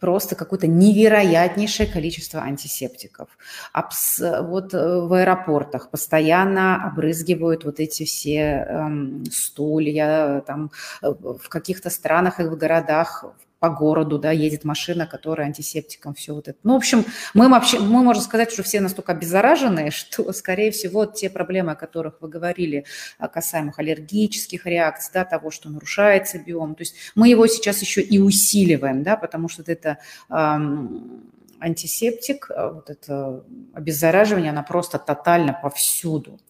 просто 0.00 0.34
какое-то 0.36 0.66
невероятнейшее 0.66 1.86
количество 1.86 2.40
антисептиков. 2.40 3.28
Абс 3.72 4.20
вот 4.20 4.74
э, 4.74 5.00
в 5.00 5.12
аэропортах 5.12 5.90
постоянно 5.90 6.84
обрызгивают 6.84 7.64
вот 7.64 7.80
эти 7.80 8.04
все 8.04 8.66
эм, 8.68 9.24
стулья, 9.30 10.42
там 10.46 10.70
э, 11.02 11.08
в 11.08 11.48
каких-то 11.48 11.90
странах 11.90 12.40
и 12.40 12.44
в 12.44 12.56
городах 12.56 13.24
по 13.58 13.70
городу, 13.70 14.18
да, 14.18 14.30
едет 14.30 14.64
машина, 14.64 15.06
которая 15.06 15.46
антисептиком, 15.46 16.14
все 16.14 16.34
вот 16.34 16.48
это. 16.48 16.58
Ну, 16.62 16.74
в 16.74 16.76
общем, 16.76 17.04
мы 17.34 17.48
вообще, 17.48 17.78
мы 17.80 18.02
можем 18.02 18.22
сказать, 18.22 18.52
что 18.52 18.62
все 18.62 18.80
настолько 18.80 19.12
обеззаражены, 19.12 19.90
что, 19.92 20.32
скорее 20.32 20.70
всего, 20.70 21.06
те 21.06 21.28
проблемы, 21.30 21.72
о 21.72 21.76
которых 21.76 22.20
вы 22.20 22.28
говорили, 22.28 22.84
касаемых 23.18 23.78
аллергических 23.78 24.66
реакций, 24.66 25.10
да, 25.14 25.24
того, 25.24 25.50
что 25.50 25.68
нарушается 25.68 26.38
биом, 26.38 26.74
то 26.74 26.82
есть 26.82 26.94
мы 27.14 27.28
его 27.28 27.46
сейчас 27.46 27.80
еще 27.82 28.00
и 28.00 28.18
усиливаем, 28.18 29.02
да, 29.02 29.16
потому 29.16 29.48
что 29.48 29.62
это 29.66 29.98
эм, 30.30 31.22
антисептик, 31.60 32.50
а 32.54 32.70
вот 32.70 32.90
это 32.90 33.44
обеззараживание, 33.74 34.50
она 34.50 34.62
просто 34.62 34.98
тотально 34.98 35.52
повсюду. 35.52 36.40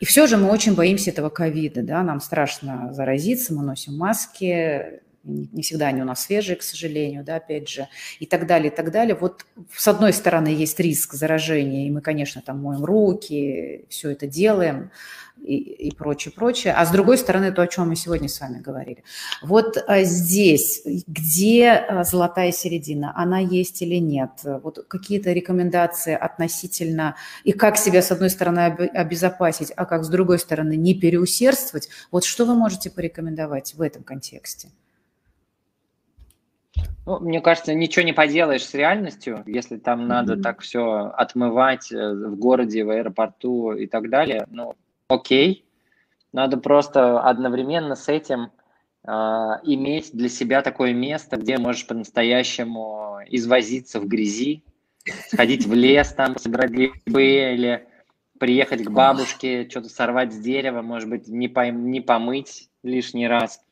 И 0.00 0.04
все 0.04 0.26
же 0.26 0.36
мы 0.36 0.50
очень 0.50 0.74
боимся 0.74 1.10
этого 1.10 1.28
ковида, 1.28 1.82
да, 1.82 2.02
нам 2.02 2.20
страшно 2.20 2.92
заразиться, 2.92 3.54
мы 3.54 3.62
носим 3.62 3.96
маски, 3.96 5.00
не 5.24 5.62
всегда 5.62 5.88
они 5.88 6.02
у 6.02 6.04
нас 6.04 6.24
свежие, 6.24 6.56
к 6.56 6.62
сожалению, 6.62 7.24
да, 7.24 7.36
опять 7.36 7.68
же, 7.68 7.88
и 8.18 8.26
так 8.26 8.46
далее, 8.46 8.70
и 8.70 8.74
так 8.74 8.90
далее. 8.90 9.14
Вот 9.14 9.44
с 9.74 9.86
одной 9.88 10.12
стороны 10.12 10.48
есть 10.48 10.78
риск 10.80 11.14
заражения, 11.14 11.86
и 11.86 11.90
мы, 11.90 12.00
конечно, 12.00 12.42
там 12.42 12.60
моем 12.60 12.84
руки, 12.84 13.84
все 13.88 14.10
это 14.10 14.26
делаем 14.26 14.90
и, 15.42 15.56
и 15.56 15.94
прочее, 15.94 16.32
прочее. 16.34 16.72
А 16.74 16.84
с 16.84 16.90
другой 16.90 17.18
стороны, 17.18 17.52
то, 17.52 17.62
о 17.62 17.66
чем 17.66 17.88
мы 17.88 17.96
сегодня 17.96 18.28
с 18.28 18.40
вами 18.40 18.60
говорили. 18.60 19.02
Вот 19.42 19.82
а, 19.86 20.02
здесь, 20.04 20.82
где 21.06 21.70
а, 21.70 22.04
золотая 22.04 22.52
середина, 22.52 23.12
она 23.16 23.38
есть 23.38 23.82
или 23.82 23.96
нет? 23.96 24.30
Вот 24.44 24.86
какие-то 24.88 25.32
рекомендации 25.32 26.14
относительно, 26.14 27.16
и 27.44 27.52
как 27.52 27.76
себя, 27.76 28.02
с 28.02 28.10
одной 28.10 28.30
стороны, 28.30 28.60
обезопасить, 28.60 29.72
а 29.76 29.84
как, 29.84 30.04
с 30.04 30.08
другой 30.08 30.38
стороны, 30.38 30.76
не 30.76 30.94
переусердствовать. 30.94 31.88
Вот 32.10 32.24
что 32.24 32.44
вы 32.44 32.54
можете 32.54 32.90
порекомендовать 32.90 33.74
в 33.74 33.82
этом 33.82 34.02
контексте? 34.02 34.68
Ну, 37.06 37.18
мне 37.18 37.40
кажется, 37.40 37.74
ничего 37.74 38.04
не 38.04 38.12
поделаешь 38.12 38.64
с 38.64 38.74
реальностью, 38.74 39.42
если 39.46 39.78
там 39.78 40.02
mm-hmm. 40.02 40.06
надо 40.06 40.36
так 40.36 40.60
все 40.60 41.12
отмывать 41.16 41.90
э, 41.90 41.96
в 41.96 42.36
городе, 42.36 42.84
в 42.84 42.90
аэропорту 42.90 43.72
и 43.72 43.86
так 43.86 44.10
далее. 44.10 44.46
Ну, 44.50 44.74
окей. 45.08 45.64
Надо 46.32 46.56
просто 46.58 47.20
одновременно 47.20 47.96
с 47.96 48.08
этим 48.08 48.52
э, 49.04 49.10
иметь 49.10 50.10
для 50.12 50.28
себя 50.28 50.62
такое 50.62 50.92
место, 50.92 51.36
где 51.36 51.58
можешь 51.58 51.86
по-настоящему 51.86 53.18
извозиться 53.26 53.98
в 53.98 54.06
грязи, 54.06 54.62
сходить 55.28 55.66
в 55.66 55.74
лес, 55.74 56.12
там 56.12 56.38
собирать 56.38 56.70
грибы 56.70 57.24
или 57.24 57.88
приехать 58.38 58.84
к 58.84 58.90
бабушке, 58.90 59.68
что-то 59.68 59.88
сорвать 59.88 60.32
с 60.32 60.38
дерева, 60.38 60.80
может 60.80 61.08
быть, 61.08 61.26
не, 61.28 61.48
пойм- 61.48 61.82
не 61.82 62.00
помыть 62.00 62.68
лишний 62.82 63.26
раз– 63.26 63.60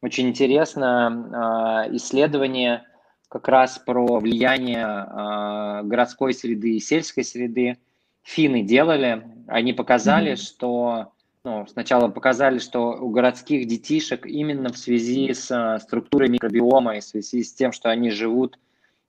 очень 0.00 0.28
интересно 0.28 1.86
э, 1.90 1.96
исследование 1.96 2.84
как 3.28 3.48
раз 3.48 3.78
про 3.78 4.18
влияние 4.18 4.86
э, 4.86 5.82
городской 5.84 6.32
среды 6.32 6.76
и 6.76 6.80
сельской 6.80 7.24
среды 7.24 7.78
финны 8.22 8.62
делали. 8.62 9.24
Они 9.46 9.72
показали, 9.72 10.32
mm-hmm. 10.32 10.36
что 10.36 11.12
ну, 11.44 11.66
сначала 11.66 12.08
показали, 12.08 12.58
что 12.58 12.90
у 12.92 13.08
городских 13.10 13.66
детишек 13.66 14.26
именно 14.26 14.70
в 14.70 14.76
связи 14.76 15.32
с 15.32 15.50
а, 15.50 15.78
структурой 15.78 16.28
микробиома 16.28 16.96
и 16.96 17.00
в 17.00 17.04
связи 17.04 17.42
с 17.42 17.54
тем, 17.54 17.72
что 17.72 17.90
они 17.90 18.10
живут, 18.10 18.58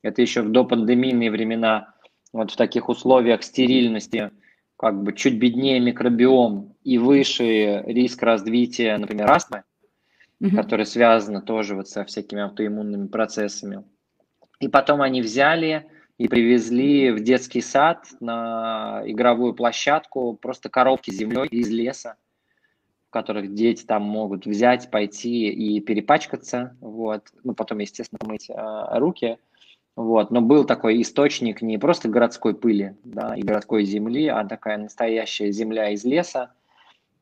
это 0.03 0.21
еще 0.21 0.41
в 0.41 0.51
допандемийные 0.51 1.31
времена, 1.31 1.93
вот 2.31 2.51
в 2.51 2.55
таких 2.55 2.87
условиях 2.87 3.43
стерильности, 3.43 4.31
как 4.77 5.03
бы 5.03 5.11
чуть 5.13 5.35
беднее 5.35 5.79
микробиом 5.79 6.75
и 6.83 6.97
выше 6.97 7.83
риск 7.85 8.23
развития, 8.23 8.97
например, 8.97 9.29
астмы, 9.29 9.63
mm-hmm. 10.41 10.55
которая 10.55 10.85
связана 10.85 11.41
тоже 11.41 11.75
вот 11.75 11.87
со 11.87 12.05
всякими 12.05 12.41
аутоиммунными 12.41 13.07
процессами. 13.07 13.83
И 14.59 14.67
потом 14.67 15.01
они 15.01 15.21
взяли 15.21 15.87
и 16.17 16.27
привезли 16.27 17.11
в 17.11 17.23
детский 17.23 17.61
сад 17.61 18.05
на 18.19 19.01
игровую 19.05 19.53
площадку 19.53 20.33
просто 20.33 20.69
коробки 20.69 21.11
с 21.11 21.15
землей 21.15 21.47
из 21.47 21.69
леса, 21.69 22.17
в 23.07 23.11
которых 23.11 23.53
дети 23.53 23.85
там 23.85 24.03
могут 24.03 24.45
взять, 24.45 24.91
пойти 24.91 25.49
и 25.49 25.79
перепачкаться, 25.79 26.75
вот, 26.81 27.29
ну, 27.43 27.53
потом, 27.53 27.79
естественно, 27.79 28.19
мыть 28.23 28.49
э, 28.49 28.99
руки, 28.99 29.37
вот, 29.95 30.29
но 30.29 30.41
был 30.41 30.65
такой 30.65 31.01
источник 31.01 31.61
не 31.61 31.77
просто 31.77 32.09
городской 32.09 32.53
пыли, 32.53 32.95
да, 33.03 33.35
и 33.35 33.41
городской 33.41 33.85
земли, 33.85 34.27
а 34.27 34.45
такая 34.45 34.77
настоящая 34.77 35.51
земля 35.51 35.89
из 35.89 36.03
леса 36.03 36.53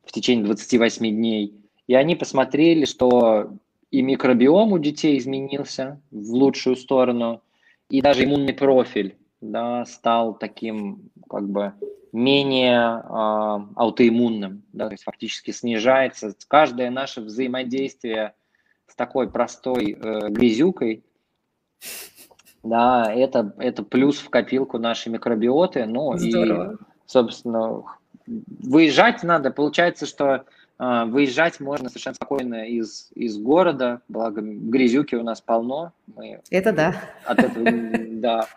в 0.03 0.11
течение 0.11 0.45
28 0.45 1.07
дней, 1.07 1.55
и 1.87 1.95
они 1.95 2.15
посмотрели, 2.15 2.85
что 2.85 3.51
и 3.89 4.01
микробиом 4.01 4.73
у 4.73 4.79
детей 4.79 5.17
изменился 5.17 5.99
в 6.11 6.33
лучшую 6.33 6.75
сторону, 6.75 7.41
и 7.89 8.01
даже 8.01 8.25
иммунный 8.25 8.53
профиль 8.53 9.15
да, 9.39 9.85
стал 9.85 10.37
таким 10.37 11.09
как 11.29 11.47
бы 11.47 11.73
менее 12.11 13.01
э, 13.03 13.73
аутоиммунным, 13.75 14.63
да, 14.73 14.87
то 14.87 14.93
есть 14.93 15.03
фактически 15.03 15.51
снижается. 15.51 16.35
Каждое 16.47 16.89
наше 16.89 17.21
взаимодействие 17.21 18.33
с 18.87 18.95
такой 18.95 19.29
простой 19.29 19.93
э, 19.93 20.29
грязюкой, 20.29 21.03
да, 22.63 23.13
это, 23.13 23.53
это 23.57 23.83
плюс 23.83 24.17
в 24.17 24.29
копилку 24.29 24.77
нашей 24.77 25.09
микробиоты, 25.09 25.85
ну 25.85 26.17
Здорово. 26.17 26.73
и, 26.73 26.75
собственно, 27.05 27.83
выезжать 28.25 29.23
надо, 29.23 29.51
получается, 29.51 30.05
что 30.05 30.45
выезжать 30.79 31.59
можно 31.59 31.89
совершенно 31.89 32.15
спокойно 32.15 32.67
из, 32.67 33.09
из 33.15 33.37
города, 33.37 34.01
благо 34.07 34.41
грязюки 34.41 35.15
у 35.15 35.23
нас 35.23 35.41
полно. 35.41 35.93
Мы 36.15 36.41
это 36.51 36.71
да. 36.71 36.95
От 37.25 37.39
этого, 37.39 37.65
да. 38.11 38.47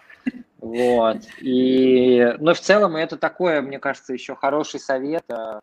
Вот. 0.61 1.23
И, 1.41 2.37
ну, 2.39 2.53
в 2.53 2.61
целом, 2.61 2.97
это 2.97 3.17
такое, 3.17 3.63
мне 3.63 3.79
кажется, 3.79 4.13
еще 4.13 4.35
хороший 4.35 4.79
совет 4.79 5.25
а, 5.31 5.61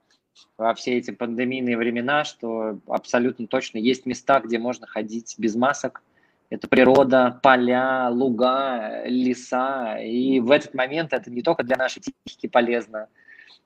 во 0.58 0.74
все 0.74 0.98
эти 0.98 1.12
пандемийные 1.12 1.78
времена, 1.78 2.26
что 2.26 2.80
абсолютно 2.88 3.48
точно 3.48 3.78
есть 3.78 4.06
места, 4.08 4.40
где 4.40 4.58
можно 4.58 4.88
ходить 4.88 5.36
без 5.38 5.56
масок. 5.56 6.02
Это 6.50 6.68
природа, 6.68 7.40
поля, 7.44 8.10
луга, 8.10 9.04
леса. 9.06 10.00
И 10.00 10.40
в 10.40 10.50
этот 10.50 10.74
момент 10.74 11.14
это 11.14 11.30
не 11.30 11.44
только 11.44 11.64
для 11.64 11.76
нашей 11.76 12.02
психики 12.02 12.48
полезно, 12.48 13.08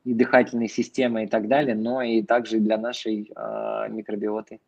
и 0.04 0.14
дыхательной 0.14 0.68
системы 0.68 1.24
и 1.24 1.28
так 1.28 1.48
далее, 1.48 1.76
но 1.76 2.02
и 2.02 2.22
также 2.22 2.60
для 2.60 2.78
нашей 2.78 3.32
э, 3.36 3.90
микробиоты. 3.90 4.60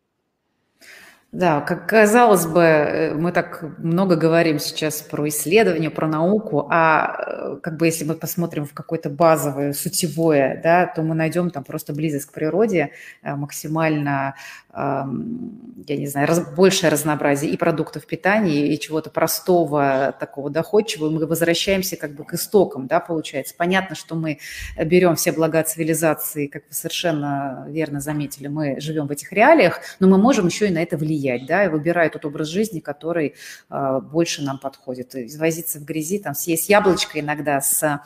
Да, 1.34 1.62
как 1.62 1.88
казалось 1.88 2.46
бы, 2.46 2.60
э, 2.60 3.14
мы 3.14 3.32
так 3.32 3.64
много 3.78 4.14
говорим 4.14 4.60
сейчас 4.60 5.02
про 5.02 5.26
исследования, 5.28 5.90
про 5.90 6.06
науку, 6.06 6.68
а 6.70 7.56
э, 7.56 7.56
как 7.60 7.76
бы 7.76 7.86
если 7.86 8.04
мы 8.04 8.14
посмотрим 8.14 8.66
в 8.66 8.72
какое-то 8.72 9.10
базовое, 9.10 9.72
сутевое, 9.72 10.60
да, 10.62 10.86
то 10.86 11.02
мы 11.02 11.16
найдем 11.16 11.50
там 11.50 11.64
просто 11.64 11.92
близость 11.92 12.26
к 12.26 12.32
природе, 12.32 12.92
э, 13.22 13.34
максимально, 13.34 14.36
я 14.76 15.96
не 15.96 16.06
знаю, 16.06 16.26
раз, 16.26 16.40
большее 16.54 16.90
разнообразие 16.90 17.52
и 17.52 17.56
продуктов 17.56 18.06
питания, 18.06 18.72
и 18.72 18.80
чего-то 18.80 19.10
простого, 19.10 20.14
такого 20.18 20.50
доходчивого. 20.50 21.10
Мы 21.10 21.26
возвращаемся 21.26 21.96
как 21.96 22.14
бы 22.14 22.24
к 22.24 22.34
истокам, 22.34 22.86
да, 22.86 23.00
получается. 23.00 23.54
Понятно, 23.56 23.94
что 23.94 24.14
мы 24.14 24.38
берем 24.76 25.14
все 25.16 25.32
блага 25.32 25.62
цивилизации, 25.62 26.46
как 26.46 26.64
вы 26.68 26.74
совершенно 26.74 27.66
верно 27.68 28.00
заметили, 28.00 28.48
мы 28.48 28.80
живем 28.80 29.06
в 29.06 29.10
этих 29.10 29.32
реалиях, 29.32 29.80
но 30.00 30.08
мы 30.08 30.18
можем 30.18 30.46
еще 30.46 30.68
и 30.68 30.70
на 30.70 30.82
это 30.82 30.96
влиять 30.96 31.46
да, 31.46 31.64
и 31.64 31.68
выбирая 31.68 32.10
тот 32.10 32.24
образ 32.24 32.48
жизни, 32.48 32.80
который 32.80 33.34
э, 33.70 34.00
больше 34.00 34.42
нам 34.42 34.58
подходит. 34.58 35.14
И 35.14 35.26
в 35.26 35.84
грязи, 35.84 36.18
там, 36.18 36.34
съесть 36.34 36.68
яблочко 36.68 37.20
иногда 37.20 37.60
с 37.60 37.82
а, 37.82 38.02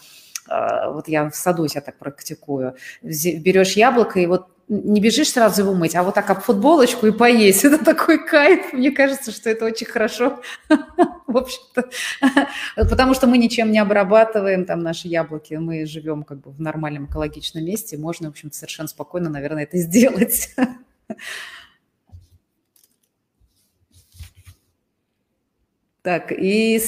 вот 0.49 1.09
я 1.09 1.31
в 1.31 1.35
саду 1.35 1.67
себя 1.69 1.81
так 1.81 1.99
практикую. 1.99 2.75
Берешь 3.03 3.73
яблоко 3.73 4.21
и 4.21 4.27
вот 4.27 4.49
не 4.69 5.01
бежишь 5.01 5.31
сразу 5.31 5.63
его 5.63 5.75
мыть, 5.75 5.95
а 5.95 6.03
вот 6.03 6.15
так 6.15 6.29
об 6.31 6.41
футболочку 6.41 7.07
и 7.07 7.13
поесть. 7.13 7.65
Это 7.65 7.83
такой 7.83 8.25
кайф. 8.25 8.73
Мне 8.73 8.91
кажется, 8.91 9.33
что 9.33 9.51
это 9.51 9.65
очень 9.65 9.87
хорошо. 9.87 10.41
В 11.27 11.37
общем-то, 11.37 11.89
потому 12.89 13.15
что 13.15 13.27
мы 13.27 13.39
ничем 13.39 13.73
не 13.73 13.79
обрабатываем 13.79 14.65
там 14.65 14.81
наши 14.81 15.09
яблоки. 15.09 15.55
Мы 15.55 15.87
живем 15.87 16.23
как 16.23 16.41
бы 16.41 16.51
в 16.51 16.61
нормальном 16.61 17.07
экологичном 17.07 17.65
месте. 17.65 17.97
Можно, 17.97 18.29
в 18.29 18.33
общем-то, 18.33 18.57
совершенно 18.57 18.89
спокойно, 18.89 19.31
наверное, 19.31 19.65
это 19.65 19.79
сделать. 19.79 20.55
Так, 26.03 26.31
и 26.31 26.81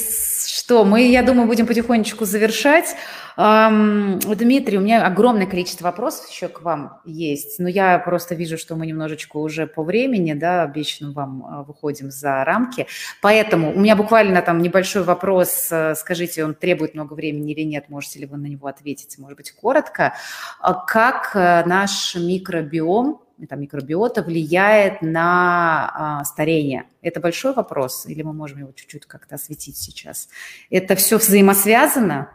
что? 0.47 0.85
Мы, 0.85 1.09
я 1.09 1.23
думаю, 1.25 1.49
будем 1.49 1.67
потихонечку 1.67 2.25
завершать. 2.25 2.95
Дмитрий, 3.37 4.79
у 4.79 4.81
меня 4.81 5.05
огромное 5.05 5.47
количество 5.47 5.85
вопросов 5.85 6.31
еще 6.31 6.49
к 6.49 6.63
вам 6.63 7.01
есть, 7.05 7.59
но 7.59 7.69
я 7.69 7.99
просто 7.99 8.35
вижу, 8.35 8.57
что 8.57 8.77
мы 8.77 8.87
немножечко 8.87 9.39
уже 9.39 9.67
по 9.67 9.83
времени, 9.83 10.35
да, 10.35 10.63
обещанным 10.63 11.13
вам 11.13 11.45
а, 11.45 11.63
выходим 11.63 12.11
за 12.11 12.45
рамки. 12.45 12.87
Поэтому 13.23 13.75
у 13.75 13.81
меня 13.81 13.97
буквально 13.97 14.43
там 14.43 14.61
небольшой 14.61 15.05
вопрос, 15.05 15.69
э, 15.71 15.95
скажите, 15.95 16.45
он 16.45 16.55
требует 16.55 16.95
много 16.95 17.15
времени 17.15 17.53
или 17.53 17.63
нет, 17.63 17.89
можете 17.89 18.19
ли 18.21 18.27
вы 18.27 18.37
на 18.37 18.47
него 18.47 18.67
ответить, 18.67 19.17
может 19.19 19.39
быть, 19.39 19.53
коротко. 19.53 20.15
А 20.61 20.75
как 20.75 21.35
наш 21.67 22.15
микробиом 22.17 23.23
там, 23.47 23.61
микробиота 23.61 24.23
влияет 24.23 25.03
на 25.03 25.91
а, 26.21 26.25
старение? 26.25 26.85
Это 27.03 27.21
большой 27.21 27.55
вопрос, 27.55 28.07
или 28.07 28.23
мы 28.23 28.33
можем 28.33 28.61
его 28.61 28.73
чуть-чуть 28.73 29.07
как-то 29.07 29.37
осветить 29.37 29.77
сейчас? 29.77 30.29
Это 30.71 30.95
все 30.95 31.19
взаимосвязано? 31.19 32.31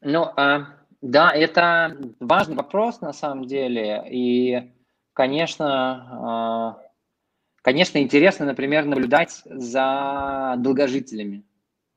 Ну, 0.00 0.24
а, 0.36 0.66
да, 1.00 1.30
это 1.32 1.96
важный 2.20 2.56
вопрос 2.56 3.00
на 3.00 3.12
самом 3.12 3.46
деле, 3.46 4.04
и, 4.10 4.72
конечно, 5.12 5.66
а, 5.66 6.78
конечно, 7.62 7.98
интересно, 7.98 8.46
например, 8.46 8.84
наблюдать 8.84 9.42
за 9.44 10.54
долгожителями. 10.58 11.44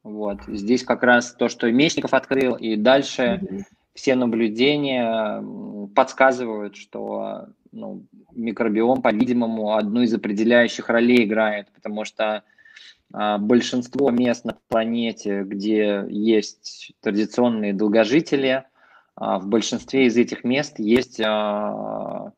Вот 0.03 0.39
здесь 0.47 0.83
как 0.83 1.03
раз 1.03 1.33
то, 1.33 1.49
что 1.49 1.69
Мечников 1.71 2.13
открыл, 2.13 2.55
и 2.55 2.75
дальше 2.75 3.39
mm-hmm 3.41 3.63
все 3.97 4.13
наблюдения 4.13 5.43
подсказывают, 5.95 6.75
что 6.75 7.47
ну, 7.71 8.05
микробиом, 8.31 9.01
по-видимому, 9.01 9.75
одну 9.75 10.03
из 10.03 10.13
определяющих 10.13 10.87
ролей 10.89 11.25
играет, 11.25 11.71
потому 11.73 12.05
что 12.05 12.43
а, 13.11 13.39
большинство 13.39 14.11
мест 14.11 14.45
на 14.45 14.55
планете, 14.67 15.41
где 15.41 16.05
есть 16.09 16.93
традиционные 17.01 17.73
долгожители, 17.73 18.65
а, 19.15 19.39
в 19.39 19.47
большинстве 19.47 20.05
из 20.05 20.15
этих 20.15 20.43
мест 20.43 20.77
есть 20.77 21.19
а, 21.19 22.33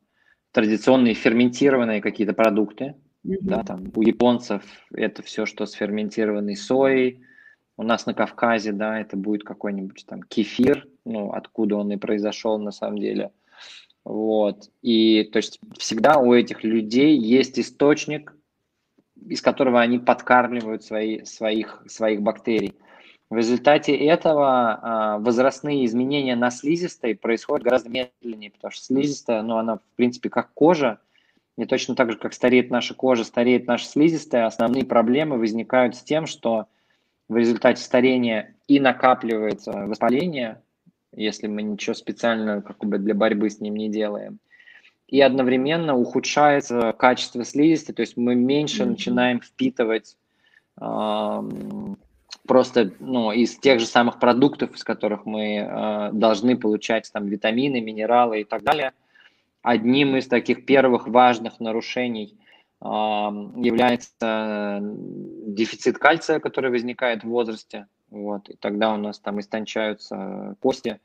традиционные 0.54 1.14
ферментированные 1.14 2.00
какие-то 2.00 2.34
продукты. 2.34 2.96
Mm-hmm. 3.26 3.38
Да, 3.42 3.64
там, 3.64 3.92
у 3.94 4.02
японцев 4.02 4.64
это 4.94 5.24
все, 5.24 5.46
что 5.46 5.66
с 5.66 5.74
ферментированной 5.74 6.56
соей, 6.56 7.22
у 7.80 7.84
нас 7.84 8.06
на 8.06 8.14
Кавказе, 8.14 8.74
да, 8.74 9.00
это 9.00 9.16
будет 9.16 9.46
какой-нибудь 9.46 10.06
там 10.06 10.22
кефир, 10.24 10.86
ну, 11.06 11.32
откуда 11.32 11.78
он 11.78 11.90
и 11.94 11.96
произошел 11.96 12.60
на 12.60 12.72
самом 12.72 12.98
деле. 12.98 13.32
Вот. 14.04 14.70
И 14.82 15.24
то 15.32 15.38
есть 15.38 15.62
всегда 15.78 16.18
у 16.18 16.34
этих 16.34 16.66
людей 16.66 17.18
есть 17.18 17.58
источник, 17.58 18.36
из 19.26 19.42
которого 19.42 19.80
они 19.80 19.98
подкармливают 19.98 20.84
свои, 20.84 21.24
своих, 21.24 21.82
своих 21.88 22.22
бактерий. 22.22 22.76
В 23.30 23.38
результате 23.38 23.96
этого 23.96 24.80
а, 24.82 25.18
возрастные 25.20 25.86
изменения 25.86 26.36
на 26.36 26.52
слизистой 26.52 27.16
происходят 27.16 27.64
гораздо 27.64 27.90
медленнее, 27.90 28.52
потому 28.52 28.72
что 28.72 28.84
слизистая, 28.84 29.42
ну, 29.42 29.56
она, 29.56 29.78
в 29.78 29.96
принципе, 29.96 30.30
как 30.30 30.54
кожа, 30.54 31.00
и 31.58 31.64
точно 31.64 31.96
так 31.96 32.12
же, 32.12 32.18
как 32.18 32.34
стареет 32.34 32.72
наша 32.72 32.94
кожа, 32.94 33.24
стареет 33.24 33.68
наша 33.68 33.86
слизистая, 33.86 34.48
основные 34.48 34.84
проблемы 34.84 35.38
возникают 35.38 35.96
с 35.96 36.04
тем, 36.04 36.26
что 36.26 36.68
в 37.30 37.38
результате 37.38 37.82
старения 37.82 38.56
и 38.68 38.80
накапливается 38.80 39.72
воспаление, 39.72 40.62
если 41.16 41.48
мы 41.48 41.62
ничего 41.62 41.94
специального 41.94 42.62
как 42.62 42.80
бы 42.80 42.98
для 42.98 43.14
борьбы 43.14 43.50
с 43.50 43.60
ним 43.60 43.76
не 43.76 43.90
делаем. 43.90 44.40
И 45.08 45.22
одновременно 45.22 45.96
ухудшается 45.96 46.94
качество 46.94 47.44
слизистой, 47.44 47.96
то 47.96 48.02
есть 48.02 48.18
мы 48.18 48.36
меньше 48.36 48.84
mm-hmm. 48.84 48.90
начинаем 48.90 49.42
впитывать 49.42 50.18
э, 50.80 51.42
просто 52.48 52.92
ну, 53.00 53.32
из 53.32 53.58
тех 53.58 53.80
же 53.80 53.88
самых 53.88 54.20
продуктов, 54.20 54.76
из 54.76 54.84
которых 54.84 55.26
мы 55.26 55.58
э, 55.58 56.10
должны 56.14 56.58
получать 56.58 57.10
там 57.12 57.28
витамины, 57.28 57.82
минералы 57.82 58.42
и 58.42 58.44
так 58.44 58.64
далее, 58.64 58.94
одним 59.64 60.16
из 60.16 60.28
таких 60.28 60.66
первых 60.66 61.08
важных 61.08 61.60
нарушений 61.60 62.36
является 62.82 64.80
дефицит 64.82 65.98
кальция, 65.98 66.40
который 66.40 66.72
возникает 66.72 67.24
в 67.24 67.28
возрасте. 67.28 67.88
Вот, 68.10 68.50
и 68.50 68.56
тогда 68.56 68.94
у 68.94 68.98
нас 68.98 69.20
там 69.20 69.40
истончаются 69.40 70.56
кости 70.62 71.00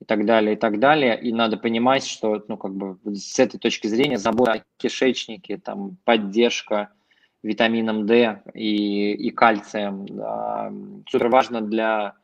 и 0.00 0.04
так 0.04 0.26
далее, 0.26 0.54
и 0.54 0.56
так 0.56 0.78
далее. 0.78 1.18
И 1.20 1.32
надо 1.32 1.56
понимать, 1.56 2.04
что 2.04 2.42
ну, 2.48 2.56
как 2.56 2.74
бы 2.74 2.98
с 3.14 3.38
этой 3.38 3.58
точки 3.58 3.86
зрения 3.86 4.18
забота 4.18 4.52
о 4.52 4.62
кишечнике, 4.76 5.56
там, 5.56 5.96
поддержка 6.04 6.90
витамином 7.42 8.06
D 8.06 8.42
и, 8.52 9.12
и 9.12 9.30
кальцием. 9.30 10.06
Да, 10.06 10.72
супер 11.08 11.28
важно 11.28 11.60
для 11.60 12.14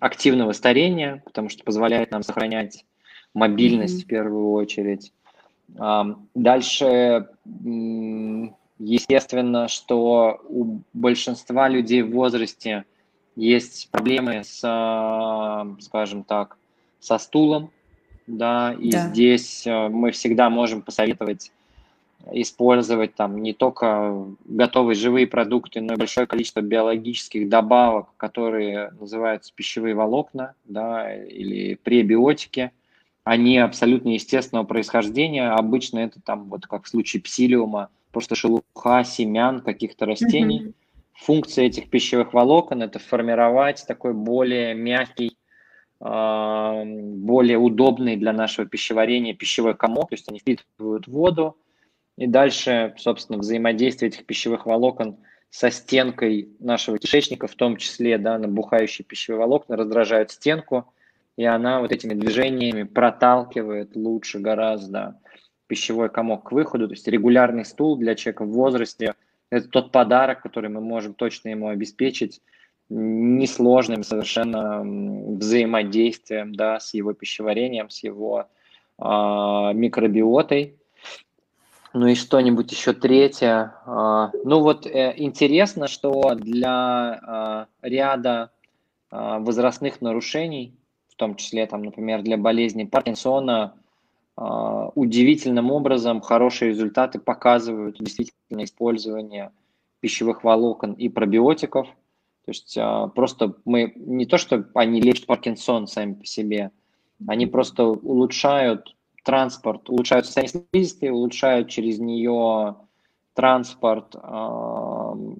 активного 0.00 0.52
старения, 0.52 1.22
потому 1.24 1.48
что 1.48 1.64
позволяет 1.64 2.10
нам 2.10 2.22
сохранять 2.22 2.84
мобильность 3.32 4.02
mm-hmm. 4.02 4.04
в 4.04 4.08
первую 4.08 4.52
очередь. 4.52 5.12
Дальше, 5.68 7.28
естественно, 8.78 9.68
что 9.68 10.40
у 10.48 10.80
большинства 10.92 11.68
людей 11.68 12.02
в 12.02 12.12
возрасте 12.12 12.84
есть 13.36 13.90
проблемы 13.90 14.44
с, 14.44 14.58
скажем 15.80 16.24
так, 16.24 16.56
со 17.00 17.18
стулом, 17.18 17.70
да, 18.26 18.74
и 18.78 18.90
да. 18.90 19.08
здесь 19.08 19.66
э, 19.66 19.88
мы 19.88 20.10
всегда 20.10 20.48
можем 20.48 20.80
посоветовать 20.80 21.52
использовать 22.32 23.14
там 23.14 23.42
не 23.42 23.52
только 23.52 24.26
готовые 24.46 24.94
живые 24.94 25.26
продукты, 25.26 25.82
но 25.82 25.92
и 25.92 25.98
большое 25.98 26.26
количество 26.26 26.60
биологических 26.62 27.48
добавок, 27.48 28.08
которые 28.16 28.92
называются 28.98 29.52
пищевые 29.54 29.94
волокна 29.94 30.54
да, 30.64 31.14
или 31.14 31.74
пребиотики. 31.74 32.72
Они 33.24 33.58
абсолютно 33.58 34.10
естественного 34.10 34.64
происхождения. 34.64 35.50
Обычно 35.50 35.98
это 36.00 36.20
там, 36.20 36.48
вот 36.50 36.66
как 36.66 36.84
в 36.84 36.88
случае 36.88 37.22
псилиума, 37.22 37.88
просто 38.12 38.34
шелуха 38.34 39.02
семян 39.04 39.60
каких-то 39.60 40.06
растений. 40.06 40.60
Mm-hmm. 40.60 40.74
Функция 41.14 41.64
этих 41.66 41.88
пищевых 41.90 42.34
волокон– 42.34 42.82
это 42.84 42.98
формировать 42.98 43.84
такой 43.86 44.12
более 44.12 44.74
мягкий, 44.74 45.38
а, 46.00 46.84
более 46.84 47.56
удобный 47.56 48.16
для 48.16 48.32
нашего 48.32 48.66
пищеварения 48.66 49.32
пищевой 49.32 49.74
комок, 49.74 50.10
то 50.10 50.14
есть 50.14 50.28
они 50.28 50.40
впитывают 50.40 51.06
воду, 51.06 51.56
и 52.18 52.26
дальше, 52.26 52.94
собственно, 52.98 53.38
взаимодействие 53.38 54.08
этих 54.08 54.26
пищевых 54.26 54.66
волокон 54.66 55.16
со 55.50 55.70
стенкой 55.70 56.48
нашего 56.58 56.98
кишечника, 56.98 57.46
в 57.46 57.54
том 57.54 57.76
числе, 57.76 58.18
да, 58.18 58.38
набухающие 58.38 59.04
пищевые 59.04 59.38
волокна 59.38 59.76
раздражают 59.76 60.30
стенку, 60.30 60.92
и 61.36 61.44
она 61.44 61.80
вот 61.80 61.92
этими 61.92 62.14
движениями 62.14 62.84
проталкивает 62.84 63.96
лучше 63.96 64.38
гораздо 64.38 65.20
пищевой 65.66 66.08
комок 66.08 66.48
к 66.48 66.52
выходу. 66.52 66.88
То 66.88 66.94
есть 66.94 67.08
регулярный 67.08 67.64
стул 67.64 67.96
для 67.96 68.14
человека 68.14 68.44
в 68.44 68.50
возрасте– 68.50 69.14
это 69.54 69.68
тот 69.68 69.92
подарок, 69.92 70.42
который 70.42 70.68
мы 70.68 70.80
можем 70.80 71.14
точно 71.14 71.50
ему 71.50 71.68
обеспечить 71.68 72.42
несложным 72.88 74.02
совершенно 74.02 74.80
взаимодействием 74.82 76.54
да, 76.54 76.80
с 76.80 76.92
его 76.92 77.12
пищеварением, 77.12 77.88
с 77.88 78.02
его 78.02 78.46
э, 78.98 79.02
микробиотой. 79.04 80.76
Ну 81.92 82.08
и 82.08 82.16
что-нибудь 82.16 82.72
еще 82.72 82.92
третье. 82.92 83.76
А, 83.86 84.32
ну 84.42 84.60
вот 84.60 84.86
э, 84.86 85.14
интересно, 85.16 85.86
что 85.86 86.34
для 86.34 87.20
а, 87.22 87.66
ряда 87.80 88.50
возрастных 89.12 90.00
нарушений, 90.00 90.74
в 91.14 91.16
том 91.16 91.36
числе, 91.36 91.66
там, 91.66 91.82
например, 91.82 92.22
для 92.22 92.36
болезни 92.36 92.84
Паркинсона, 92.84 93.74
удивительным 94.36 95.70
образом 95.70 96.20
хорошие 96.20 96.70
результаты 96.70 97.20
показывают 97.20 97.98
действительно 98.00 98.64
использование 98.64 99.52
пищевых 100.00 100.42
волокон 100.42 100.94
и 100.94 101.08
пробиотиков. 101.08 101.86
То 101.86 102.50
есть 102.50 102.76
просто 103.14 103.54
мы 103.64 103.92
не 103.94 104.26
то, 104.26 104.36
что 104.36 104.64
они 104.74 105.00
лечат 105.00 105.26
Паркинсон 105.26 105.86
сами 105.86 106.14
по 106.14 106.26
себе, 106.26 106.72
они 107.28 107.46
просто 107.46 107.84
улучшают 107.84 108.96
транспорт, 109.22 109.88
улучшают 109.88 110.26
состояние 110.26 110.64
слизистой, 110.72 111.10
улучшают 111.10 111.68
через 111.68 111.98
нее 111.98 112.76
транспорт 113.34 114.14
э, 114.14 114.18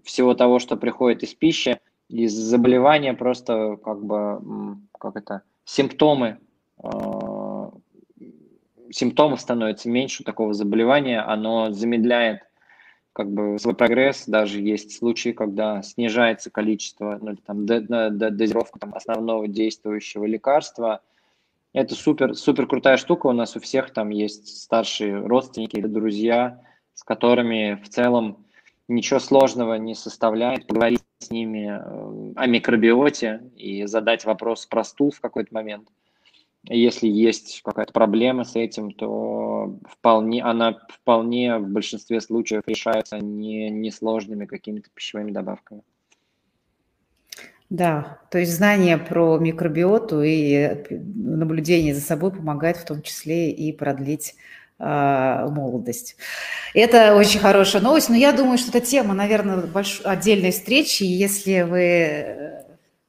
всего 0.04 0.34
того, 0.34 0.58
что 0.58 0.76
приходит 0.76 1.22
из 1.22 1.34
пищи, 1.34 1.78
из 2.08 2.32
заболевания 2.32 3.14
просто 3.14 3.76
как 3.76 4.04
бы, 4.04 4.78
как 4.98 5.16
это, 5.16 5.42
симптомы, 5.64 6.38
э, 6.82 7.70
симптомов 8.90 9.40
становится 9.40 9.88
меньше 9.88 10.22
у 10.22 10.24
такого 10.24 10.54
заболевания, 10.54 11.20
оно 11.20 11.72
замедляет 11.72 12.40
как 13.12 13.30
бы 13.30 13.58
свой 13.58 13.74
прогресс, 13.74 14.24
даже 14.26 14.60
есть 14.60 14.96
случаи, 14.96 15.30
когда 15.30 15.82
снижается 15.82 16.50
количество, 16.50 17.18
ну, 17.20 17.36
там, 17.36 17.64
дозировка 17.64 18.78
там, 18.78 18.94
основного 18.94 19.46
действующего 19.48 20.24
лекарства– 20.24 21.00
это 21.74 21.96
супер, 21.96 22.36
супер 22.36 22.68
крутая 22.68 22.96
штука. 22.96 23.26
У 23.26 23.32
нас 23.32 23.56
у 23.56 23.60
всех 23.60 23.90
там 23.90 24.10
есть 24.10 24.62
старшие 24.62 25.18
родственники 25.26 25.76
или 25.76 25.88
друзья, 25.88 26.62
с 26.94 27.02
которыми 27.02 27.82
в 27.82 27.88
целом 27.88 28.46
ничего 28.86 29.18
сложного 29.18 29.74
не 29.74 29.96
составляет. 29.96 30.68
Поговорить 30.68 31.02
с 31.24 31.30
ними 31.30 31.68
э, 31.68 32.32
о 32.36 32.46
микробиоте 32.46 33.42
и 33.56 33.86
задать 33.86 34.24
вопрос 34.24 34.66
про 34.66 34.84
стул 34.84 35.10
в 35.10 35.20
какой-то 35.20 35.52
момент. 35.52 35.88
Если 36.66 37.08
есть 37.08 37.60
какая-то 37.62 37.92
проблема 37.92 38.44
с 38.44 38.56
этим, 38.56 38.90
то 38.92 39.78
вполне, 39.86 40.42
она 40.42 40.78
вполне 40.88 41.58
в 41.58 41.68
большинстве 41.68 42.20
случаев 42.20 42.62
решается 42.66 43.18
не, 43.18 43.68
несложными 43.68 44.46
какими-то 44.46 44.88
пищевыми 44.94 45.30
добавками. 45.30 45.82
Да, 47.70 48.20
то 48.30 48.38
есть 48.38 48.52
знание 48.52 48.98
про 48.98 49.38
микробиоту 49.38 50.22
и 50.22 50.84
наблюдение 50.90 51.94
за 51.94 52.02
собой 52.02 52.30
помогает 52.30 52.76
в 52.76 52.84
том 52.86 53.02
числе 53.02 53.50
и 53.50 53.72
продлить 53.72 54.36
молодость. 54.84 56.16
Это 56.74 57.14
очень 57.14 57.40
хорошая 57.40 57.80
новость, 57.80 58.08
но 58.08 58.16
я 58.16 58.32
думаю, 58.32 58.58
что 58.58 58.76
эта 58.76 58.84
тема, 58.84 59.14
наверное, 59.14 59.58
больш... 59.58 60.00
отдельной 60.04 60.50
встречи. 60.50 61.04
Если 61.04 61.62
вы 61.62 61.80
э, 61.80 62.62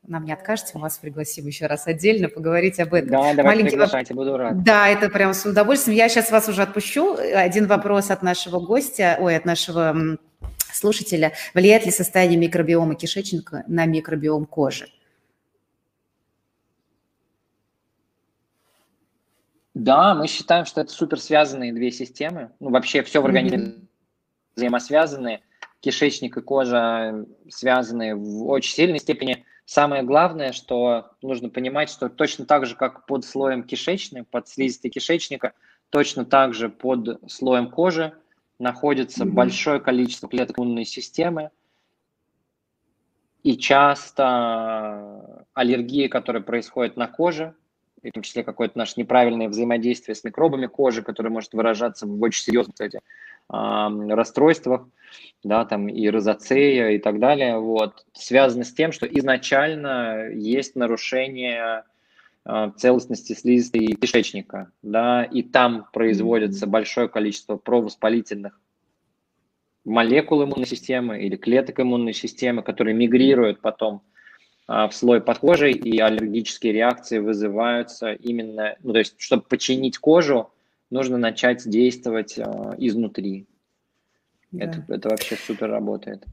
нам 0.07 0.26
не 0.26 0.34
откажете, 0.34 0.71
мы 0.76 0.82
вас 0.82 0.97
пригласим 0.97 1.47
еще 1.47 1.65
раз 1.65 1.88
отдельно 1.88 2.30
поговорить 2.30 2.80
об 2.80 2.93
этом. 2.93 3.09
Да, 3.09 3.21
давайте 3.21 3.43
Маленький 3.43 3.69
приглашайте, 3.71 4.13
буду 4.13 4.38
рад. 4.38 4.63
Да, 4.63 4.88
это 4.88 5.09
прям 5.09 5.34
с 5.34 5.45
удовольствием. 5.45 5.97
Я 5.97 6.09
сейчас 6.09 6.32
вас 6.32 6.47
уже 6.47 6.61
отпущу. 6.61 7.17
Один 7.17 7.67
вопрос 7.67 8.11
от 8.11 8.21
нашего 8.21 8.59
гостя, 8.59 9.17
ой, 9.19 9.36
от 9.36 9.45
нашего 9.45 10.17
слушателя, 10.71 11.34
влияет 11.53 11.86
ли 11.86 11.91
состояние 11.91 12.38
микробиома 12.38 12.95
кишечника 12.95 13.63
на 13.67 13.86
микробиом 13.86 14.45
кожи? 14.45 14.88
Да, 19.76 20.15
мы 20.15 20.27
считаем, 20.27 20.65
что 20.65 20.81
это 20.81 20.91
супер 20.91 21.19
связанные 21.19 21.73
две 21.73 21.91
системы. 21.91 22.49
Ну, 22.61 22.69
вообще 22.69 23.03
все 23.03 23.22
в 23.22 23.26
организме 23.26 23.57
mm-hmm. 23.57 23.88
взаимосвязаны. 24.56 25.41
Кишечник 25.81 26.38
и 26.38 26.41
кожа 26.41 27.26
связаны 27.49 28.15
в 28.15 28.47
очень 28.47 28.73
сильной 28.73 28.99
степени. 28.99 29.45
Самое 29.65 30.02
главное, 30.02 30.53
что 30.53 31.11
нужно 31.22 31.49
понимать, 31.49 31.89
что 31.89 32.07
точно 32.07 32.45
так 32.45 32.65
же, 32.65 32.76
как 32.76 33.06
под 33.06 33.26
слоем 33.26 33.64
кишечника, 33.64 34.26
под 34.31 34.47
слизистой 34.47 34.89
кишечника, 34.89 35.52
точно 35.89 36.23
так 36.23 36.53
же 36.53 36.69
под 36.69 37.19
слоем 37.30 37.69
кожи 37.69 38.14
находится 38.57 39.26
mm-hmm. 39.26 39.31
большое 39.31 39.81
количество 39.81 40.30
клеток 40.30 40.57
иммунной 40.57 40.85
системы, 40.85 41.52
и 43.43 43.57
часто 43.57 45.45
аллергии, 45.53 46.07
которые 46.07 46.41
происходят 46.41 46.95
на 46.95 47.07
коже, 47.07 47.53
в 48.10 48.14
том 48.14 48.23
числе 48.23 48.44
какое-то 48.44 48.77
наше 48.77 48.94
неправильное 48.98 49.49
взаимодействие 49.49 50.15
с 50.15 50.23
микробами 50.23 50.68
кожи, 50.68 51.02
которое 51.02 51.30
может 51.30 51.53
выражаться 51.53 52.06
в 52.06 52.22
очень 52.22 52.44
серьезных, 52.44 52.76
кстати, 52.76 52.99
расстройствах, 53.49 54.88
да, 55.44 55.65
там 55.65 55.88
и 55.88 56.07
розацея 56.10 56.90
и 56.90 56.98
так 56.98 57.19
далее, 57.19 57.60
вот, 57.60 58.06
связано 58.14 58.64
с 58.64 58.73
тем, 58.73 58.91
что 58.91 59.06
изначально 59.06 60.30
есть 60.32 60.76
нарушение 60.76 61.84
Э, 62.48 62.72
целостности 62.77 63.34
слизистой 63.34 63.88
кишечника, 63.99 64.72
да, 64.84 65.23
и 65.23 65.41
там 65.41 65.88
производится 65.91 66.68
большое 66.68 67.10
количество 67.10 67.57
провоспалительных 67.57 68.60
молекул 69.84 70.44
иммунной 70.44 70.68
системы 70.68 71.23
или 71.23 71.38
клеток 71.38 71.80
иммунной 71.80 72.14
системы, 72.14 72.61
которые 72.61 72.94
мигрируют 72.94 73.61
потом 73.61 73.95
а, 73.95 74.15
в 74.68 74.92
слой 74.92 75.22
под 75.22 75.40
кожей, 75.40 75.74
и 75.74 76.00
аллергические 76.00 76.74
реакции 76.74 77.20
вызываются 77.20 78.14
именно, 78.14 78.76
ну, 78.82 78.94
то 78.94 79.00
есть, 79.00 79.16
чтобы 79.18 79.44
починить 79.44 79.98
кожу, 80.00 80.50
нужно 80.90 81.18
начать 81.18 81.68
действовать 81.70 82.40
а, 82.40 82.74
изнутри. 82.78 83.46
Да. 84.52 84.66
Это, 84.66 84.86
это 84.88 85.10
вообще 85.10 85.36
супер 85.36 85.70
работает. 85.70 86.24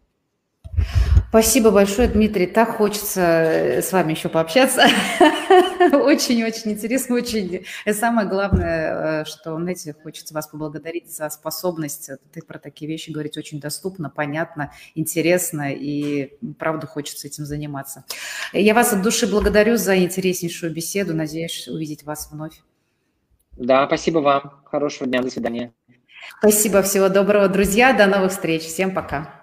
Спасибо 1.29 1.71
большое, 1.71 2.09
Дмитрий. 2.09 2.47
Так 2.47 2.77
хочется 2.77 3.21
э, 3.21 3.83
с 3.83 3.93
вами 3.93 4.13
еще 4.13 4.29
пообщаться. 4.29 4.83
Очень-очень 5.81 6.73
интересно, 6.73 7.17
очень. 7.17 7.65
И 7.87 7.93
самое 7.93 8.29
главное, 8.29 9.23
э, 9.23 9.25
что, 9.25 9.57
знаете, 9.57 9.95
хочется 10.03 10.35
вас 10.35 10.47
поблагодарить 10.49 11.11
за 11.11 11.31
способность 11.31 12.11
ты 12.33 12.43
про 12.43 12.59
такие 12.59 12.91
вещи 12.91 13.11
говорить 13.11 13.39
очень 13.39 13.61
доступно, 13.61 14.11
понятно, 14.11 14.73
интересно, 14.95 15.73
и 15.73 16.35
правда 16.59 16.87
хочется 16.87 17.27
этим 17.27 17.47
заниматься. 17.47 18.05
Я 18.53 18.75
вас 18.75 18.93
от 18.93 19.03
души 19.03 19.27
благодарю 19.27 19.77
за 19.77 19.99
интереснейшую 19.99 20.73
беседу. 20.73 21.15
Надеюсь 21.15 21.67
увидеть 21.69 22.05
вас 22.05 22.29
вновь. 22.31 22.63
Да, 23.57 23.87
спасибо 23.87 24.19
вам. 24.19 24.63
Хорошего 24.65 25.09
дня. 25.09 25.23
До 25.23 25.31
свидания. 25.31 25.73
Спасибо. 26.39 26.83
Всего 26.83 27.09
доброго, 27.09 27.49
друзья. 27.49 27.93
До 27.93 28.07
новых 28.07 28.33
встреч. 28.33 28.63
Всем 28.63 28.95
пока. 28.95 29.42